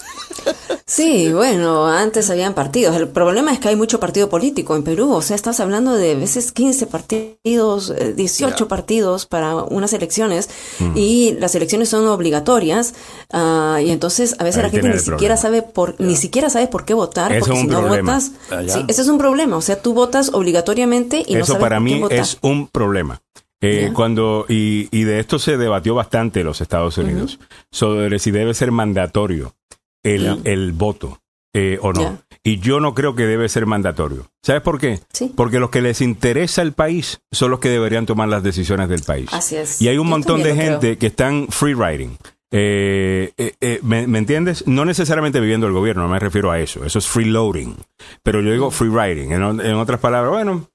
[0.91, 2.97] Sí, bueno, antes habían partidos.
[2.97, 5.13] El problema es que hay mucho partido político en Perú.
[5.13, 10.51] O sea, estás hablando de veces 15 partidos, 18 eh, partidos para unas elecciones
[10.97, 12.95] y las elecciones son obligatorias.
[13.33, 16.85] Ah, y entonces a veces la gente ni siquiera sabe por ni siquiera sabe por
[16.85, 19.59] qué votar porque si no votas, ah, sí, ese es un problema.
[19.59, 22.19] O sea, tú votas obligatoriamente y no sabes para por mí qué votar.
[22.19, 23.23] es un problema.
[23.63, 27.39] Eh, cuando y, y, de esto se debatió bastante en los Estados Unidos
[27.71, 29.55] sobre si debe ser mandatorio
[30.03, 31.21] el, el voto
[31.53, 32.23] eh, o no.
[32.43, 34.31] Y yo no creo que debe ser mandatorio.
[34.43, 35.01] ¿Sabes por qué?
[35.37, 39.03] Porque los que les interesa el país son los que deberían tomar las decisiones del
[39.03, 39.29] país.
[39.33, 39.83] Así es.
[39.83, 42.17] Y hay un montón de gente que están free riding.
[42.53, 44.67] Eh, eh, eh, ¿me, ¿me, entiendes?
[44.67, 46.85] No necesariamente viviendo el gobierno, no me refiero a eso.
[46.85, 47.77] Eso es freeloading.
[48.23, 49.33] Pero yo digo free riding.
[49.33, 50.69] En, en otras palabras, bueno,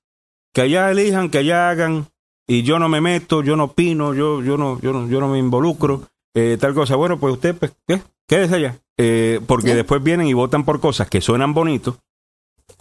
[0.53, 2.07] que allá elijan, que allá hagan
[2.47, 5.27] y yo no me meto, yo no opino, yo, yo, no, yo, no, yo no
[5.27, 6.03] me involucro,
[6.33, 6.95] eh, tal cosa.
[6.95, 8.01] Bueno, pues usted, pues, ¿qué?
[8.27, 8.79] Quédese allá.
[8.97, 11.95] Eh, porque después vienen y votan por cosas que suenan bonitos,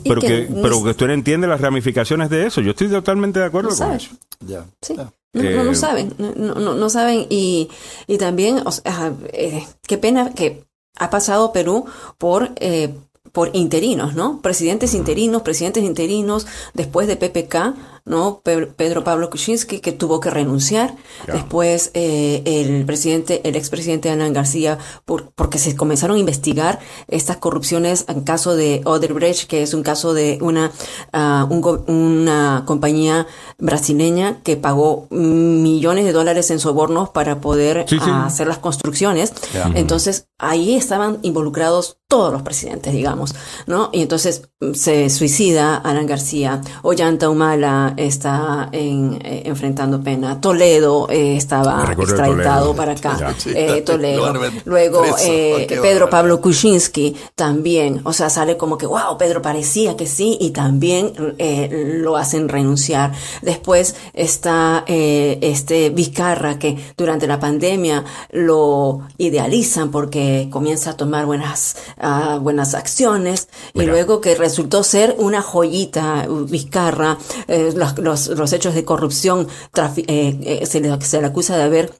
[0.05, 2.61] pero que, pero que usted entiende las ramificaciones de eso.
[2.61, 4.11] Yo estoy totalmente de acuerdo con eso.
[4.41, 4.65] Ya.
[4.81, 4.95] Sí.
[4.95, 7.27] No, no, eh, saben, no, no, no, saben.
[7.29, 7.69] Y,
[8.07, 10.65] y también, o sea, eh, qué pena que
[10.97, 11.87] ha pasado Perú
[12.19, 12.95] por, eh,
[13.33, 14.41] por interinos, ¿no?
[14.41, 17.75] Presidentes interinos, presidentes interinos, después de PPK,
[18.05, 18.43] ¿no?
[18.43, 20.95] Pedro Pablo Kuczynski, que tuvo que renunciar.
[21.27, 27.39] Después eh, el presidente, el expresidente Alan García, por, porque se comenzaron a investigar estas
[27.39, 30.71] corrupciones en caso de Odebrecht, que es un caso de una,
[31.13, 33.27] uh, un, una compañía
[33.59, 39.33] brasileña que pagó millones de dólares en sobornos para poder hacer las construcciones.
[39.75, 43.35] Entonces, ahí estaban involucrados todos los presidentes, digamos,
[43.67, 43.91] ¿no?
[43.93, 50.41] Y entonces se suicida Alan García, Ollanta Humala, está en, eh, enfrentando pena.
[50.41, 52.77] Toledo eh, estaba extraditado Toledo.
[52.77, 53.35] para acá.
[53.47, 54.33] Eh, Toledo.
[54.65, 56.11] Luego eh, Pedro.
[56.11, 58.01] Pablo Kuczynski también.
[58.05, 62.49] O sea, sale como que, wow, Pedro parecía que sí y también eh, lo hacen
[62.49, 63.13] renunciar.
[63.43, 71.27] Después está eh, este Vizcarra que durante la pandemia lo idealizan porque comienza a tomar
[71.27, 77.19] buenas, ah, buenas acciones y luego que resultó ser una joyita Vizcarra,
[77.49, 81.63] eh, los, los, los hechos de corrupción, eh, eh, se, le, se le acusa de
[81.63, 81.93] haber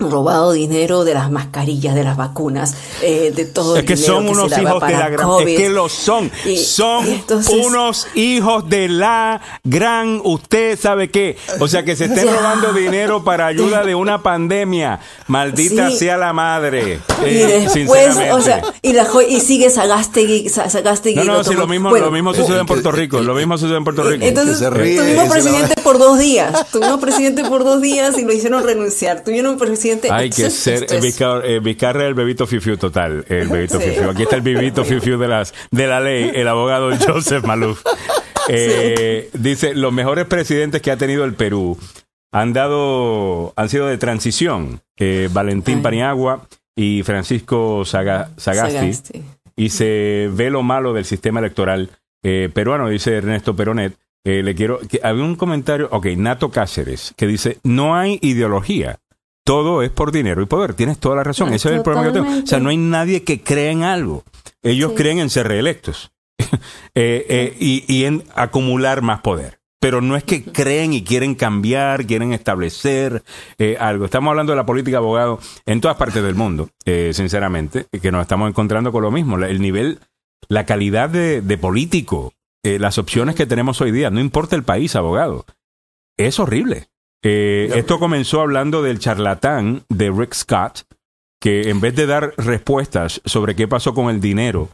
[0.00, 4.12] robado dinero de las mascarillas, de las vacunas, eh, de todo Es el que dinero
[4.14, 5.26] son que se unos daba hijos de la gran.
[5.28, 5.48] COVID.
[5.48, 6.30] Es que lo son.
[6.44, 10.20] Y- son y entonces- unos hijos de la gran.
[10.24, 11.36] Usted sabe qué.
[11.60, 12.36] O sea, que se estén Ya.
[12.36, 14.98] robando dinero para ayuda de una pandemia.
[15.28, 15.98] Maldita Sí.
[15.98, 16.98] sea la madre.
[17.22, 18.32] Y Eh, después, sinceramente.
[18.32, 21.66] o sea, y la jo- y sigue Sagastegui, Sa- Sagastegui no, no, lo sí, lo
[21.68, 23.20] mismo, Bueno, lo mismo sucede en Puerto Rico.
[23.20, 24.24] Lo mismo sucede en Puerto Rico.
[24.24, 26.66] Entonces, se tuvimos se presidente por dos días.
[26.72, 29.22] Tuvimos presidente por dos días y lo hicieron renunciar.
[29.22, 29.83] Tuvieron presidente.
[30.10, 30.86] Hay que ser eh,
[31.44, 33.90] eh, el bebito fifiu total, el bebito Sí.
[33.90, 34.10] fifiu.
[34.10, 37.82] Aquí está el bebito fifiu de las de la ley, el abogado Joseph Maluf.
[38.48, 41.78] Eh, Dice los mejores presidentes que ha tenido el Perú
[42.30, 44.80] han dado han sido de transición.
[44.98, 45.82] Eh, Valentín Ay.
[45.82, 46.46] Paniagua
[46.76, 48.74] y Francisco Saga- Sagasti.
[48.74, 49.22] Sagasti.
[49.56, 51.88] Y se ve lo malo del sistema electoral
[52.52, 53.94] peruano, dice Ernesto Peronet.
[54.26, 58.98] Eh, le quiero que había un comentario, ok, Nato Cáceres, que dice no hay ideología.
[59.44, 60.74] Todo es por dinero y poder.
[60.74, 61.50] Tienes toda la razón.
[61.52, 62.42] Ah, Ese es el problema que tengo.
[62.42, 64.24] O sea, no hay nadie que crea en algo.
[64.62, 64.96] Ellos Sí.
[64.96, 66.10] creen en ser reelectos
[66.94, 69.58] Eh, eh, y, y en acumular más poder.
[69.80, 73.22] Pero no es que creen y quieren cambiar, quieren establecer
[73.58, 74.06] eh, algo.
[74.06, 78.22] Estamos hablando de la política abogado en todas partes del mundo, eh, sinceramente, que nos
[78.22, 79.36] estamos encontrando con lo mismo.
[79.38, 79.98] El nivel,
[80.48, 84.62] la calidad de, de político, eh, las opciones que tenemos hoy día, no importa el
[84.62, 85.44] país, abogado.
[86.16, 86.86] Es horrible.
[87.26, 90.82] Eh, esto comenzó hablando del charlatán de Rick Scott,
[91.40, 94.68] que en vez de dar respuestas sobre qué pasó con el dinero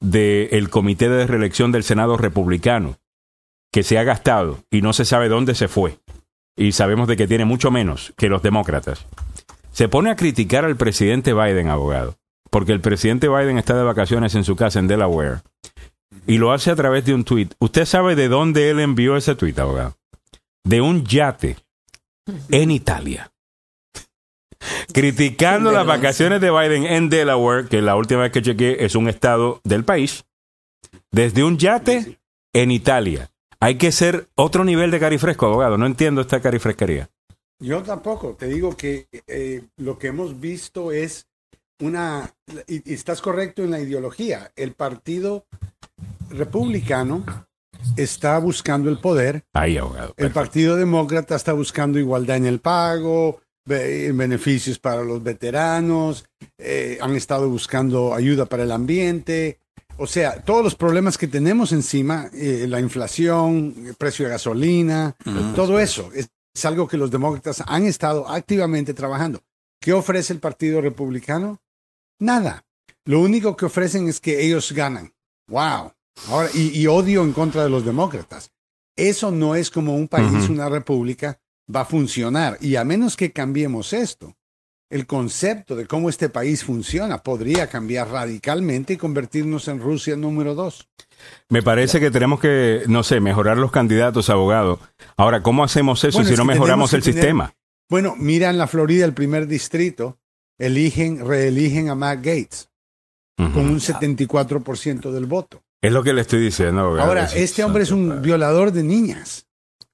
[0.00, 2.98] del comité de reelección del Senado republicano,
[3.72, 5.98] que se ha gastado y no se sabe dónde se fue,
[6.56, 9.06] y sabemos de que tiene mucho menos que los demócratas,
[9.72, 12.16] se pone a criticar al presidente Biden, abogado,
[12.50, 15.40] porque el presidente Biden está de vacaciones en su casa en Delaware,
[16.26, 17.48] y lo hace a través de un tweet.
[17.60, 19.96] ¿Usted sabe de dónde él envió ese tweet, abogado?
[20.64, 21.63] De un yate
[22.48, 23.30] en Italia.
[24.92, 29.08] Criticando las vacaciones de Biden en Delaware, que la última vez que chequeé es un
[29.08, 30.24] estado del país,
[31.10, 32.18] desde un yate
[32.52, 33.30] en Italia.
[33.60, 35.78] Hay que ser otro nivel de carifresco, abogado.
[35.78, 37.08] No entiendo esta carifresquería.
[37.58, 38.34] Yo tampoco.
[38.34, 41.26] Te digo que eh, lo que hemos visto es
[41.80, 42.34] una.
[42.66, 44.50] Y estás correcto en la ideología.
[44.56, 45.46] El partido
[46.30, 47.24] republicano
[47.96, 49.44] está buscando el poder.
[49.52, 50.14] Ahí, abogado.
[50.16, 56.24] El Partido Demócrata está buscando igualdad en el pago, be- beneficios para los veteranos,
[56.58, 59.58] eh, han estado buscando ayuda para el ambiente.
[59.96, 65.14] O sea, todos los problemas que tenemos encima, eh, la inflación, el precio de gasolina,
[65.54, 69.40] todo eso es, es algo que los demócratas han estado activamente trabajando.
[69.80, 71.60] ¿Qué ofrece el Partido Republicano?
[72.18, 72.64] Nada.
[73.04, 75.12] Lo único que ofrecen es que ellos ganan.
[75.48, 75.92] ¡Wow!
[76.28, 78.50] Ahora, y, y odio en contra de los demócratas.
[78.96, 81.40] Eso no es como un país, una república,
[81.74, 82.56] va a funcionar.
[82.60, 84.36] Y a menos que cambiemos esto,
[84.90, 90.54] el concepto de cómo este país funciona podría cambiar radicalmente y convertirnos en Rusia número
[90.54, 90.88] dos.
[91.48, 94.78] Me parece que tenemos que, no sé, mejorar los candidatos, abogado.
[95.16, 97.54] Ahora, ¿cómo hacemos eso Bueno, si es no mejoramos el tener- sistema?
[97.90, 100.18] Bueno, mira en la Florida, el primer distrito,
[100.58, 102.68] eligen, reeligen a Matt Gates
[103.38, 103.52] Ujú.
[103.52, 105.62] con un 74% del voto.
[105.86, 107.08] Es lo que le estoy diciendo, abogado.
[107.08, 109.46] Ahora, este hombre es un violador de niñas.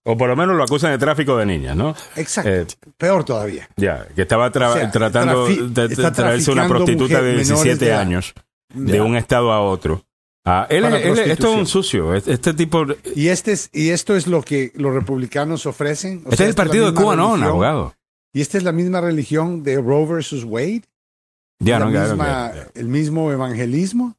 [0.05, 1.95] O por lo menos lo acusan de tráfico de niñas, ¿no?
[2.17, 2.51] Exacto.
[2.51, 3.69] Eh, Peor todavía.
[3.77, 7.85] ya, que estaba tra- O sea, tratando de, traerse una prostituta de mujer- menores 17
[7.85, 8.01] de edad.
[8.01, 8.33] años
[8.73, 10.05] de un estado a otro.
[10.45, 12.15] Ah, él, esto es un sucio.
[12.15, 12.85] Es- Este tipo.
[12.91, 16.23] Este Y, este es, y esto es lo que los republicanos ofrecen.
[16.25, 17.49] O es sea, el partido de Cuba, no, religión.
[17.51, 17.95] abogado.
[18.33, 20.83] Y esta es la misma religión de Roe versus Wade.
[21.59, 22.69] Ya, no, misma- ya, ya.
[22.75, 24.17] El mismo evangelismo.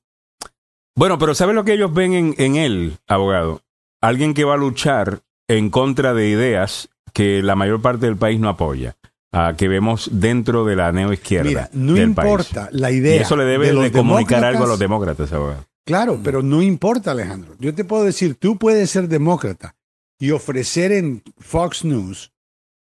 [0.95, 3.61] Bueno, pero ¿sabe lo que ellos ven en, en él, abogado?
[4.01, 8.39] Alguien que va a luchar en contra de ideas que la mayor parte del país
[8.39, 8.95] no apoya,
[9.31, 12.79] ah, que vemos dentro de la neoizquierda Mira, no del importa país.
[12.81, 13.21] la Y idea.
[13.21, 15.65] eso le debe de de, comunicar algo a los demócratas, abogado.
[15.85, 17.55] Claro, pero no importa, Alejandro.
[17.59, 19.75] Yo te puedo decir, tú puedes ser demócrata
[20.19, 22.31] y ofrecer en Fox News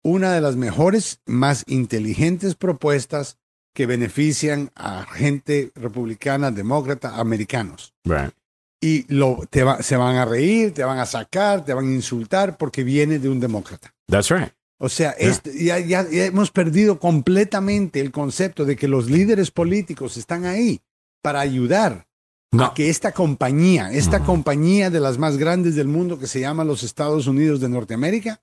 [0.03, 3.37] una de las mejores, más inteligentes propuestas
[3.77, 7.93] que benefician a gente republicana, demócrata, americanos.
[8.03, 8.33] Right.
[8.81, 11.93] y lo, te va- se van a reír, te van a sacar, te van a
[11.93, 13.93] insultar porque viene de un demócrata.
[14.07, 14.51] That's right.
[14.79, 19.51] O sea, esto- ya, ya- ya hemos perdido completamente el concepto de que los líderes
[19.51, 20.81] políticos están ahí
[21.23, 22.07] para ayudar
[22.51, 22.65] No.
[22.65, 26.63] a que esta compañía, esta compañía de las más grandes del mundo que se llama
[26.63, 28.41] los Estados Unidos de Norteamérica,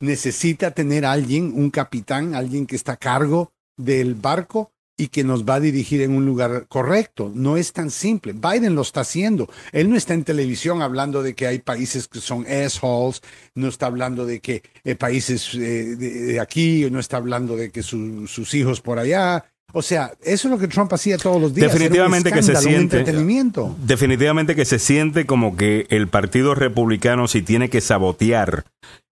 [0.00, 5.44] necesita tener alguien, un capitán, alguien que está a cargo del barco y que nos
[5.44, 7.30] va a dirigir en un lugar correcto.
[7.32, 8.32] No es tan simple.
[8.32, 9.48] Biden lo está haciendo.
[9.70, 13.22] Él no está en televisión hablando de que hay países que son assholes,
[13.54, 17.70] no está hablando de que eh, países eh, de, de aquí, no está hablando de
[17.70, 19.44] que su- sus hijos por allá.
[19.72, 21.70] O sea, eso es lo que Trump hacía todos los días.
[21.70, 22.98] Definitivamente que se siente.
[22.98, 23.76] entretenimiento.
[23.84, 28.64] Definitivamente que se siente como que el Partido Republicano, si tiene que sabotear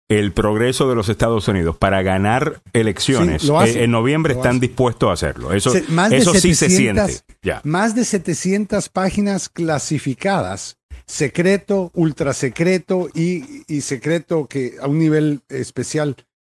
[0.10, 3.80] el progreso de los Estados Unidos para ganar elecciones, Sí, lo hace.
[3.80, 5.52] eh, en noviembre están dispuestos a hacerlo.
[5.54, 7.34] Eso, Se- más de eso sí se 700 siente.
[7.42, 7.62] Ya.
[7.64, 10.78] Más de 700 páginas clasificadas,
[11.08, 16.16] secreto, ultra secreto y, y secreto que a un nivel especial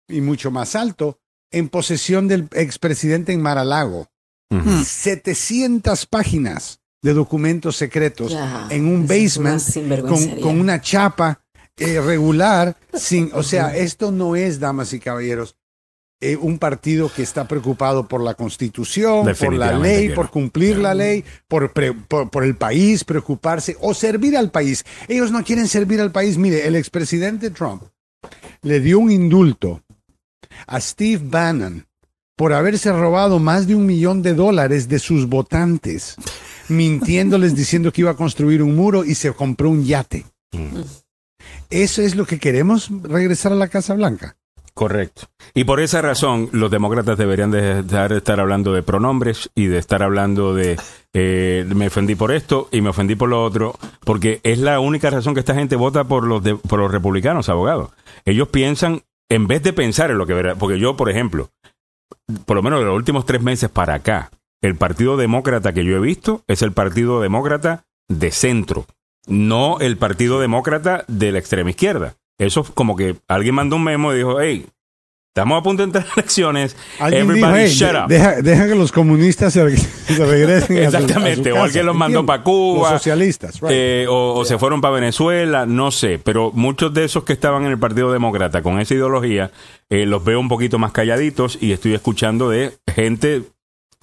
[0.08, 1.18] y mucho más alto,
[1.50, 4.08] en posesión del expresidente en Maralago.
[4.50, 4.82] Ujú.
[4.84, 8.36] 700 páginas de documentos secretos
[8.70, 9.62] en un basement
[10.06, 11.40] con, con una chapa
[11.78, 12.76] eh, regular.
[12.94, 15.56] Sin, o sea, esto no es, damas y caballeros,
[16.20, 20.30] eh, un partido que está preocupado por la constitución, por la ley, por no.
[20.32, 24.84] cumplir la ley, por, pre- por, por el país, preocuparse o servir al país.
[25.06, 26.36] Ellos no quieren servir al país.
[26.36, 27.84] Mire, el expresidente Trump
[28.62, 29.80] le dio un indulto
[30.66, 31.86] a Steve Bannon
[32.36, 36.16] por haberse robado más de un millón de dólares de sus votantes,
[36.68, 40.24] mintiéndoles diciendo que iba a construir un muro y se compró un yate.
[41.70, 44.36] ¿Eso es lo que queremos regresar a la Casa Blanca?
[44.74, 45.23] Correcto.
[45.55, 49.66] Y por esa razón, los demócratas deberían de dejar de estar hablando de pronombres y
[49.66, 50.78] de estar hablando de
[51.15, 53.74] eh, me ofendí por esto y me ofendí por lo otro,
[54.05, 57.49] porque es la única razón que esta gente vota por los, de- por los republicanos,
[57.49, 57.90] abogados.
[58.24, 61.51] Ellos piensan, en vez de pensar en lo que verá, porque yo, por ejemplo,
[62.47, 64.31] por lo menos de los últimos tres meses para acá,
[64.62, 68.86] el partido demócrata que yo he visto es el partido demócrata de centro,
[69.28, 72.14] no el partido demócrata de la extrema izquierda.
[72.38, 74.66] Eso es como que alguien mandó un memo y dijo, hey,
[75.34, 78.09] estamos a punto de entrar en elecciones, everybody dijo, "Hey, shut up.
[78.09, 81.64] Deja, deja que los comunistas se, se regresen a su- a su Exactamente, o casa",
[81.66, 82.38] alguien los mandó ¿entiendes?
[82.38, 83.70] pa' Cuba, Los socialistas, right.
[83.72, 87.64] Eh, o, o se fueron para Venezuela, no sé, pero muchos de esos que estaban
[87.64, 89.50] en el Partido Demócrata con esa ideología,
[89.90, 93.42] eh, los veo un poquito más calladitos y estoy escuchando de gente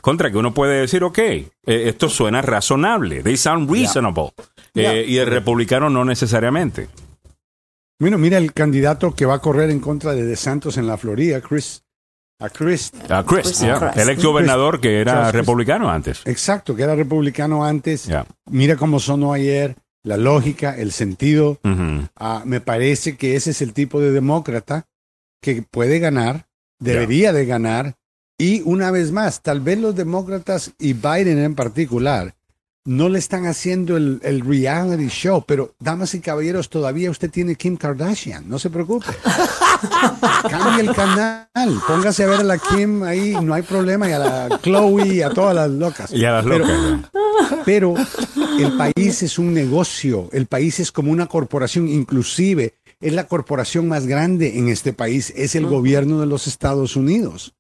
[0.05, 4.33] contra que uno puede decir, ok, eh, esto suena razonable, they sound reasonable,
[4.75, 6.89] Eh, y el republicano no necesariamente.
[7.99, 11.41] Bueno, mira el candidato que va a correr en contra de DeSantos en la Florida,
[11.41, 11.81] Chris.
[12.39, 12.91] A Chris.
[13.09, 13.63] A Chris, Chris
[13.95, 16.21] el ex gobernador que era republicano antes.
[16.25, 18.07] Exacto, que era republicano antes.
[18.51, 21.57] Mira cómo sonó ayer, la lógica, el sentido.
[22.15, 24.85] Ah, me parece que ese es el tipo de demócrata
[25.41, 26.45] que puede ganar,
[26.77, 27.95] debería de ganar.
[28.37, 32.35] Y una vez más, tal vez los demócratas y Biden en particular
[32.83, 37.55] no le están haciendo el, el reality show, pero damas y caballeros, todavía usted tiene
[37.55, 39.07] Kim Kardashian, no se preocupe.
[40.49, 41.47] Cambie el canal,
[41.87, 45.21] póngase a ver a la Kim ahí, no hay problema, y a la Chloe y
[45.23, 46.11] a todas las locas.
[46.13, 47.09] Y a las Pero- locas.
[47.65, 47.95] pero
[48.59, 53.87] el país es un negocio, el país es como una corporación, inclusive es la corporación
[53.87, 57.53] más grande en este país, es el gobierno de los Estados Unidos.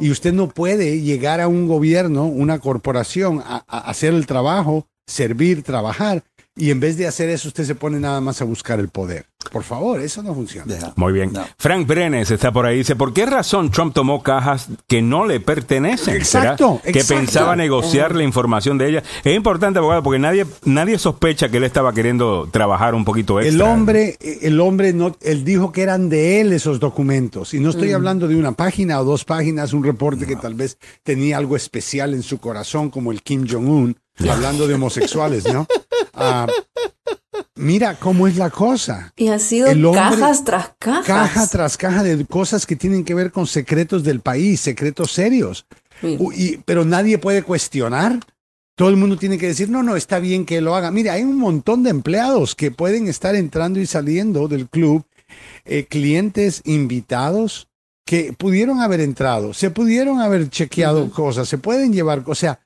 [0.00, 5.62] Y usted no puede llegar a un gobierno, una corporación, a, hacer el trabajo, servir,
[5.62, 6.24] trabajar,
[6.56, 9.26] y en vez de hacer eso usted se pone nada más a buscar el poder.
[9.50, 10.74] Por favor, eso no funciona.
[10.96, 11.32] Muy bien.
[11.32, 11.44] No.
[11.58, 12.78] Frank Brenes está por ahí.
[12.78, 16.16] Dice, ¿por qué razón Trump tomó cajas que no le pertenecen?
[16.16, 17.20] Exacto, ¿Será Que exacto.
[17.20, 19.02] pensaba negociar la información de ella.
[19.22, 23.54] Es importante, abogado, porque nadie, nadie sospecha que él estaba queriendo trabajar un poquito extra.
[23.54, 27.54] El hombre, el hombre no, él dijo que eran de él esos documentos.
[27.54, 30.78] Y no estoy hablando de una página o dos páginas, un reporte que tal vez
[31.02, 33.96] tenía algo especial en su corazón, como el Kim Jong-un,
[34.28, 35.66] hablando de homosexuales, ¿no?
[36.14, 36.46] Ah,
[37.56, 39.12] mira cómo es la cosa.
[39.16, 41.06] Y ha sido hombre- cajas tras cajas.
[41.06, 45.66] Caja tras caja de cosas que tienen que ver con secretos del país, secretos serios.
[46.00, 46.18] Sí.
[46.36, 48.20] Y- pero nadie puede cuestionar.
[48.76, 50.90] Todo el mundo tiene que decir, no, no, está bien que lo haga.
[50.90, 55.04] Mire, hay un montón de empleados que pueden estar entrando y saliendo del club,
[55.64, 57.68] eh, clientes invitados
[58.04, 62.60] que pudieron haber entrado, se pudieron haber chequeado cosas, se pueden llevar, o sea,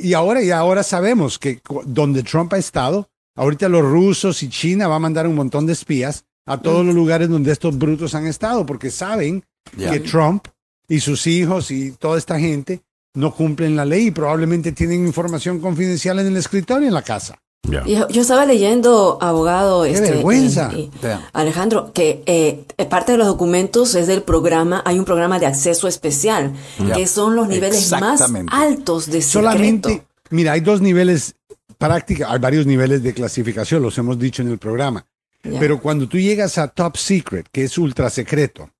[0.00, 4.88] y ahora, y ahora sabemos que donde Trump ha estado, ahorita los rusos y China
[4.88, 8.26] va a mandar un montón de espías a todos los lugares donde estos brutos han
[8.26, 9.44] estado, porque saben
[9.76, 10.48] que Trump
[10.88, 12.82] y sus hijos y toda esta gente
[13.14, 17.38] no cumplen la ley y probablemente tienen información confidencial en el escritorio en la casa.
[17.64, 20.70] Yo, yo estaba leyendo, abogado, ¡Qué este, vergüenza!
[20.74, 21.28] y- y- Ya.
[21.32, 25.86] Alejandro, que eh, parte de los documentos es del programa, hay un programa de acceso
[25.86, 26.52] especial,
[26.84, 26.94] Ya.
[26.96, 28.20] que son los niveles más
[28.50, 29.30] altos de secreto.
[29.48, 31.36] Solamente, mira, hay dos niveles
[31.78, 35.06] práctica, hay varios niveles de clasificación, los hemos dicho en el programa.
[35.42, 38.70] Pero cuando tú llegas a top secret, que es ultra secreto,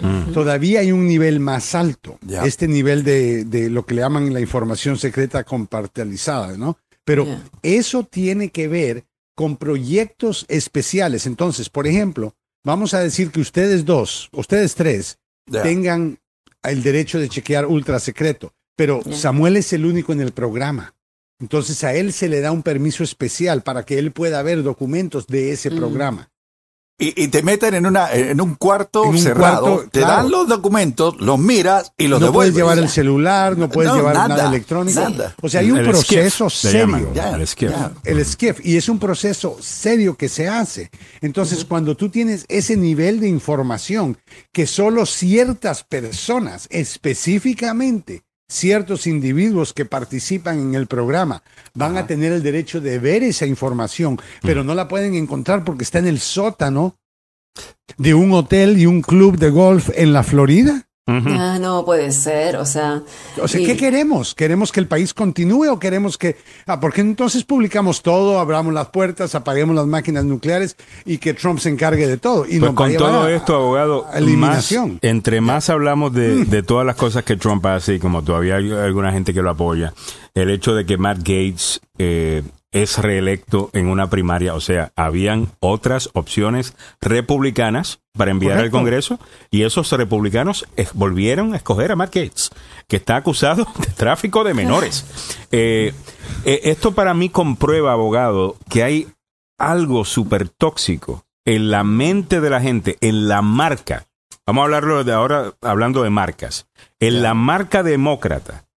[0.00, 0.32] Mm.
[0.32, 2.18] todavía hay un nivel más alto.
[2.44, 6.78] Este nivel de, de lo que le llaman la información secreta compartializada, ¿no?
[7.10, 7.26] Pero
[7.62, 9.04] eso tiene que ver
[9.34, 11.26] con proyectos especiales.
[11.26, 12.34] Entonces, por ejemplo,
[12.64, 15.18] vamos a decir que ustedes dos, ustedes tres,
[15.50, 16.18] tengan
[16.62, 19.00] el derecho de chequear ultra secreto, pero.
[19.12, 20.94] Samuel es el único en el programa.
[21.40, 25.26] Entonces a él se le da un permiso especial para que él pueda ver documentos
[25.26, 25.76] de ese Mm.
[25.76, 26.30] programa.
[27.02, 30.16] Y, y te meten en, una, en un cuarto En un cerrado, cuarto, te claro.
[30.22, 32.56] dan los documentos, los miras y los no puedes devuelves.
[32.76, 35.00] llevar el celular, no puedes No, llevar nada, nada, electrónico.
[35.00, 35.34] nada.
[35.40, 37.10] O sea, hay un El proceso skiff, serio.
[37.14, 37.70] Ya, El skiff.
[37.70, 37.92] ya.
[38.04, 40.90] El SCIF, y es un proceso serio que se hace.
[41.22, 44.18] Entonces, cuando tú tienes ese nivel de información
[44.52, 52.32] que solo ciertas personas, específicamente ciertos individuos que participan en el programa, van a tener
[52.32, 56.18] el derecho de ver esa información, pero no la pueden encontrar porque está en el
[56.18, 56.96] sótano
[57.96, 60.88] de un hotel y un club de golf en la Florida.
[61.10, 63.02] Ah, no puede ser, o sea.
[63.40, 64.34] O sea, y- ¿qué queremos?
[64.34, 66.36] ¿Queremos que el país continúe o queremos que...
[66.66, 71.58] Ah, porque entonces publicamos todo, abramos las puertas, apaguemos las máquinas nucleares y que Trump
[71.58, 72.46] se encargue de todo?
[72.48, 74.92] Y Pues con todo a- esto, abogado, a eliminación.
[74.94, 78.56] más- entre más hablamos de, de todas las cosas que Trump hace, y como todavía
[78.56, 79.92] hay alguna gente que lo apoya,
[80.34, 82.42] el hecho de que Matt Gates eh,
[82.72, 88.70] es reelecto en una primaria, o sea, habían otras opciones republicanas para enviar al.
[88.70, 89.18] Congreso,
[89.50, 92.50] y esos republicanos volvieron a escoger a Matt Gates,
[92.86, 95.06] que está acusado de tráfico de menores.
[95.52, 95.92] Eh,
[96.44, 99.08] eh, esto para mí comprueba, abogado, que hay
[99.58, 104.06] algo súper tóxico en la mente de la gente, en la marca.
[104.46, 106.68] Vamos a hablarlo de ahora hablando de marcas.
[107.00, 108.69] En la marca demócrata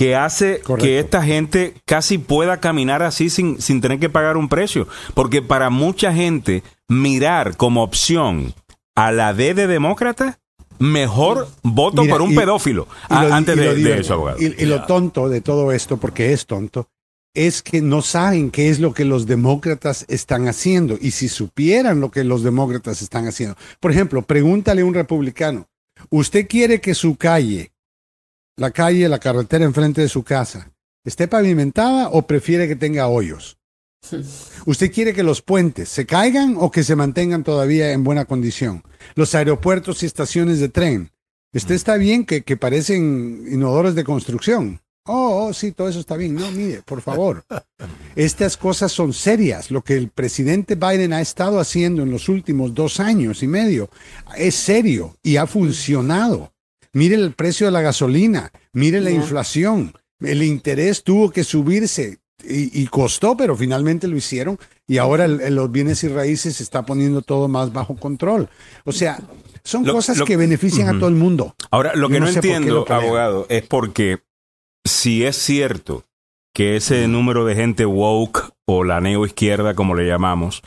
[0.00, 0.82] que hace Correcto.
[0.86, 4.88] que esta gente casi pueda caminar así sin, sin tener que pagar un precio.
[5.12, 8.54] Porque para mucha gente, mirar como opción
[8.94, 10.38] a la D de demócrata,
[10.78, 12.88] mejor voto Mira, por un y- pedófilo.
[13.10, 14.38] y A- lo- antes de, digo, eso, abogado.
[14.40, 16.88] Y, y lo tonto de todo esto, porque es tonto,
[17.34, 20.96] es que no saben qué es lo que los demócratas están haciendo.
[20.98, 23.54] Y si supieran lo que los demócratas están haciendo.
[23.80, 25.66] Por ejemplo, pregúntale a un republicano,
[26.08, 27.69] ¿usted quiere que su calle,
[28.60, 30.70] la calle, la carretera enfrente de su casa,
[31.02, 33.56] esté pavimentada o prefiere que tenga hoyos?
[34.66, 38.82] ¿Usted quiere que los puentes se caigan o que se mantengan todavía en buena condición?
[39.14, 41.10] Los aeropuertos y estaciones de tren.
[41.54, 44.82] ¿Usted está bien que, que parecen inodoros de construcción?
[45.06, 46.34] Oh, oh, sí, todo eso está bien.
[46.34, 47.42] No, mire, por favor.
[48.14, 49.70] Estas cosas son serias.
[49.70, 53.88] Lo que el presidente Biden ha estado haciendo en los últimos dos años y medio
[54.36, 56.52] es serio y ha funcionado.
[56.92, 59.92] Mire el precio de la gasolina, mire la inflación.
[60.20, 65.40] El interés tuvo que subirse y, y costó, pero finalmente lo hicieron y ahora el-
[65.40, 68.48] el- los bienes y raíces se está poniendo todo más bajo control.
[68.84, 69.18] O sea,
[69.62, 71.54] son Lo- cosas lo- que benefician a todo el mundo.
[71.70, 74.18] Ahora, lo Yo que no entiendo, abogado, es porque
[74.86, 76.04] si es cierto
[76.54, 80.62] que ese número de gente woke o la neoizquierda, como le llamamos,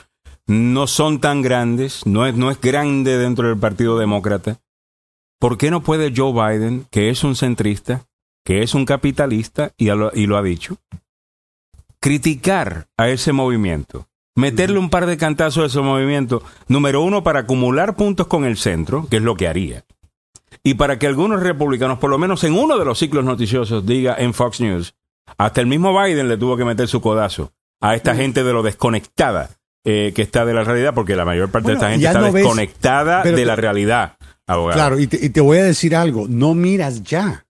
[0.48, 4.60] no son tan grandes, no es, no es grande dentro del Partido Demócrata,
[5.44, 8.06] ¿por qué no puede Joe Biden, que es un centrista,
[8.46, 10.78] que es un capitalista y lo, y lo ha dicho,
[12.00, 14.08] criticar a ese movimiento?
[14.38, 18.56] Meterle un par de cantazos a ese movimiento, número uno, para acumular puntos con el
[18.56, 19.84] centro, que es lo que haría.
[20.64, 24.16] Y para que algunos republicanos, por lo menos en uno de los ciclos noticiosos, diga
[24.18, 24.96] en Fox News,
[25.38, 27.52] hasta el mismo Biden le tuvo que meter su codazo
[27.82, 29.50] a esta gente de lo desconectada
[29.84, 32.20] eh, que está de la realidad, porque la mayor parte Bueno, de esta gente está
[32.22, 34.16] no desconectada de la realidad,
[34.48, 34.78] abogado.
[34.78, 37.46] Claro, y te, y te voy a decir algo, no miras ya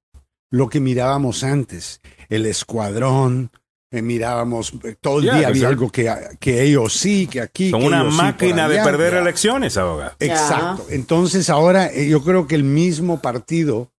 [0.49, 3.51] lo que mirábamos antes, el escuadrón,
[3.93, 7.69] eh, mirábamos, eh, todo el día que había algo que, que ellos sí, que aquí.
[7.69, 8.83] Son que una sí máquina de allá.
[8.83, 9.19] perder Ya.
[9.19, 10.13] elecciones, abogado.
[10.19, 10.87] Exacto.
[10.89, 13.91] Entonces ahora eh, yo creo que el mismo partido,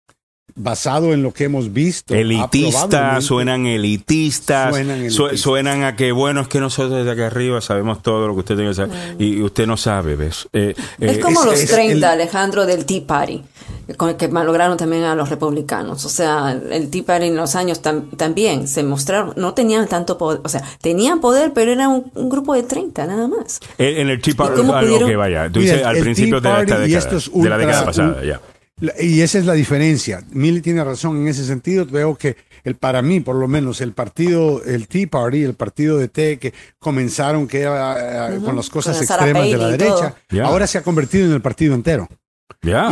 [0.56, 5.40] basado en lo que hemos visto, Elitistas, suenan elitistas, Suenan su- elitistas.
[5.40, 8.54] suenan a que, bueno, es que nosotros desde acá arriba sabemos todo lo que usted
[8.56, 10.48] tiene que saber, y usted no sabe, ¿ves?
[10.52, 13.42] Eh, Es eh, como es- los es 30, el- Alejandro, del Tea Party,
[13.96, 16.04] con el que lograron también a los republicanos.
[16.04, 20.16] O sea, el Tea Party en los años tam- también se mostraron, no tenían tanto
[20.18, 23.60] poder, o sea, tenían poder, pero era un, un grupo de 30 nada más.
[23.78, 25.50] En en el Tea Party, cómo algo pudieron- que vaya.
[25.50, 28.40] Tú Mira, dices al principio de esta década, la década pasada, ya.
[29.00, 30.22] Y esa es la diferencia.
[30.32, 31.86] Milly tiene razón en ese sentido.
[31.86, 35.96] Veo que el, para mí, por lo menos, el partido, el Tea Party, el partido
[35.96, 40.14] de té que comenzaron que eh, con las cosas Con extremas de la derecha,
[40.44, 42.08] ahora se ha convertido en el partido entero.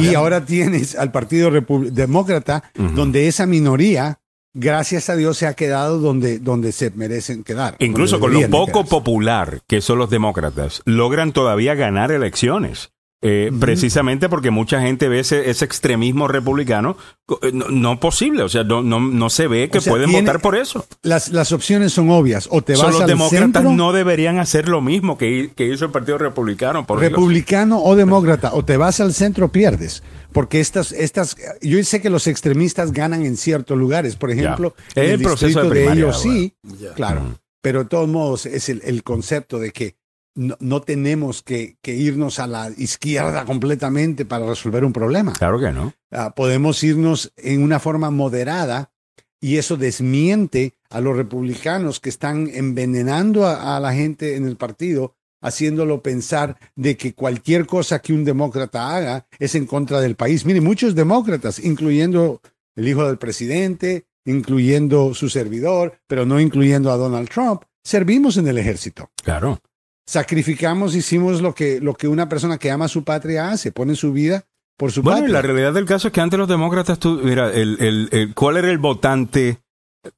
[0.01, 4.21] Y ahora tienes al Partido Repu- Demócrata, donde esa minoría,
[4.55, 7.77] gracias a Dios, se ha quedado donde, donde se merecen quedar.
[7.79, 8.91] Incluso con lo poco quedarse.
[8.91, 12.93] popular que son los demócratas, logran todavía ganar elecciones.
[13.25, 16.97] Eh, Precisamente porque mucha gente ve ese, ese extremismo republicano
[17.43, 20.11] eh, no, no posible, o sea, no, no, no se ve que O sea, pueden
[20.11, 20.85] tiene- votar por eso.
[21.03, 22.49] Las, las opciones son obvias.
[22.51, 25.85] O te vas los al demócratas centro, no deberían hacer lo mismo que, que hizo
[25.85, 26.85] el Partido Republicano.
[26.85, 30.03] Por republicano o demócrata, o te vas al centro, pierdes.
[30.33, 34.17] Porque estas, estas, yo sé que los extremistas ganan en ciertos lugares.
[34.17, 36.55] Por ejemplo, en el proceso de ellos sí,
[36.97, 37.39] claro.
[37.61, 39.95] Pero de todos modos es el, el concepto de que
[40.35, 45.33] no, no tenemos que, que irnos a la izquierda completamente para resolver un problema.
[45.33, 45.93] Claro que no.
[46.11, 48.93] Ah, podemos irnos en una forma moderada
[49.41, 54.57] y eso desmiente a los republicanos que están envenenando a, a la gente en el
[54.57, 60.15] partido, haciéndolo pensar de que cualquier cosa que un demócrata haga es en contra del
[60.15, 60.47] país.
[60.47, 62.41] Mire, muchos demócratas, incluyendo
[62.77, 68.47] el hijo del presidente, incluyendo su servidor, pero no incluyendo a Donald Trump, servimos en
[68.47, 69.61] el ejército Claro.
[70.07, 73.95] Sacrificamos, hicimos lo que, lo que una persona que ama a su patria hace, pone
[73.95, 74.45] su vida
[74.77, 75.35] por su Bueno, y patria.
[75.35, 78.57] la realidad del caso es que antes los demócratas, tú, mira, el, el- el- ¿cuál
[78.57, 79.59] era el votante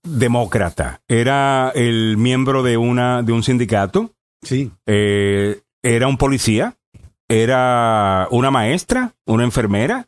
[0.03, 1.03] demócrata?
[1.09, 4.11] ¿Era el miembro de, una, de un sindicato?
[4.43, 6.77] Sí, Eh, ¿Era un policía?
[7.29, 9.15] ¿Era una maestra?
[9.27, 10.07] ¿Una enfermera?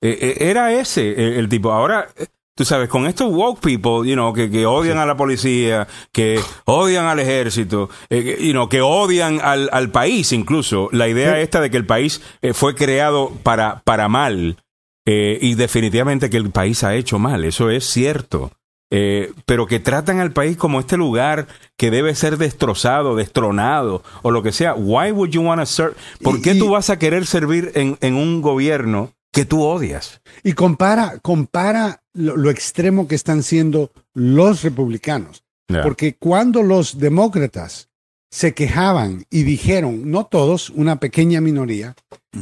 [0.00, 1.72] Eh, eh, era ese el tipo.
[1.72, 2.08] Ahora,
[2.56, 6.40] tú sabes, con estos woke people, you know, que, que odian a la policía, que
[6.64, 11.40] odian al ejército, eh, que, you know, que odian al, al país incluso, la idea
[11.40, 14.56] esta de que el país eh, fue creado para, para mal,
[15.06, 18.50] eh, y definitivamente que el país ha hecho mal, eso es cierto.
[18.88, 24.30] Eh, pero que tratan al país como este lugar que debe ser destrozado, destronado o
[24.30, 24.74] lo que sea.
[24.74, 25.94] Why would you want to serve?
[26.22, 30.20] ¿Por qué y- tú vas a querer servir en, en un gobierno que tú odias?
[30.44, 35.44] y compara, compara lo, lo extremo que están siendo los republicanos.
[35.82, 37.88] Porque cuando los demócratas
[38.30, 41.94] se quejaban y dijeron, no todos, una pequeña minoría,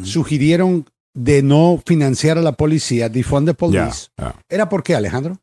[0.03, 4.09] sugirieron de no financiar a la policía, defund the police.
[4.49, 5.39] ¿Era por qué, Alejandro?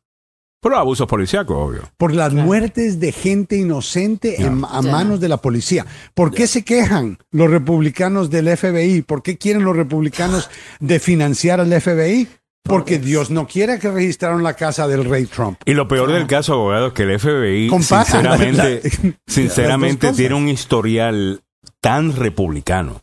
[0.60, 1.82] Pero abusos policíacos, obvio.
[1.96, 2.46] Por las Claro.
[2.46, 5.84] muertes de gente inocente en- a manos de la policía.
[6.14, 9.02] ¿Por qué se quejan los republicanos del FBI?
[9.02, 10.48] ¿Por qué quieren los republicanos
[10.80, 12.28] de financiar al FBI?
[12.64, 15.60] Porque Dios no quiere que registraron la casa del rey Trump.
[15.64, 20.06] Y lo peor del caso, abogado, es que el FBI, Compara sinceramente, la- la- sinceramente
[20.06, 21.42] las dos tiene un historial
[21.80, 23.02] tan republicano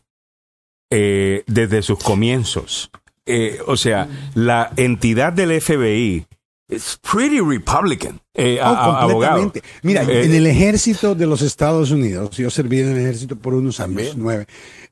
[0.90, 2.90] eh, desde sus comienzos.
[3.26, 6.26] Eh, o sea, la entidad del FBI
[6.68, 9.40] es pretty Republican, eh, Oh, a- abogado.
[9.42, 9.62] completamente.
[9.82, 13.54] Mira, Eh, en el ejército de los Estados Unidos, yo serví en el ejército por
[13.54, 14.46] unos años, nueve,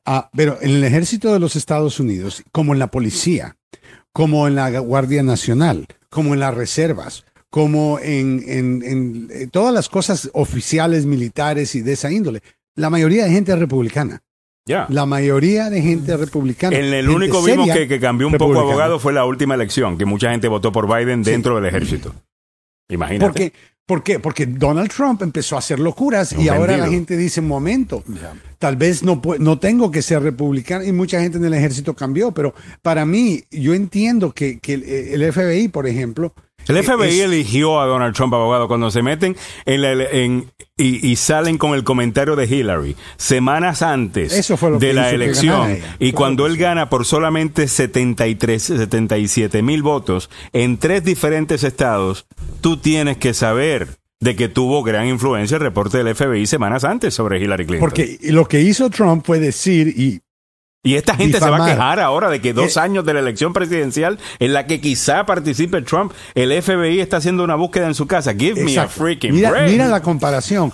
[0.05, 3.57] Ah, pero en el ejército de los Estados Unidos, como en la policía,
[4.13, 9.73] como en la Guardia Nacional, como en las reservas, como en, en- en, eh, todas
[9.73, 12.43] las cosas oficiales, militares y de esa índole,
[12.75, 14.21] la mayoría de gente es republicana.
[14.67, 14.87] ya.
[14.91, 16.77] La mayoría de gente es republicana.
[16.77, 19.97] En el único vimos seria, que, que cambió un poco abogado fue la última elección,
[19.97, 21.31] que mucha gente votó por Biden Sí.
[21.31, 22.15] dentro del ejército.
[22.91, 23.27] Imagínate.
[23.27, 23.53] Porque,
[23.89, 24.21] ¿Por qué?
[24.21, 28.05] Porque Donald Trump empezó a hacer locuras y ahora la gente dice, momento,
[28.59, 32.33] tal vez no, no tengo que ser republicano y mucha gente en el ejército cambió,
[32.33, 32.53] pero
[32.83, 36.35] para mí yo entiendo que, que el FBI, por ejemplo,
[36.69, 41.07] El FBI es- eligió a Donald Trump, abogado, cuando se meten en la, en, y,
[41.09, 45.79] y salen con el comentario de Hillary semanas antes Eso fue lo de la elección.
[45.99, 52.27] Y cuando él gana por solamente 73, 77 mil votos en tres diferentes estados,
[52.61, 53.89] tú tienes que saber
[54.21, 57.81] de que tuvo gran influencia el reporte del FBI semanas antes sobre Hillary Clinton.
[57.89, 60.21] porque lo que hizo Trump fue decir, y
[60.89, 63.21] Y esta gente se va a quejar ahora de que dos Eh, años de la
[63.21, 67.95] elección presidencial en la que quizá participe Trump, el FBI está haciendo una búsqueda en
[67.95, 68.33] su casa.
[68.35, 69.71] Give me a freaking mira, break.
[69.71, 70.73] mira la comparación.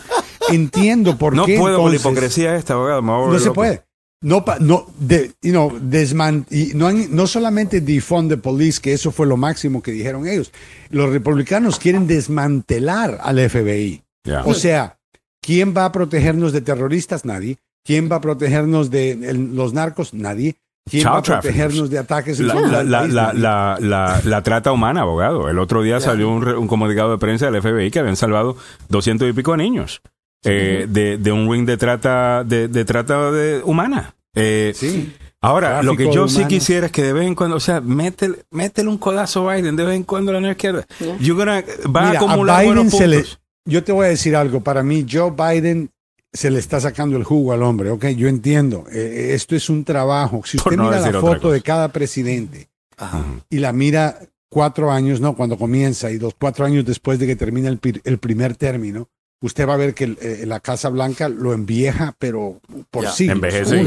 [0.50, 1.58] Entiendo por no qué.
[1.58, 3.02] puedo con la hipocresía esta, abogado.
[3.02, 3.82] No se puede.
[4.22, 9.10] No, no, de, you know, desman- y no, no solamente defund the police, que eso
[9.12, 10.50] fue lo máximo que dijeron ellos.
[10.90, 14.02] Los republicanos quieren desmantelar al FBI.
[14.44, 14.96] O sea,
[15.42, 17.24] ¿quién va a protegernos de terroristas?
[17.26, 17.58] Nadie.
[17.84, 20.14] ¿Quién va a protegernos de el- los narcos?
[20.14, 20.56] Nadie.
[20.90, 21.54] ¿Quién Child va a traffickers.
[21.56, 23.12] protegernos de ataques La, la, del la, país?
[23.14, 23.40] la, Nadie.
[23.40, 25.48] la, la- la trata humana, abogado.
[25.48, 28.56] El otro día salió un, re- un comunicado de prensa del FBI que habían salvado
[28.88, 30.02] doscientos y pico de niños
[30.44, 34.14] eh, de, de un ring de trata de, de trata de, humana.
[34.34, 35.12] Eh, Sí.
[35.40, 38.38] Ahora, lo que yo sí quisiera es que de vez en cuando, o sea, métele,
[38.50, 40.86] métele un codazo a Biden de vez en cuando a la izquierda.
[40.98, 41.16] Yeah.
[41.18, 41.62] You're gonna-
[41.94, 43.40] va Mira, a acumular Biden buenos se le- puntos.
[43.66, 44.60] Yo te voy a decir algo.
[44.62, 45.90] Para mí, Joe Biden
[46.34, 47.88] se le está sacando el jugo al hombre.
[47.90, 48.84] Ok, yo entiendo.
[48.92, 50.42] Eh, esto es un trabajo.
[50.44, 53.24] Si usted no mira la foto de cada presidente Ajá.
[53.48, 54.18] y la mira
[54.50, 58.00] cuatro años, no, cuando comienza y los cuatro años después de que termina el, pir-
[58.04, 59.08] el primer término,
[59.40, 63.36] usted va a ver que el- eh, la Casa Blanca lo envieja, pero por siglos.
[63.36, 63.80] Envejece Uy.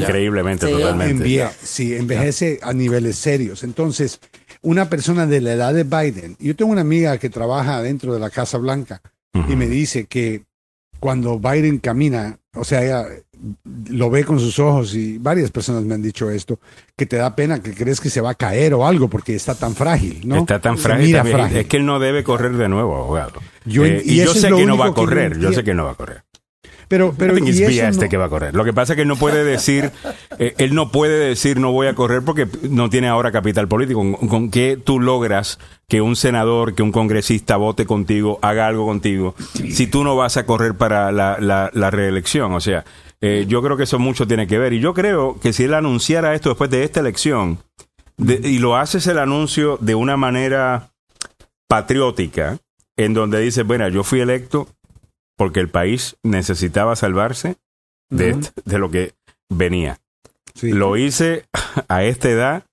[0.68, 0.74] Sí.
[0.74, 1.24] totalmente.
[1.26, 3.64] Envie- sí, envejece a niveles serios.
[3.64, 4.20] Entonces,
[4.62, 8.20] una persona de la edad de Biden, yo tengo una amiga que trabaja dentro de
[8.20, 9.02] la Casa Blanca
[9.50, 10.44] y me dice que
[11.00, 13.06] cuando Biden camina, o sea, ella
[13.90, 16.60] lo ve con sus ojos y varias personas me han dicho esto,
[16.96, 19.56] que te da pena, que crees que se va a caer o algo porque está
[19.56, 20.38] tan frágil, ¿no?
[20.38, 21.38] Está tan frágil, mira también.
[21.38, 21.58] frágil.
[21.58, 23.40] Es que él no debe correr de nuevo, abogado.
[23.66, 25.86] Yo Eh, y y yo sé que no va a correr, yo sé que no
[25.86, 26.24] va a correr.
[26.88, 28.56] Pero, pero y eso no- de que va a correr.
[28.56, 29.92] Lo que pasa es que él no puede decir,
[30.40, 34.00] eh, él no puede decir no voy a correr porque no tiene ahora capital político.
[34.00, 35.60] ¿Con, con qué tú logras
[35.90, 40.38] que un senador, que un congresista vote contigo, haga algo contigo, si tú no vas
[40.38, 42.54] a correr para la, la- la reelección?
[42.54, 42.86] O sea,
[43.20, 44.74] eh, yo creo que eso mucho tiene que ver.
[44.74, 47.60] Y yo creo que si él anunciara esto después de esta elección,
[48.18, 50.92] de- y lo haces el anuncio de una manera
[51.68, 52.58] patriótica,
[52.96, 54.68] en donde dice, bueno, yo fui electo
[55.38, 57.56] porque el país necesitaba salvarse
[58.10, 59.14] de, este- de lo que
[59.50, 60.00] venía.
[60.56, 60.72] Sí.
[60.72, 61.46] Lo hice
[61.88, 62.64] a esta edad,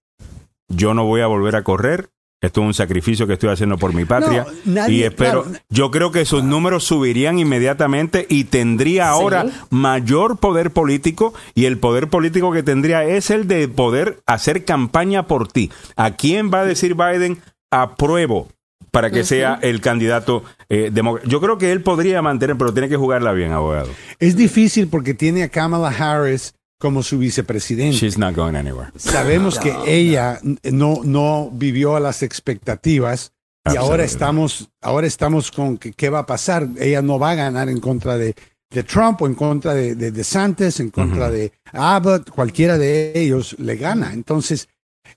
[0.69, 2.09] yo no voy a volver a correr,
[2.41, 5.59] esto es un sacrificio que estoy haciendo por mi patria No, nadie- y espero, claro,
[5.71, 11.79] yo creo que sus números subirían inmediatamente y tendría ahora mayor poder político y el
[11.79, 15.71] poder político que tendría es el de poder hacer campaña por ti.
[15.97, 17.39] ¿A quién va a decir Biden?
[17.71, 18.49] Apruebo
[18.95, 21.29] para que sea el candidato eh, demócrata.
[21.29, 23.89] Yo creo que él podría mantener, pero tiene que jugarla bien, abogado.
[24.21, 27.97] Es difícil porque tiene a Kamala Harris como su vicepresidente.
[27.97, 28.93] She's not going anywhere.
[28.95, 33.33] Sabemos que ella no, no vivió a las expectativas
[33.73, 36.69] y ahora estamos, ahora estamos con que, qué va a pasar.
[36.79, 38.37] Ella no va a ganar en contra de,
[38.71, 43.57] de Trump o en contra de, de DeSantis, en contra de Abbott, cualquiera de ellos
[43.59, 44.13] le gana.
[44.13, 44.69] Entonces,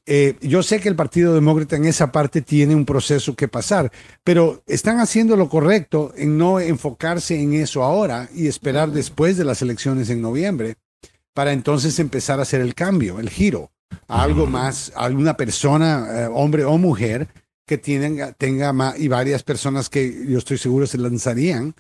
[0.06, 3.92] eh, yo sé que el Partido Demócrata en esa parte tiene un proceso que pasar,
[4.24, 9.46] pero están haciendo lo correcto en no enfocarse en eso ahora y esperar después de
[9.46, 10.76] las elecciones en noviembre
[11.34, 13.72] para entonces empezar a hacer el cambio, el giro,
[14.08, 17.28] a algo más, a alguna persona, eh, hombre o mujer,
[17.66, 21.76] que tienen, tenga más, y varias personas que yo estoy seguro se lanzarían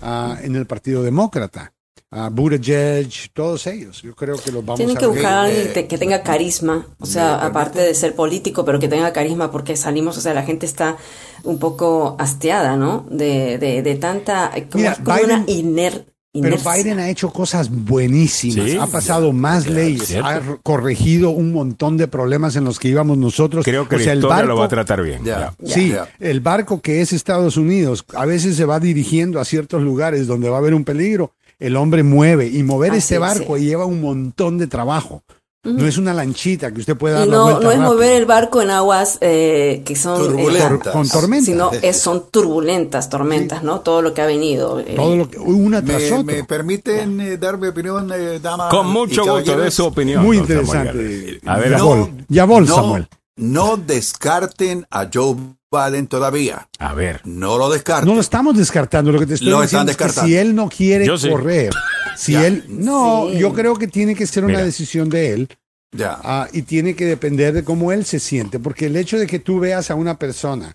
[0.00, 1.71] ah, en el Partido Demócrata.
[2.14, 4.02] Uh, Buttigieg, todos ellos.
[4.02, 5.14] Yo creo que los vamos Tienen a que ver.
[5.14, 8.86] buscar a alguien eh, que tenga carisma, o sea, aparte de ser político, pero que
[8.88, 10.98] tenga carisma, porque salimos, o sea, la gente está
[11.44, 13.06] un poco hastiada, ¿no?
[13.10, 16.56] De, de, de tanta, como, Mira, como una Biden- iner, Pero.
[16.58, 18.76] Biden ha hecho cosas buenísimas, Sí.
[18.78, 20.26] ha pasado más leyes, cierto.
[20.28, 23.64] ha corregido un montón de problemas en los que íbamos nosotros.
[23.64, 25.24] Creo que O sea, la el historia lo barco- va a tratar bien.
[25.24, 25.54] Ya.
[25.62, 25.74] Ya.
[25.74, 26.08] Sí, Ya.
[26.20, 30.48] el barco que es Estados Unidos a veces se va dirigiendo a ciertos lugares donde
[30.50, 31.32] va a haber un peligro.
[31.62, 33.64] El hombre mueve y mover Así este es, barco sí.
[33.64, 35.22] lleva un montón de trabajo.
[35.64, 37.82] No es una lanchita que usted puede dar no, no es rápido.
[37.92, 40.20] mover el barco en aguas eh, que son...
[40.20, 40.92] eh, Turbulentas.
[40.92, 41.44] con tormenta.
[41.46, 43.78] sino es, son turbulentas tormentas, ¿no?
[43.78, 44.80] Todo lo que ha venido.
[44.80, 46.22] eh, Todo lo que una tras ¿Me, otra.
[46.34, 48.68] me permiten eh, dar mi opinión, eh, dama?
[48.70, 50.24] Con mucho gusto de su opinión.
[50.24, 51.38] Muy interesante.
[51.46, 53.08] A ver, Ya No, vol, ya vol, no, Samuel.
[53.36, 55.36] No descarten a Joe
[55.70, 56.68] Biden todavía.
[56.78, 57.22] a ver.
[57.24, 58.08] No lo descarten.
[58.08, 59.10] No lo estamos descartando.
[59.10, 60.28] Lo que te estoy Lo están diciendo es que descartando.
[60.28, 61.30] si él no quiere Yo sí.
[61.30, 61.70] correr,
[62.16, 62.46] si Ya.
[62.46, 63.38] él no, Sí.
[63.38, 64.64] yo creo que tiene que ser una Mira.
[64.66, 65.48] decisión de él.
[65.96, 66.18] Ya.
[66.22, 69.38] Ah, y tiene que depender de cómo él se siente, porque el hecho de que
[69.38, 70.72] tú veas a una persona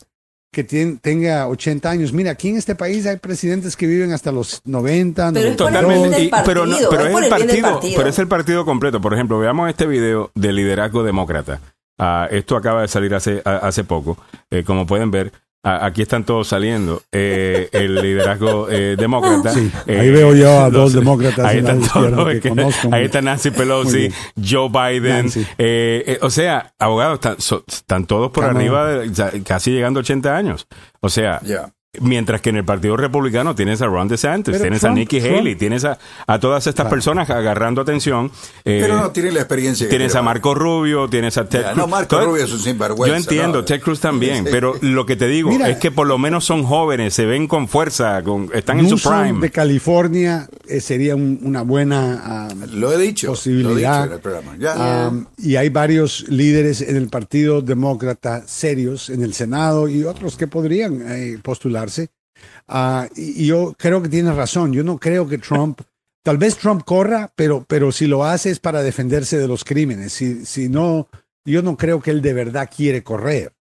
[0.51, 4.31] que tien- tenga 80 años, mira, aquí en este país hay presidentes que viven hasta
[4.31, 5.99] los 90, Pero es por el 92.
[5.99, 7.93] bien del Y- pero no- partido, pero es el partido, partido.
[7.97, 9.01] pero es el partido completo.
[9.01, 11.61] Por ejemplo, veamos este video de liderazgo demócrata.
[11.97, 14.17] Ah, esto acaba de salir hace, a- hace poco.
[14.51, 15.31] Eh, como pueden ver,
[15.63, 17.01] a- aquí están todos saliendo.
[17.11, 19.51] Eh, el liderazgo eh, demócrata.
[19.53, 22.89] Sí, Eh, ahí veo yo a los- dos demócratas Ahí están todos, que que- conozco.
[22.93, 24.11] ahí está Nancy Pelosi.
[24.41, 25.23] Joe Biden.
[25.23, 25.41] Nancy.
[25.57, 28.59] eh, eh, o sea, abogados, están, so- están todos por Cámara.
[28.59, 30.67] arriba, de, casi llegando a 80 años.
[31.01, 31.69] O sea, Ya.
[31.99, 35.19] Mientras que en el Partido Republicano tienes a Ron DeSantis, Pero tienes Trump- a Nikki
[35.19, 35.97] Trump- Haley, tienes a,
[36.27, 36.89] a todas estas Claro.
[36.91, 38.29] personas agarrando atención.
[38.65, 39.87] eh, Pero no tiene la experiencia.
[39.87, 41.77] que tienes a Marco Rubio, tienes a Ted Ya, Cruz.
[41.77, 43.07] no, Marco Todo- Rubio es un sinvergüenza.
[43.07, 43.65] Yo entiendo, ¿no?
[43.65, 44.49] Ted Cruz también, Sí.
[44.51, 45.69] pero lo que te digo Mira.
[45.69, 48.97] es que por lo menos son jóvenes, se ven con fuerza, con, están en su
[48.99, 49.39] prime.
[49.39, 53.27] de California eh, sería un- una buena ah, Lo he dicho.
[53.29, 53.71] Posibilidad.
[53.71, 54.55] Lo he dicho en el programa.
[54.59, 55.07] Ya.
[55.09, 60.35] Um, y hay varios líderes en el Partido Demócrata serios en el Senado y otros
[60.37, 61.37] que podrían eh,
[61.85, 62.09] postularse.
[62.67, 64.73] Ah, y, yo creo que tienes razón.
[64.73, 65.81] Yo no creo que Trump
[66.23, 70.11] Tal vez Trump corra, pero, pero si lo hace es para defenderse de los crímenes.
[70.11, 71.07] Si, si no,
[71.45, 73.53] yo no creo que él de verdad quiere correr.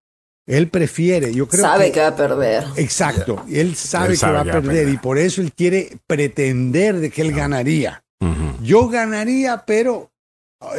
[0.48, 2.64] Él prefiere, yo creo Sabe que, que va a perder.
[2.76, 4.94] Exacto, él sabe, Él sabe que va a que va a perder perder.
[4.94, 8.02] y por eso él quiere pretender de que él ganaría.
[8.20, 8.64] Ujú.
[8.64, 10.10] Yo ganaría, pero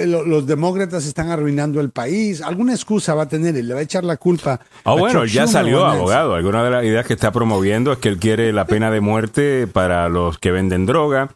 [0.06, 2.42] los demócratas están arruinando el país.
[2.42, 4.60] Alguna excusa va a tener y le va a echar la culpa.
[4.84, 6.34] Ah, a bueno, Chuck ya Schumer salió abogado.
[6.36, 9.68] Alguna de las ideas que está promoviendo es que él quiere la pena de muerte
[9.68, 11.30] para los que venden droga.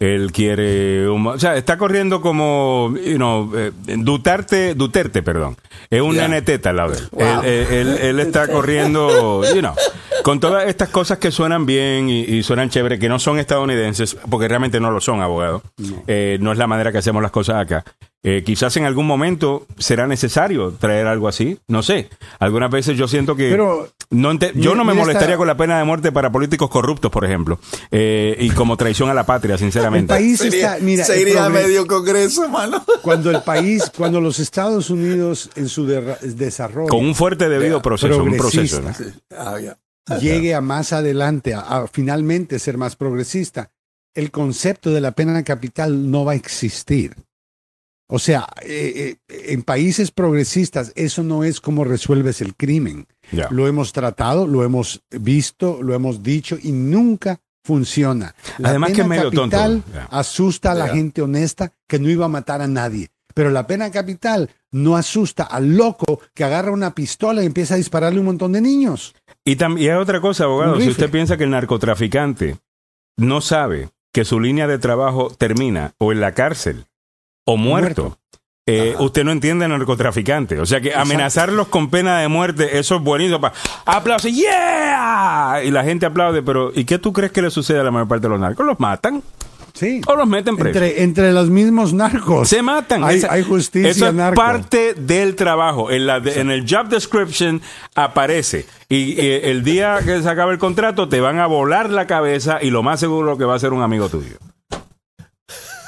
[0.00, 5.56] Él quiere, un- o sea, está corriendo como, you know, eh, Duterte, Duterte, perdón.
[5.90, 6.16] Es un
[6.68, 7.08] al lado de él.
[7.10, 7.42] Wow.
[7.42, 9.74] Él, él- él- está corriendo, you know,
[10.22, 14.16] con todas estas cosas que suenan bien y, y suenan chévere, que no son estadounidenses,
[14.30, 15.62] porque realmente no lo son, abogado.
[16.06, 17.84] Eh, no es la manera que hacemos las cosas acá.
[18.24, 22.08] Eh, quizás en algún momento será necesario traer algo así, no sé.
[22.40, 25.78] Algunas veces yo siento que Pero no yo no me molestaría esta- con la pena
[25.78, 27.60] de muerte para políticos corruptos, por ejemplo,
[27.92, 30.12] Eh, y como traición a la patria, el sinceramente.
[30.12, 32.84] país Sería, está, mira, el medio congreso, mano.
[33.02, 38.22] cuando el país, cuando los Estados Unidos en su desarrollo Con un fuerte debido proceso,
[38.24, 38.80] un proceso.
[38.82, 38.92] ¿no?
[39.36, 43.70] Ah, llegue a más adelante, a, a finalmente ser más progresista,
[44.14, 47.14] el concepto de la pena capital no va a existir.
[48.10, 53.06] O sea, eh, eh, en países progresistas eso no es como resuelves el crimen.
[53.32, 53.48] Ya.
[53.50, 58.34] Lo hemos tratado, lo hemos visto, lo hemos dicho y nunca funciona.
[58.56, 60.04] La Además que pena es medio tonto, capital ya.
[60.10, 63.10] asusta a la gente honesta que no iba a matar a nadie.
[63.34, 67.76] Pero la pena capital no asusta al loco que agarra una pistola y empieza a
[67.76, 69.14] dispararle un montón de niños.
[69.44, 70.80] Y también hay otra cosa, abogado.
[70.80, 72.56] Si usted piensa que el narcotraficante
[73.18, 76.86] no sabe que su línea de trabajo termina o en la cárcel
[77.50, 78.18] o muerto, Muerto.
[78.66, 80.60] eh, usted no entiende narcotraficante.
[80.60, 83.50] O sea que amenazarlos con pena de muerte, eso es buenísimo.
[83.86, 85.60] Aplausos, ¡yeah!
[85.64, 88.08] Y la gente aplaude, pero ¿y qué tú crees que le sucede a la mayor
[88.08, 88.66] parte de los narcos?
[88.66, 89.22] ¿Los matan
[89.74, 90.00] Sí.
[90.08, 90.82] o los meten presos?
[90.82, 92.48] Entre, entre los mismos narcos.
[92.48, 93.04] Se matan.
[93.04, 94.34] Hay, Esa- hay justicia Eso es narco.
[94.40, 95.90] parte del trabajo.
[95.90, 97.62] En, la de- en el job description
[97.94, 98.66] aparece.
[98.88, 102.58] Y eh, el día que se acabe el contrato te van a volar la cabeza
[102.60, 104.36] y lo más seguro que va a ser un amigo tuyo.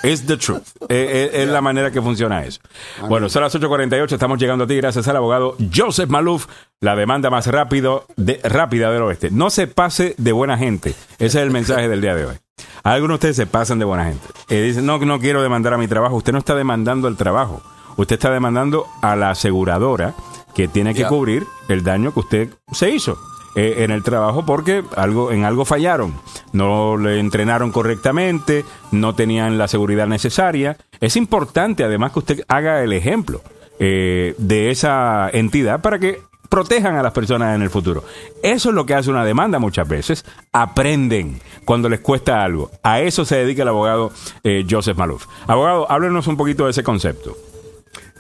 [0.03, 0.63] Es the truth.
[0.91, 2.61] Eh, eh, es la manera que funciona eso.
[3.09, 4.13] Bueno, son las 8.48.
[4.13, 6.47] Estamos llegando a ti gracias al abogado Joseph Maluf,
[6.81, 9.31] la demanda más rápido de, rápida del oeste.
[9.31, 10.91] No se pase de buena gente.
[11.19, 12.35] Ese es el mensaje del día de hoy.
[12.83, 14.27] Algunos de ustedes se pasan de buena gente.
[14.49, 16.17] Eh, dicen, no, no quiero demandar a mi trabajo.
[16.17, 17.63] Usted no está demandando el trabajo.
[17.97, 20.15] Usted está demandando a la aseguradora
[20.57, 23.17] que tiene que cubrir el daño que usted se hizo
[23.57, 26.15] eh, en el trabajo porque algo, en algo fallaron.
[26.53, 30.77] No le entrenaron correctamente, no tenían la seguridad necesaria.
[31.01, 33.43] Es importante además que usted haga el ejemplo
[33.81, 38.05] eh, de esa entidad para que protejan a las personas en el futuro.
[38.43, 40.25] Eso es lo que hace una demanda muchas veces.
[40.53, 42.71] Aprenden cuando les cuesta algo.
[42.85, 44.13] A eso se dedica el abogado
[44.45, 45.27] eh, Joseph Maluf.
[45.49, 47.37] Abogado, háblenos un poquito de ese concepto.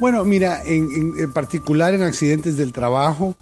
[0.01, 3.36] Bueno, mira, en particular en accidentes del trabajo,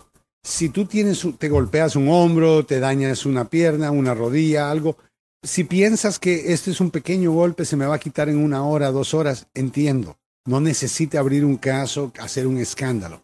[0.49, 4.97] si tú tienes, un- te golpeas un hombro, te dañas una pierna, una rodilla, algo,
[5.43, 8.65] si piensas que este es un pequeño golpe, se me va a quitar en una
[8.65, 10.17] hora, dos horas, entiendo.
[10.47, 13.21] No necesita abrir un caso, hacer un escándalo.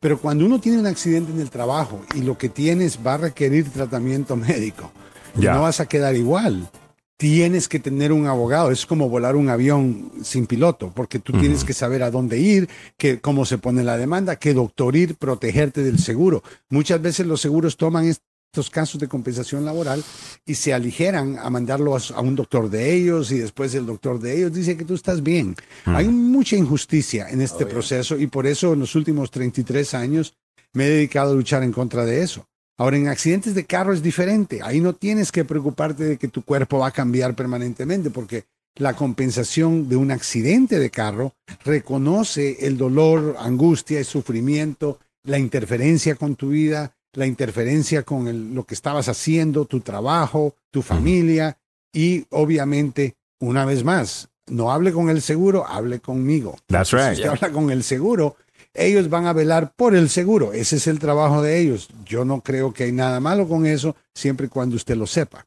[0.00, 3.18] Pero cuando uno tiene un accidente en el trabajo y lo que tienes va a
[3.18, 4.90] requerir tratamiento médico,
[5.36, 5.54] Ya.
[5.54, 6.68] no vas a quedar igual.
[7.16, 8.70] Tienes que tener un abogado.
[8.70, 12.68] Es como volar un avión sin piloto, porque tú tienes que saber a dónde ir,
[12.96, 16.42] que, cómo se pone la demanda, qué doctor ir, protegerte del seguro.
[16.70, 20.02] Muchas veces los seguros toman estos casos de compensación laboral
[20.44, 24.20] y se aligeran a mandarlo a, a un doctor de ellos y después el doctor
[24.20, 25.56] de ellos dice que tú estás bien.
[25.84, 30.34] Hay mucha injusticia en este proceso y por eso en los últimos 33 años
[30.72, 32.46] me he dedicado a luchar en contra de eso.
[32.76, 34.60] Ahora, en accidentes de carro es diferente.
[34.62, 38.44] Ahí no tienes que preocuparte de que tu cuerpo va a cambiar permanentemente porque
[38.76, 41.32] la compensación de un accidente de carro
[41.64, 48.54] reconoce el dolor, angustia y sufrimiento, la interferencia con tu vida, la interferencia con el-
[48.54, 51.56] lo que estabas haciendo, tu trabajo, tu familia
[51.92, 56.56] y obviamente, una vez más, no hable con el seguro, hable conmigo.
[56.66, 57.12] That's Si right.
[57.14, 58.36] usted habla con el seguro,
[58.74, 60.52] ellos van a velar por el seguro.
[60.52, 61.88] Ese es el trabajo de ellos.
[62.04, 65.46] Yo no creo que hay nada malo con eso, siempre y cuando usted lo sepa.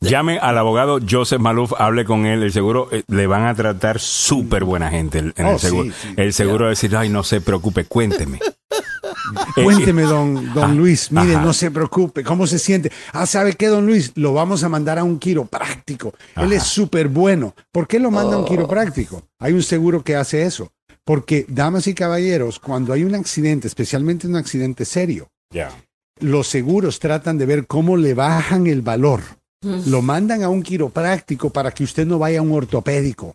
[0.00, 3.98] Llame al abogado Joseph Maluf, hable con él, el seguro eh, le van a tratar
[3.98, 5.84] súper buena gente el- en Oh, el seguro.
[5.84, 6.08] sí, sí.
[6.18, 8.38] el seguro va a decir, ay, no se preocupe, cuénteme.
[9.54, 11.10] Cuénteme, don, don Ah, Luis.
[11.10, 11.44] Mire, ajá.
[11.44, 12.22] no se preocupe.
[12.22, 12.92] ¿Cómo se siente?
[13.12, 14.12] Ah, ¿sabe qué, don Luis?
[14.14, 16.14] Lo vamos a mandar a un quiropráctico.
[16.36, 17.54] Él es súper bueno.
[17.72, 19.22] ¿Por qué lo manda a un quiropráctico?
[19.38, 20.70] Hay un seguro que hace eso.
[21.06, 25.28] Porque, damas y caballeros, cuando hay un accidente, especialmente un accidente serio,
[26.20, 29.20] los seguros tratan de ver cómo le bajan el valor
[29.86, 33.34] lo mandan a un quiropráctico para que usted no vaya a un ortopédico.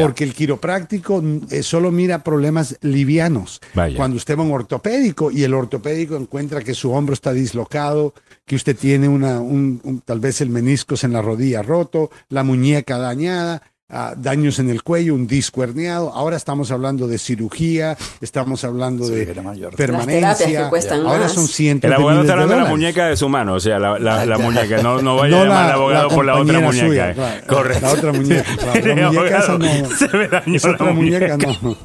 [0.00, 3.60] Porque el quiropráctico eh, solo mira problemas livianos.
[3.74, 3.96] Vaya.
[3.96, 8.14] Cuando usted va a un ortopédico y el ortopédico encuentra que su hombro está dislocado,
[8.46, 12.42] que usted tiene una, un- un- tal vez el meniscos en la rodilla roto, la
[12.42, 16.12] muñeca dañada, ah, daños en el cuello, un disco herniado.
[16.12, 19.74] Ahora estamos hablando de cirugía, estamos hablando Sí, de mayor.
[19.76, 20.20] permanencia.
[20.20, 21.32] Las terapias que cuestan Ahora más.
[21.32, 23.60] son cientos El de abogado miles está hablando de la muñeca de su mano, o
[23.60, 24.82] sea, la, la, la muñeca.
[24.82, 26.86] No, no vaya No a llamar la- al abogado la por la otra muñeca.
[26.86, 27.14] suya, eh.
[27.14, 27.46] claro.
[27.46, 27.86] Correcto.
[27.86, 28.72] La otra muñeca, claro.
[28.74, 29.96] La El muñeca esa abogado no.
[29.96, 31.58] Se me dañó Es la otra muñeca, muñeca.
[31.62, 31.76] no.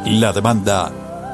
[0.05, 0.91] La demanda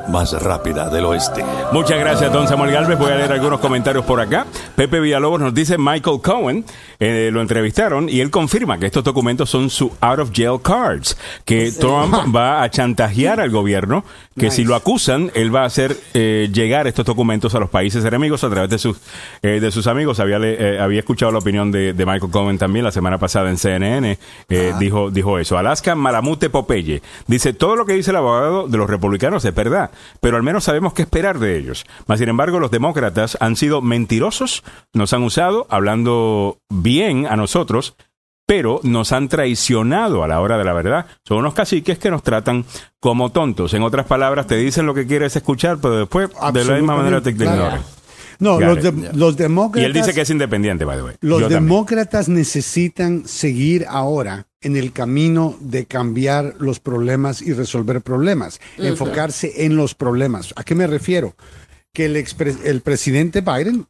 [0.09, 1.45] más rápida del oeste.
[1.71, 2.97] Muchas gracias, don Samuel Galvez.
[2.97, 4.45] Voy a leer algunos comentarios por acá.
[4.75, 6.65] Pepe Villalobos nos dice Michael Cohen,
[6.99, 11.17] eh, lo entrevistaron y él confirma que estos documentos son su out of jail cards,
[11.45, 14.03] que Trump va a chantajear al gobierno,
[14.39, 18.03] que si lo acusan, él va a hacer eh, llegar estos documentos a los países
[18.05, 18.97] enemigos a través de sus,
[19.41, 20.19] eh, de sus amigos.
[20.19, 23.49] Había, le- eh, había escuchado la opinión de, de Michael Cohen también la semana pasada
[23.49, 24.17] en CNN,
[24.49, 25.57] eh, dijo, dijo eso.
[25.57, 29.91] Alaska Malamute Popeye dice, todo lo que dice el abogado de los republicanos es verdad,
[30.21, 31.85] pero al menos sabemos qué esperar de ellos.
[32.07, 34.63] Mas, sin embargo, los demócratas han sido mentirosos,
[34.93, 37.95] nos han usado hablando bien a nosotros,
[38.49, 41.05] pero nos han traicionado a la hora de la verdad.
[41.23, 42.65] Son unos caciques que nos tratan
[42.99, 43.75] como tontos.
[43.75, 47.21] En otras palabras, te dicen lo que quieres escuchar, pero después de la misma manera
[47.21, 47.83] te ignoran.
[48.39, 48.85] No, los, it.
[48.85, 49.83] de- los demócratas.
[49.83, 51.15] Y él dice que es independiente, by the way.
[51.21, 51.63] Los Yo también.
[51.65, 59.63] demócratas necesitan seguir ahora en el camino de cambiar los problemas y resolver problemas, enfocarse
[59.65, 60.55] en los problemas.
[60.55, 61.35] ¿A qué me refiero?
[61.93, 62.15] Que el,
[62.63, 63.85] el presidente Biden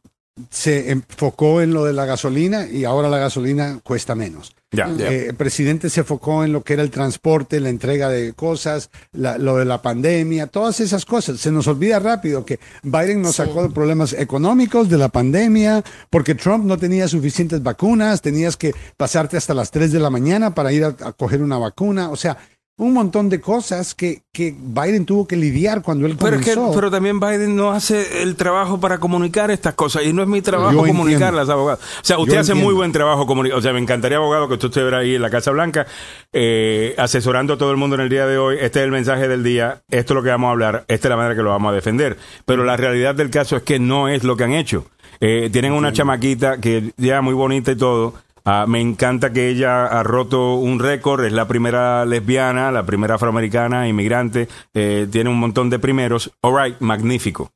[0.50, 4.54] se enfocó en lo de la gasolina y ahora la gasolina cuesta menos.
[4.72, 4.88] Ya.
[5.00, 8.90] Eh, el presidente se enfocó en lo que era el transporte, la entrega de cosas,
[9.12, 11.40] la- lo de la pandemia, todas esas cosas.
[11.40, 16.36] Se nos olvida rápido que Biden nos sacó de problemas económicos, de la pandemia, porque
[16.36, 20.72] Trump no tenía suficientes vacunas, tenías que pasarte hasta las 3 de la mañana para
[20.72, 22.08] ir a, a coger una vacuna.
[22.10, 22.36] O sea,
[22.80, 26.54] un montón de cosas que, que Biden tuvo que lidiar cuando él Pero, es que,
[26.54, 26.74] comenzó.
[26.74, 30.40] pero también Biden no hace el trabajo para comunicar estas cosas y no es mi
[30.40, 31.52] trabajo Yo comunicarlas, entiendo.
[31.52, 31.78] abogado.
[31.82, 33.58] O sea, usted Yo hace muy buen trabajo comunicando.
[33.58, 35.86] O sea, me encantaría, abogado, que usted estuviera ahí en la Casa Blanca
[36.32, 38.56] eh, asesorando a todo el mundo en el día de hoy.
[38.60, 41.10] Este es el mensaje del día, esto es lo que vamos a hablar, esta es
[41.10, 42.16] la manera que lo vamos a defender.
[42.46, 44.86] Pero la realidad del caso es que no es lo que han hecho.
[45.20, 48.14] Eh, tienen una chamaquita que ya muy bonita y todo.
[48.44, 53.16] Ah, me encanta que ella ha roto un récord, es la primera lesbiana, la primera
[53.16, 56.32] afroamericana, inmigrante, eh, tiene un montón de primeros.
[56.42, 57.50] All right, magnífico.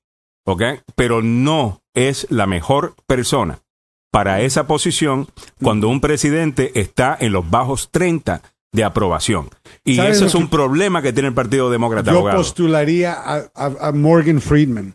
[0.46, 0.62] ¿Ok?
[0.94, 3.60] Pero no es la mejor persona
[4.12, 5.26] para esa posición
[5.62, 8.42] cuando un presidente está en los bajos 30
[8.72, 9.48] de aprobación.
[9.84, 12.38] Y ¿Sabes eso es un problema que tiene el Partido Demócrata, Yo abogado.
[12.38, 14.94] postularía a, a- a Morgan Friedman.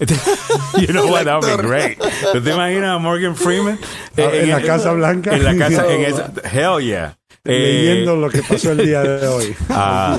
[0.78, 1.98] you know what, that would be great.
[2.32, 3.78] ¿Tú te imaginas a Morgan Freeman?
[4.16, 5.34] Ah, en la Casa Blanca.
[5.34, 7.16] En la casa, en esa, hell yeah.
[7.44, 9.56] Eh, leyendo lo que pasó el día de hoy.
[9.70, 10.18] ah,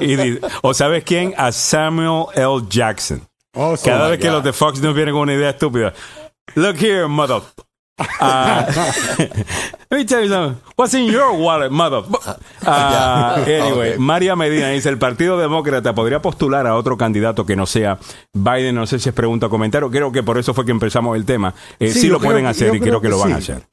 [0.00, 1.34] y ¿O sabes quién?
[1.36, 2.62] A Samuel L.
[2.68, 3.26] Jackson.
[3.54, 3.74] Oh.
[3.82, 4.34] Cada my vez que God.
[4.34, 5.92] los de Fox News vienen con una idea estúpida.
[6.54, 7.42] Look here, mother.
[7.98, 8.66] Ah,
[9.90, 10.60] let me tell you something.
[10.76, 12.02] What's in your wallet, mother?
[12.66, 13.98] Ah, anyway, Ok.
[13.98, 17.98] María Medina dice, el Partido Demócrata podría postular a otro candidato que no sea
[18.34, 18.74] Biden.
[18.74, 19.90] No sé si es pregunta o comentario.
[19.90, 21.54] Creo que por eso fue que empezamos el tema.
[21.78, 23.40] Eh, sí, Sí, lo pueden que- hacer y creo creo que, que lo van a
[23.40, 23.52] sí.
[23.52, 23.66] hacer.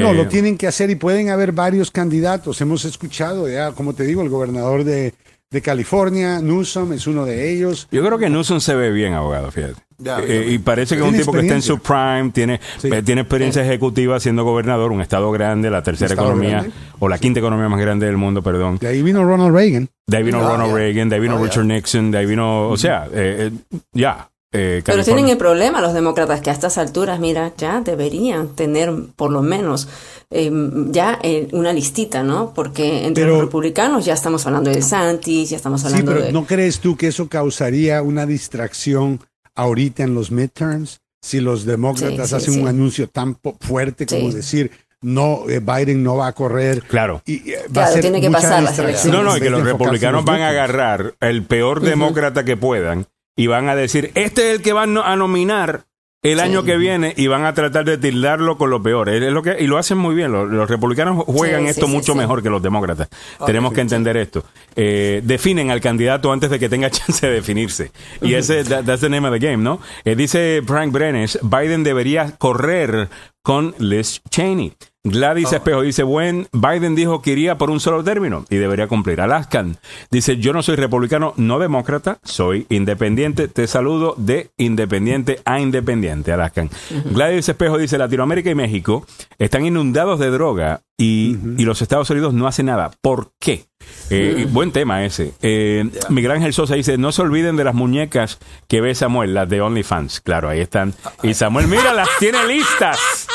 [0.00, 2.60] No, Eh, lo tienen que hacer y pueden haber varios candidatos.
[2.60, 5.14] Hemos escuchado ya, como te digo, el gobernador de,
[5.54, 7.86] de California, Newsom, es uno de ellos.
[7.92, 9.74] Yo creo que Newsom se ve bien, abogado, fíjate.
[9.98, 12.88] Ya, Eh, y parece que es un tipo que está en su prime, tiene, Sí.
[12.92, 16.70] eh, tiene experiencia ejecutiva siendo gobernador, un estado grande, la tercera economía, grande.
[16.98, 18.78] o la quinta economía más grande del mundo, perdón.
[18.80, 19.88] De ahí vino Ronald Reagan.
[20.08, 20.74] De ahí vino Ah, Ronald.
[20.74, 21.42] Reagan, de ahí vino Ah.
[21.44, 24.28] Richard Nixon, de ahí vino, o sea, eh, eh, ya.
[24.54, 28.92] Eh, Pero tienen el problema los demócratas que a estas alturas, mira, ya deberían tener
[29.16, 29.88] por lo menos
[30.30, 30.50] eh,
[30.90, 32.52] ya eh, una listita, ¿no?
[32.54, 36.24] Porque entre Pero- los republicanos ya estamos hablando de Santis, ya estamos Sí, hablando pero
[36.24, 36.32] de...
[36.32, 39.20] ¿no crees tú que eso causaría una distracción
[39.54, 41.00] ahorita en los midterms?
[41.20, 42.60] Si los demócratas Sí, sí, hacen sí.
[42.60, 44.36] un anuncio tan fuerte como Sí.
[44.36, 44.70] decir,
[45.00, 46.82] no, Biden no va a correr.
[46.82, 47.22] Claro.
[47.26, 48.62] Y, va a Claro, ser tiene que pasar
[49.10, 53.68] No, no, que los republicanos van a agarrar el peor demócrata que puedan y van
[53.68, 55.84] a decir, este es el que van a nominar
[56.22, 59.10] el año que viene y van a tratar de tildarlo con lo peor.
[59.10, 60.32] Es lo que, y lo hacen muy bien.
[60.32, 63.08] Los, los republicanos juegan Sí, esto sí, mucho mejor que los demócratas.
[63.44, 64.42] Tenemos que entender esto.
[64.74, 67.92] Eh, definen al candidato antes de que tenga chance de definirse.
[68.22, 69.80] Y ese, that- that's the name of the game, ¿no?
[70.06, 73.10] Eh, dice Frank Brenes, Biden debería correr
[73.42, 74.72] con Liz Cheney.
[75.06, 79.20] Gladys Espejo dice, buen, Biden dijo que iría por un solo término y debería cumplir.
[79.20, 79.76] Alaskan
[80.10, 83.48] dice, yo no soy republicano, no demócrata, soy independiente.
[83.48, 86.70] Te saludo de independiente a independiente, Alaskan.
[87.10, 89.06] Gladys Espejo dice, Latinoamérica y México
[89.38, 92.90] están inundados de droga y, y los Estados Unidos no hacen nada.
[93.02, 93.66] ¿Por qué?
[94.10, 95.32] Eh, buen tema ese.
[95.42, 99.48] Eh, Miguel Ángel Sosa dice, no se olviden de las muñecas que ve Samuel, las
[99.48, 100.20] de OnlyFans.
[100.20, 100.94] Claro, ahí están.
[101.22, 103.26] Y Samuel, mira, las tiene listas.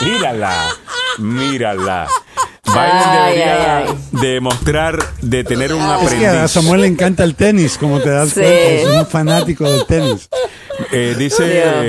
[0.00, 0.68] Mírala,
[1.18, 2.08] mírala.
[2.66, 6.50] Biden Ay, debería ay, demostrar de tener un Es que a aprendiz.
[6.50, 8.40] Samuel le encanta el tenis, como te das Sí.
[8.40, 8.54] cuenta.
[8.54, 10.28] Es un fanático del tenis.
[10.90, 11.44] Eh, dice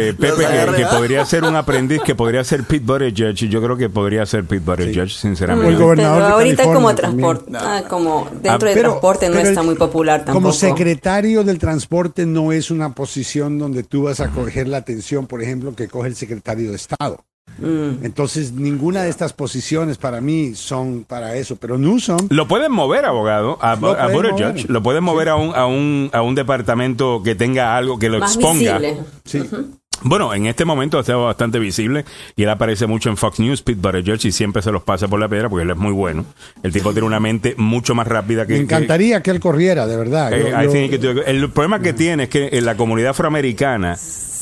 [0.10, 0.46] eh, Pepe
[0.76, 3.34] que, podría ser un aprendiz, que podría ser Pete Buttigieg.
[3.42, 5.70] y Yo creo que podría ser Pete Buttigieg, O sinceramente.
[5.72, 9.40] el gobernador Pero de ahorita como transporte, ah, como dentro Ah, de Pero- transporte no
[9.40, 10.40] está el- muy popular tampoco.
[10.40, 15.26] Como secretario del transporte no es una posición donde tú vas a coger la atención,
[15.26, 17.24] por ejemplo, que coge el secretario de Estado.
[17.58, 18.04] Mm.
[18.04, 21.56] Entonces, ninguna de estas posiciones para mí son para eso.
[21.56, 24.70] Pero Newsom, Lo pueden mover, abogado, a, Lo a Buttigieg.
[24.70, 28.20] Lo pueden mover a, un, a, un, a un departamento que tenga algo que lo
[28.20, 28.78] Más exponga.
[28.80, 29.04] visible.
[29.24, 29.44] sí.
[30.02, 32.04] Bueno, en este momento ha estado bastante visible
[32.36, 35.20] y él aparece mucho en Fox News, Pete Buttigieg, y siempre se los pasa por
[35.22, 36.26] la piedra porque él es muy bueno.
[36.64, 38.52] El tipo tiene una mente mucho más rápida que...
[38.54, 40.34] me que- encantaría que él corriera, de verdad.
[40.34, 43.96] Eh, Yo- yo- el problema que tiene es que en la comunidad afroamericana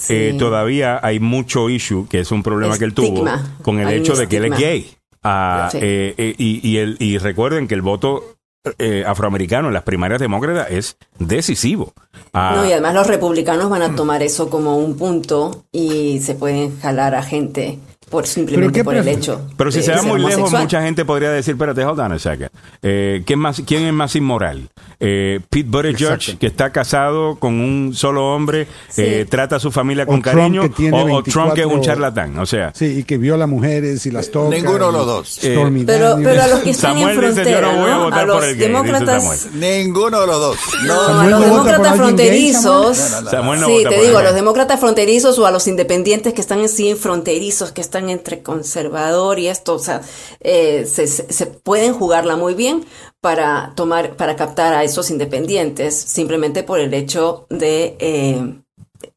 [0.09, 3.25] eh, todavía hay mucho issue, que es un problema que él tuvo,
[3.61, 4.91] con el Hay hecho de que él es gay.
[5.23, 5.77] Ah, Sí.
[5.81, 8.35] eh, eh, y, y, el- y recuerden que el voto
[8.77, 11.93] eh, afroamericano en las primarias demócratas es decisivo.
[12.33, 16.35] Ah, No, y además los republicanos van a tomar eso como un punto y se
[16.35, 17.77] pueden jalar a gente
[18.09, 19.49] por simplemente por el hecho.
[19.57, 22.19] Pero si de se va muy lejos, mucha gente podría decir, espérate, hold on a
[22.19, 22.51] second.
[22.81, 24.69] Eh, ¿quién, más, ¿Quién es más inmoral?
[25.05, 26.39] Eh, Pete Buttigieg, Exacto.
[26.39, 29.01] que está casado con un solo hombre, Sí.
[29.03, 31.65] eh, trata a su familia O con Trump, cariño, que o, o Trump, que es
[31.67, 32.39] un 24 charlatán.
[32.39, 34.55] O sea, Sí, y que viola mujeres y las toca.
[34.55, 35.27] Ninguno de los dos.
[35.41, 37.95] Stormy Pero, pero a los que están Samuel en dice, frontera, "Yo no voy a
[37.95, 38.03] ¿no?
[38.05, 39.47] votar a por los el gay", dice demócratas.
[39.53, 40.57] Ninguno de los dos.
[40.85, 43.23] no, a los no demócratas gay, fronterizos, Samuel.
[43.25, 43.31] No.
[43.31, 46.95] Samuel sí, te digo, a los demócratas fronterizos o a los independientes que están así
[46.95, 50.01] fronterizos, que están entre conservador y esto, o sea,
[50.39, 52.85] eh, se, se- se pueden jugarla muy bien
[53.23, 58.53] para tomar, para captar a esos independientes, simplemente por el hecho de eh,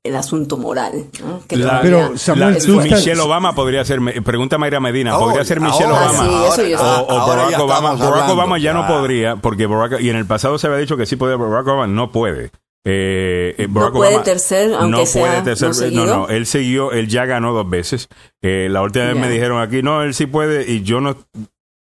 [0.05, 1.07] el asunto moral.
[1.25, 1.41] ¿no?
[1.49, 5.87] Que La- Pero, Samuel, la- Michelle Obama podría ser, pregunta Mayra Medina, podría ser Michelle
[5.87, 6.25] ahora, Obama.
[6.25, 7.89] Sí, eso yo o, o Ahora Barack ya Obama.
[7.95, 10.97] Barack hablando, Obama ya no podría, porque Barack, y en el pasado se había dicho
[10.97, 12.53] que sí podía, Barack Obama no puede.
[12.85, 16.07] Eh, eh, Barack puede Obama tercer, aunque no sea puede tercer, no no, seguido.
[16.07, 18.09] no, él siguió, él ya ganó dos veces.
[18.41, 21.17] Eh, la última vez me dijeron aquí, no, él sí puede, y yo no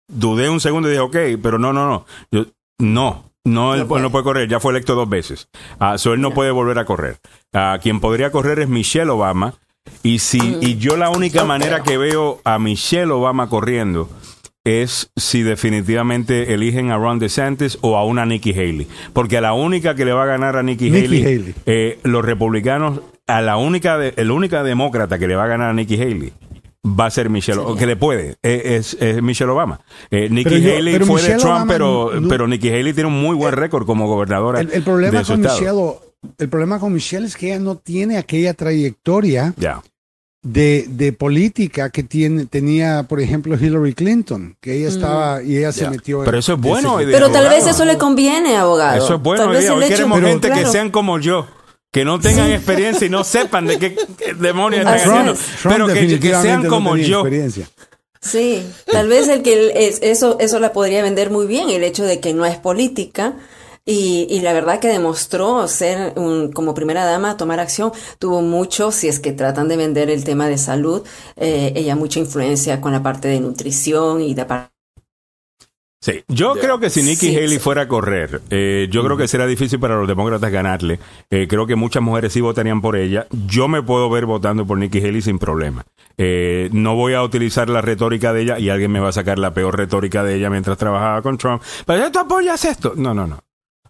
[0.08, 2.46] dudé un segundo y dije, ok, pero no, no, no, Yo-
[2.78, 3.24] no.
[3.44, 4.02] No, él puede.
[4.02, 5.48] no puede correr, ya fue electo dos veces.
[5.78, 7.18] Ah, so él no puede volver a correr.
[7.54, 9.54] Ah, quien podría correr es Michelle Obama.
[10.02, 14.10] Y si y yo la única manera que veo a Michelle Obama corriendo
[14.64, 18.88] es si definitivamente eligen a Ron DeSantis o a una Nikki Haley.
[19.12, 21.54] Porque a la única que le va a ganar a Nikki, Nikki Haley, Haley.
[21.66, 25.70] eh, los republicanos, a la única, de- el única demócrata que le va a ganar
[25.70, 26.32] a Nikki Haley
[26.84, 29.80] va a ser Michelle, o que le puede, eh, es, es Michelle Obama.
[30.10, 33.20] Eh, Nikki yo- Haley fue de Trump, Obama pero, no- pero Nikki Haley tiene un
[33.20, 35.58] muy buen récord como gobernadora El, el problema de su con estado.
[35.60, 39.54] Michelle, el problema con Michelle es que ella no tiene aquella trayectoria
[40.42, 45.72] de, de política que tiene, tenía, por ejemplo, Hillary Clinton, que ella estaba y ella
[45.72, 46.22] se metió.
[46.24, 47.16] Pero eso es bueno, ese- hoy día.
[47.18, 49.04] Pero tal vez eso le conviene, abogado.
[49.04, 49.42] Eso es bueno.
[49.42, 49.72] Tal hoy vez día.
[49.76, 51.48] hecho- queremos Pero- gente que sean como yo.
[51.96, 53.96] Que no tengan experiencia y no sepan de qué,
[54.38, 55.32] demonios están haciendo.
[55.62, 57.20] Trump Pero que, que sean como yo.
[57.20, 57.70] experiencia.
[58.20, 62.04] Sí, tal vez el que es- eso eso la podría vender muy bien el hecho
[62.04, 63.32] de que no es política
[63.86, 68.92] y, y la verdad que demostró ser un, como primera dama tomar acción tuvo mucho
[68.92, 71.02] si es que tratan de vender el tema de salud
[71.36, 74.75] eh, ella mucha influencia con la parte de nutrición y de parte
[76.06, 77.58] Sí, yo creo que si Nikki Sí, Haley sí.
[77.58, 81.00] fuera a correr, eh, yo creo que será difícil para los demócratas ganarle.
[81.30, 83.26] Eh, creo que muchas mujeres sí votarían por ella.
[83.48, 85.84] Yo me puedo ver votando por Nikki Haley sin problema.
[86.16, 89.40] Eh, no voy a utilizar la retórica de ella y alguien me va a sacar
[89.40, 91.60] la peor retórica de ella mientras trabajaba con Trump.
[91.84, 92.92] Pero tú apoyas esto.
[92.94, 93.40] No, no, no.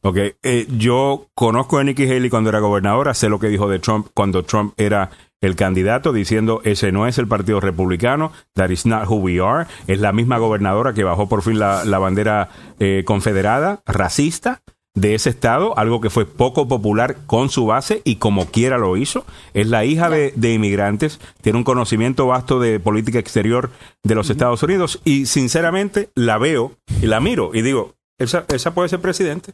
[0.01, 3.81] Ok, eh, yo conozco a Nikki Haley cuando era gobernadora, sé lo que dijo de
[3.81, 5.11] Trump cuando Trump era
[5.41, 9.67] el candidato diciendo ese no es el partido republicano, that is not who we are.
[9.87, 12.49] Es la misma gobernadora que bajó por fin la, la bandera
[12.79, 14.63] eh, confederada, racista
[14.95, 18.97] de ese estado, algo que fue poco popular con su base y como quiera lo
[18.97, 19.27] hizo.
[19.53, 23.71] Es la hija de, de inmigrantes, tiene un conocimiento vasto de política exterior
[24.03, 26.73] de los Estados Unidos y sinceramente la veo
[27.03, 29.53] y la miro y digo, esa, esa puede ser presidente.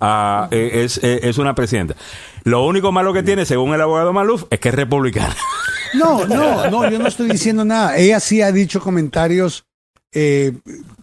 [0.00, 1.94] Ah, eh, es, eh, es una presidenta.
[2.44, 5.34] Lo único malo que tiene, según el abogado Maluf, es que es republicana.
[5.94, 7.96] No, no, no, yo no estoy diciendo nada.
[7.96, 9.64] Ella sí ha dicho comentarios
[10.12, 10.50] eh,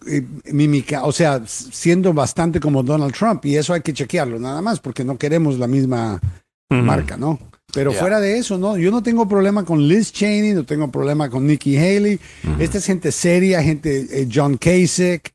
[0.06, 4.60] eh, mímica, o sea, siendo bastante como Donald Trump, y eso hay que chequearlo nada
[4.60, 6.20] más, porque no queremos la misma
[6.68, 7.38] marca, ¿no?
[7.72, 8.00] Pero Yeah.
[8.00, 11.46] fuera de eso, no, yo no tengo problema con Liz Cheney, no tengo problema con
[11.46, 12.20] Nikki Haley.
[12.58, 15.32] Esta es gente seria, gente, eh, John Kasich,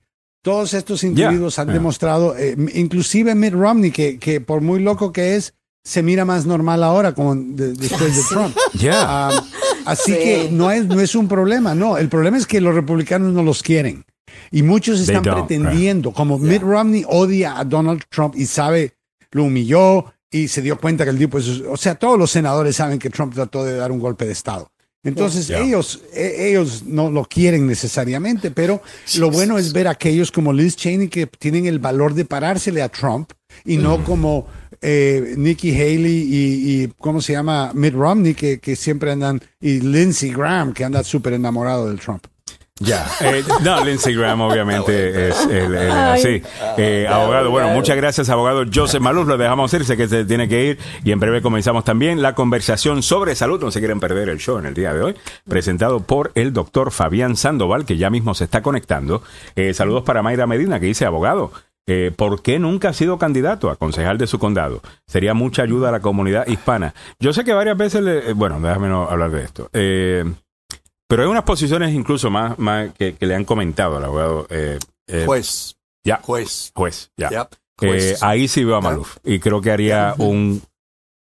[0.48, 1.74] todos estos individuos han yeah.
[1.74, 5.54] demostrado, eh, inclusive Mitt Romney, que, que por muy loco que es,
[5.84, 8.56] se mira más normal ahora como de- después de Trump.
[8.80, 8.96] Ya.
[9.28, 9.44] Ah,
[9.86, 10.18] así Sí.
[10.18, 11.98] que no es, no es un problema, no.
[11.98, 14.06] El problema es que los republicanos no los quieren.
[14.50, 18.94] Y muchos están pretendiendo, como Mitt Romney odia a Donald Trump y sabe,
[19.32, 22.78] lo humilló y se dio cuenta que el tipo es, o sea, todos los senadores
[22.78, 24.72] saben que Trump trató de dar un golpe de Estado.
[25.08, 25.62] Entonces Yeah.
[25.64, 28.82] ellos, e- ellos no lo quieren necesariamente, pero
[29.18, 32.82] lo bueno es ver a aquellos como Liz Cheney que tienen el valor de parársele
[32.82, 33.32] a Trump
[33.66, 34.48] y no como
[34.82, 37.72] eh, Nikki Haley y, y, ¿cómo se llama?
[37.74, 42.26] Mitt Romney que, que siempre andan, y Lindsey Graham que anda súper enamorado del Trump.
[42.80, 43.08] Ya.
[43.22, 46.42] Eh, no, Lindsey Graham obviamente es el, el- así.
[46.78, 49.28] Eh, abogado, bueno, muchas gracias, abogado Joseph Maluz.
[49.28, 50.80] Lo dejamos ir, sé que se tiene que ir.
[51.04, 53.60] Y en breve comenzamos también la conversación sobre salud.
[53.62, 55.16] No se quieren perder el show en el día de hoy.
[55.48, 59.24] Presentado por el doctor Fabián Sandoval, que ya mismo se está conectando.
[59.56, 61.52] Eh, saludos para Mayra Medina, que dice, abogado.
[61.90, 64.82] Eh, ¿Por qué nunca ha sido candidato a concejal de su condado?
[65.08, 66.94] Sería mucha ayuda a la comunidad hispana.
[67.20, 69.70] Yo sé que varias veces, le, eh, bueno, déjame no hablar de esto.
[69.72, 70.26] Eh,
[71.08, 74.78] pero hay unas posiciones incluso más, más que, que le han comentado al abogado eh,
[75.08, 75.78] eh, Juez.
[76.04, 76.72] ya, Juez.
[76.76, 77.12] juez.
[77.18, 77.30] Ya.
[77.30, 77.48] Yep.
[77.82, 80.62] Eh, ahí sí veo a Maluf y creo que haría un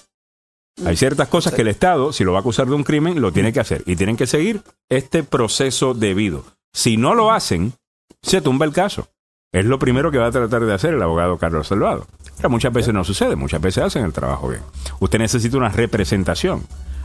[0.85, 3.31] Hay ciertas cosas que el Estado, si lo va a acusar de un crimen, lo
[3.31, 3.83] tiene que hacer.
[3.85, 6.43] Y tienen que seguir este proceso debido.
[6.73, 7.73] Si no lo hacen,
[8.21, 9.07] se tumba el caso.
[9.53, 12.05] Es lo primero que va a tratar de hacer el abogado Carlos Salvado.
[12.35, 14.61] Pero muchas veces no sucede, muchas veces hacen el trabajo bien.
[14.99, 16.63] Usted necesita una representación.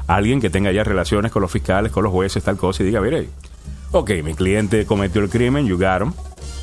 [0.08, 3.00] Alguien que tenga ya relaciones con los fiscales, con los jueces, tal cosa, y diga,
[3.00, 3.28] mire,
[3.92, 6.12] ok, mi cliente cometió el crimen, you got him,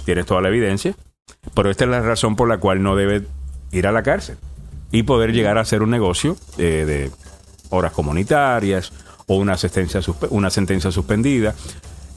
[0.04, 0.94] tienes toda la evidencia,
[1.54, 3.26] pero esta es la razón por la cual no debe
[3.72, 4.38] ir a la cárcel
[4.92, 7.12] y poder llegar a hacer un negocio de
[7.70, 8.94] horas comunitarias
[9.28, 9.58] o una,
[10.02, 11.54] suspe- una sentencia suspendida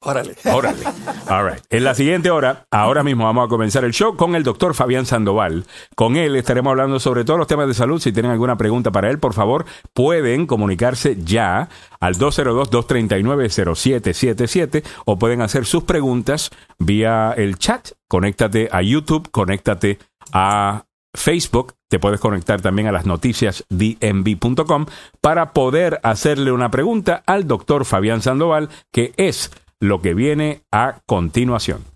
[0.05, 0.35] Órale.
[0.45, 0.83] Órale.
[1.29, 1.63] All right.
[1.69, 5.05] En la siguiente hora, ahora mismo vamos a comenzar el show con el doctor Fabián
[5.05, 5.65] Sandoval.
[5.95, 8.01] Con él estaremos hablando sobre todos los temas de salud.
[8.01, 11.69] Si tienen alguna pregunta para él, por favor, pueden comunicarse ya
[11.99, 17.91] al 202-239-0777 o pueden hacer sus preguntas vía el chat.
[18.07, 19.99] Conéctate a YouTube, conéctate
[20.33, 20.83] a
[21.15, 24.87] Facebook, te puedes conectar también a las noticias dmv.com
[25.21, 29.51] para poder hacerle una pregunta al doctor Fabián Sandoval, que es
[29.83, 31.92] lo que viene a continuación.